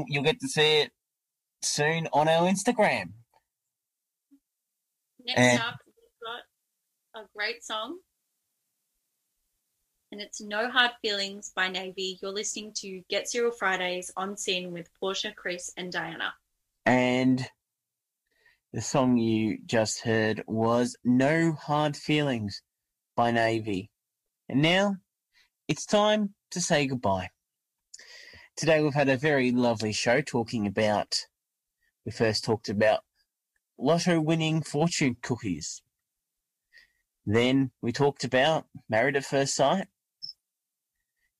you'll 0.09 0.24
get 0.24 0.40
to 0.40 0.48
see 0.48 0.80
it 0.80 0.92
soon 1.62 2.09
on 2.12 2.28
our 2.28 2.48
Instagram. 2.48 3.12
Next 5.24 5.38
And- 5.38 5.61
up, 5.61 5.78
we've 5.86 5.94
got 6.24 7.22
a 7.22 7.26
great 7.36 7.64
song. 7.64 7.98
And 10.11 10.20
it's 10.20 10.42
No 10.42 10.70
Hard 10.70 10.90
Feelings 11.00 11.53
by 11.57 11.68
Navy. 11.68 12.18
You're 12.20 12.32
listening 12.32 12.72
to 12.76 13.03
Get 13.09 13.30
Cereal 13.30 13.50
Fridays 13.50 14.11
on 14.14 14.36
SYN 14.36 14.70
with 14.70 14.90
Portia, 15.00 15.32
Chris, 15.34 15.72
and 15.78 15.90
Diana. 15.90 16.34
And 16.84 17.48
the 18.74 18.82
song 18.82 19.16
you 19.16 19.57
just 19.64 20.00
heard 20.03 20.44
was 20.46 20.96
No 21.03 21.53
Hard 21.53 21.96
Feelings 21.96 22.61
by 23.16 23.30
Navy. 23.30 23.90
And 24.50 24.61
now 24.61 24.96
it's 25.68 25.86
time 25.86 26.34
to 26.50 26.60
say 26.60 26.86
goodbye. 26.86 27.30
Today 28.56 28.82
we've 28.82 28.94
had 28.94 29.08
a 29.08 29.16
very 29.16 29.50
lovely 29.50 29.92
show 29.92 30.20
talking 30.20 30.66
about, 30.66 31.26
we 32.04 32.12
first 32.12 32.44
talked 32.44 32.68
about 32.68 33.00
lotto 33.78 34.20
winning 34.20 34.62
fortune 34.62 35.16
cookies. 35.22 35.82
Then 37.24 37.70
we 37.80 37.92
talked 37.92 38.24
about 38.24 38.66
Married 38.88 39.16
at 39.16 39.24
First 39.24 39.54
Sight, 39.54 39.86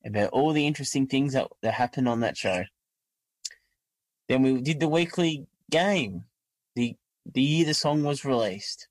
about 0.05 0.31
all 0.31 0.53
the 0.53 0.67
interesting 0.67 1.07
things 1.07 1.33
that, 1.35 1.49
that 1.63 1.75
happened 1.75 2.09
on 2.09 2.21
that 2.21 2.37
show. 2.37 2.65
Then 4.29 4.43
we 4.43 4.61
did 4.61 4.81
the 4.81 4.89
weekly 4.89 5.47
game, 5.71 6.25
the 6.75 6.97
the 7.25 7.43
year 7.43 7.65
the 7.65 7.75
song 7.75 8.03
was 8.03 8.25
released, 8.25 8.89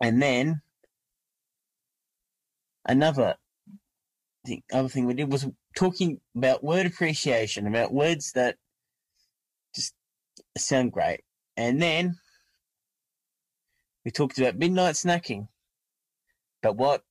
and 0.00 0.20
then 0.20 0.62
another 2.86 3.36
the 4.44 4.62
other 4.72 4.88
thing 4.88 5.06
we 5.06 5.14
did 5.14 5.30
was 5.30 5.46
talking 5.76 6.20
about 6.36 6.64
word 6.64 6.86
appreciation, 6.86 7.66
about 7.66 7.92
words 7.92 8.32
that 8.32 8.56
just 9.74 9.94
sound 10.56 10.92
great, 10.92 11.20
and 11.56 11.80
then 11.80 12.16
we 14.04 14.10
talked 14.10 14.38
about 14.38 14.56
midnight 14.56 14.96
snacking, 14.96 15.46
but 16.60 16.76
what 16.76 17.02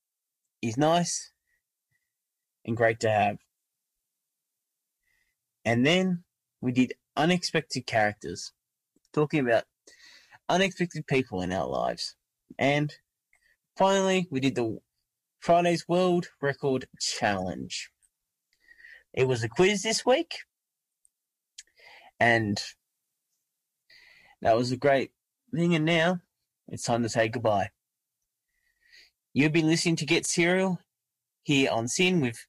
is 0.61 0.77
nice 0.77 1.31
and 2.65 2.75
great 2.75 2.99
to 2.99 3.09
have. 3.09 3.37
And 5.63 5.85
then 5.85 6.23
we 6.59 6.71
did 6.71 6.93
unexpected 7.15 7.85
characters, 7.85 8.51
talking 9.13 9.39
about 9.39 9.63
unexpected 10.49 11.07
people 11.07 11.41
in 11.41 11.53
our 11.53 11.67
lives. 11.67 12.15
And 12.57 12.93
finally, 13.77 14.27
we 14.29 14.39
did 14.39 14.55
the 14.55 14.79
Friday's 15.41 15.87
World 15.87 16.27
Record 16.39 16.85
Challenge. 16.99 17.89
It 19.11 19.27
was 19.27 19.43
a 19.43 19.49
quiz 19.49 19.81
this 19.81 20.05
week, 20.05 20.35
and 22.19 22.61
that 24.43 24.55
was 24.55 24.71
a 24.71 24.77
great 24.77 25.09
thing. 25.51 25.73
And 25.73 25.83
now 25.83 26.19
it's 26.67 26.83
time 26.83 27.01
to 27.01 27.09
say 27.09 27.27
goodbye. 27.27 27.69
You've 29.33 29.51
been 29.51 29.65
listening 29.65 29.95
to 29.95 30.05
Get 30.05 30.27
Cereal 30.27 30.77
here 31.41 31.71
on 31.71 31.87
SYN 31.87 32.21
with 32.21 32.45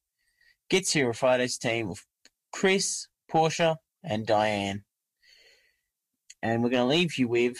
Get 0.68 0.86
Cereal 0.86 1.14
Fridays 1.14 1.56
team 1.56 1.88
of 1.88 2.04
Chris, 2.52 3.08
Portia, 3.26 3.78
and 4.04 4.26
Diane. 4.26 4.84
And 6.42 6.62
we're 6.62 6.68
going 6.68 6.90
to 6.90 6.94
leave 6.94 7.16
you 7.16 7.26
with 7.26 7.56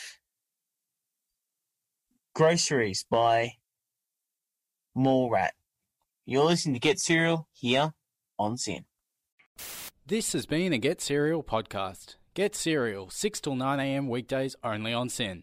Groceries 2.35 3.07
by 3.11 3.53
Mallrat. 4.97 5.51
You're 6.27 6.45
listening 6.45 6.75
to 6.75 6.81
Get 6.81 7.01
Cereal 7.01 7.49
here 7.53 7.95
on 8.39 8.57
SYN. 8.57 8.85
This 10.07 10.33
has 10.35 10.47
been 10.47 10.73
a 10.73 10.79
Get 10.79 11.01
Cereal 11.01 11.43
podcast. 11.43 12.17
Get 12.35 12.55
Cereal, 12.55 13.09
6 13.11 13.41
till 13.41 13.57
9 13.57 13.81
a.m. 13.81 14.09
weekdays 14.09 14.55
only 14.63 14.93
on 14.93 15.09
SYN. 15.09 15.41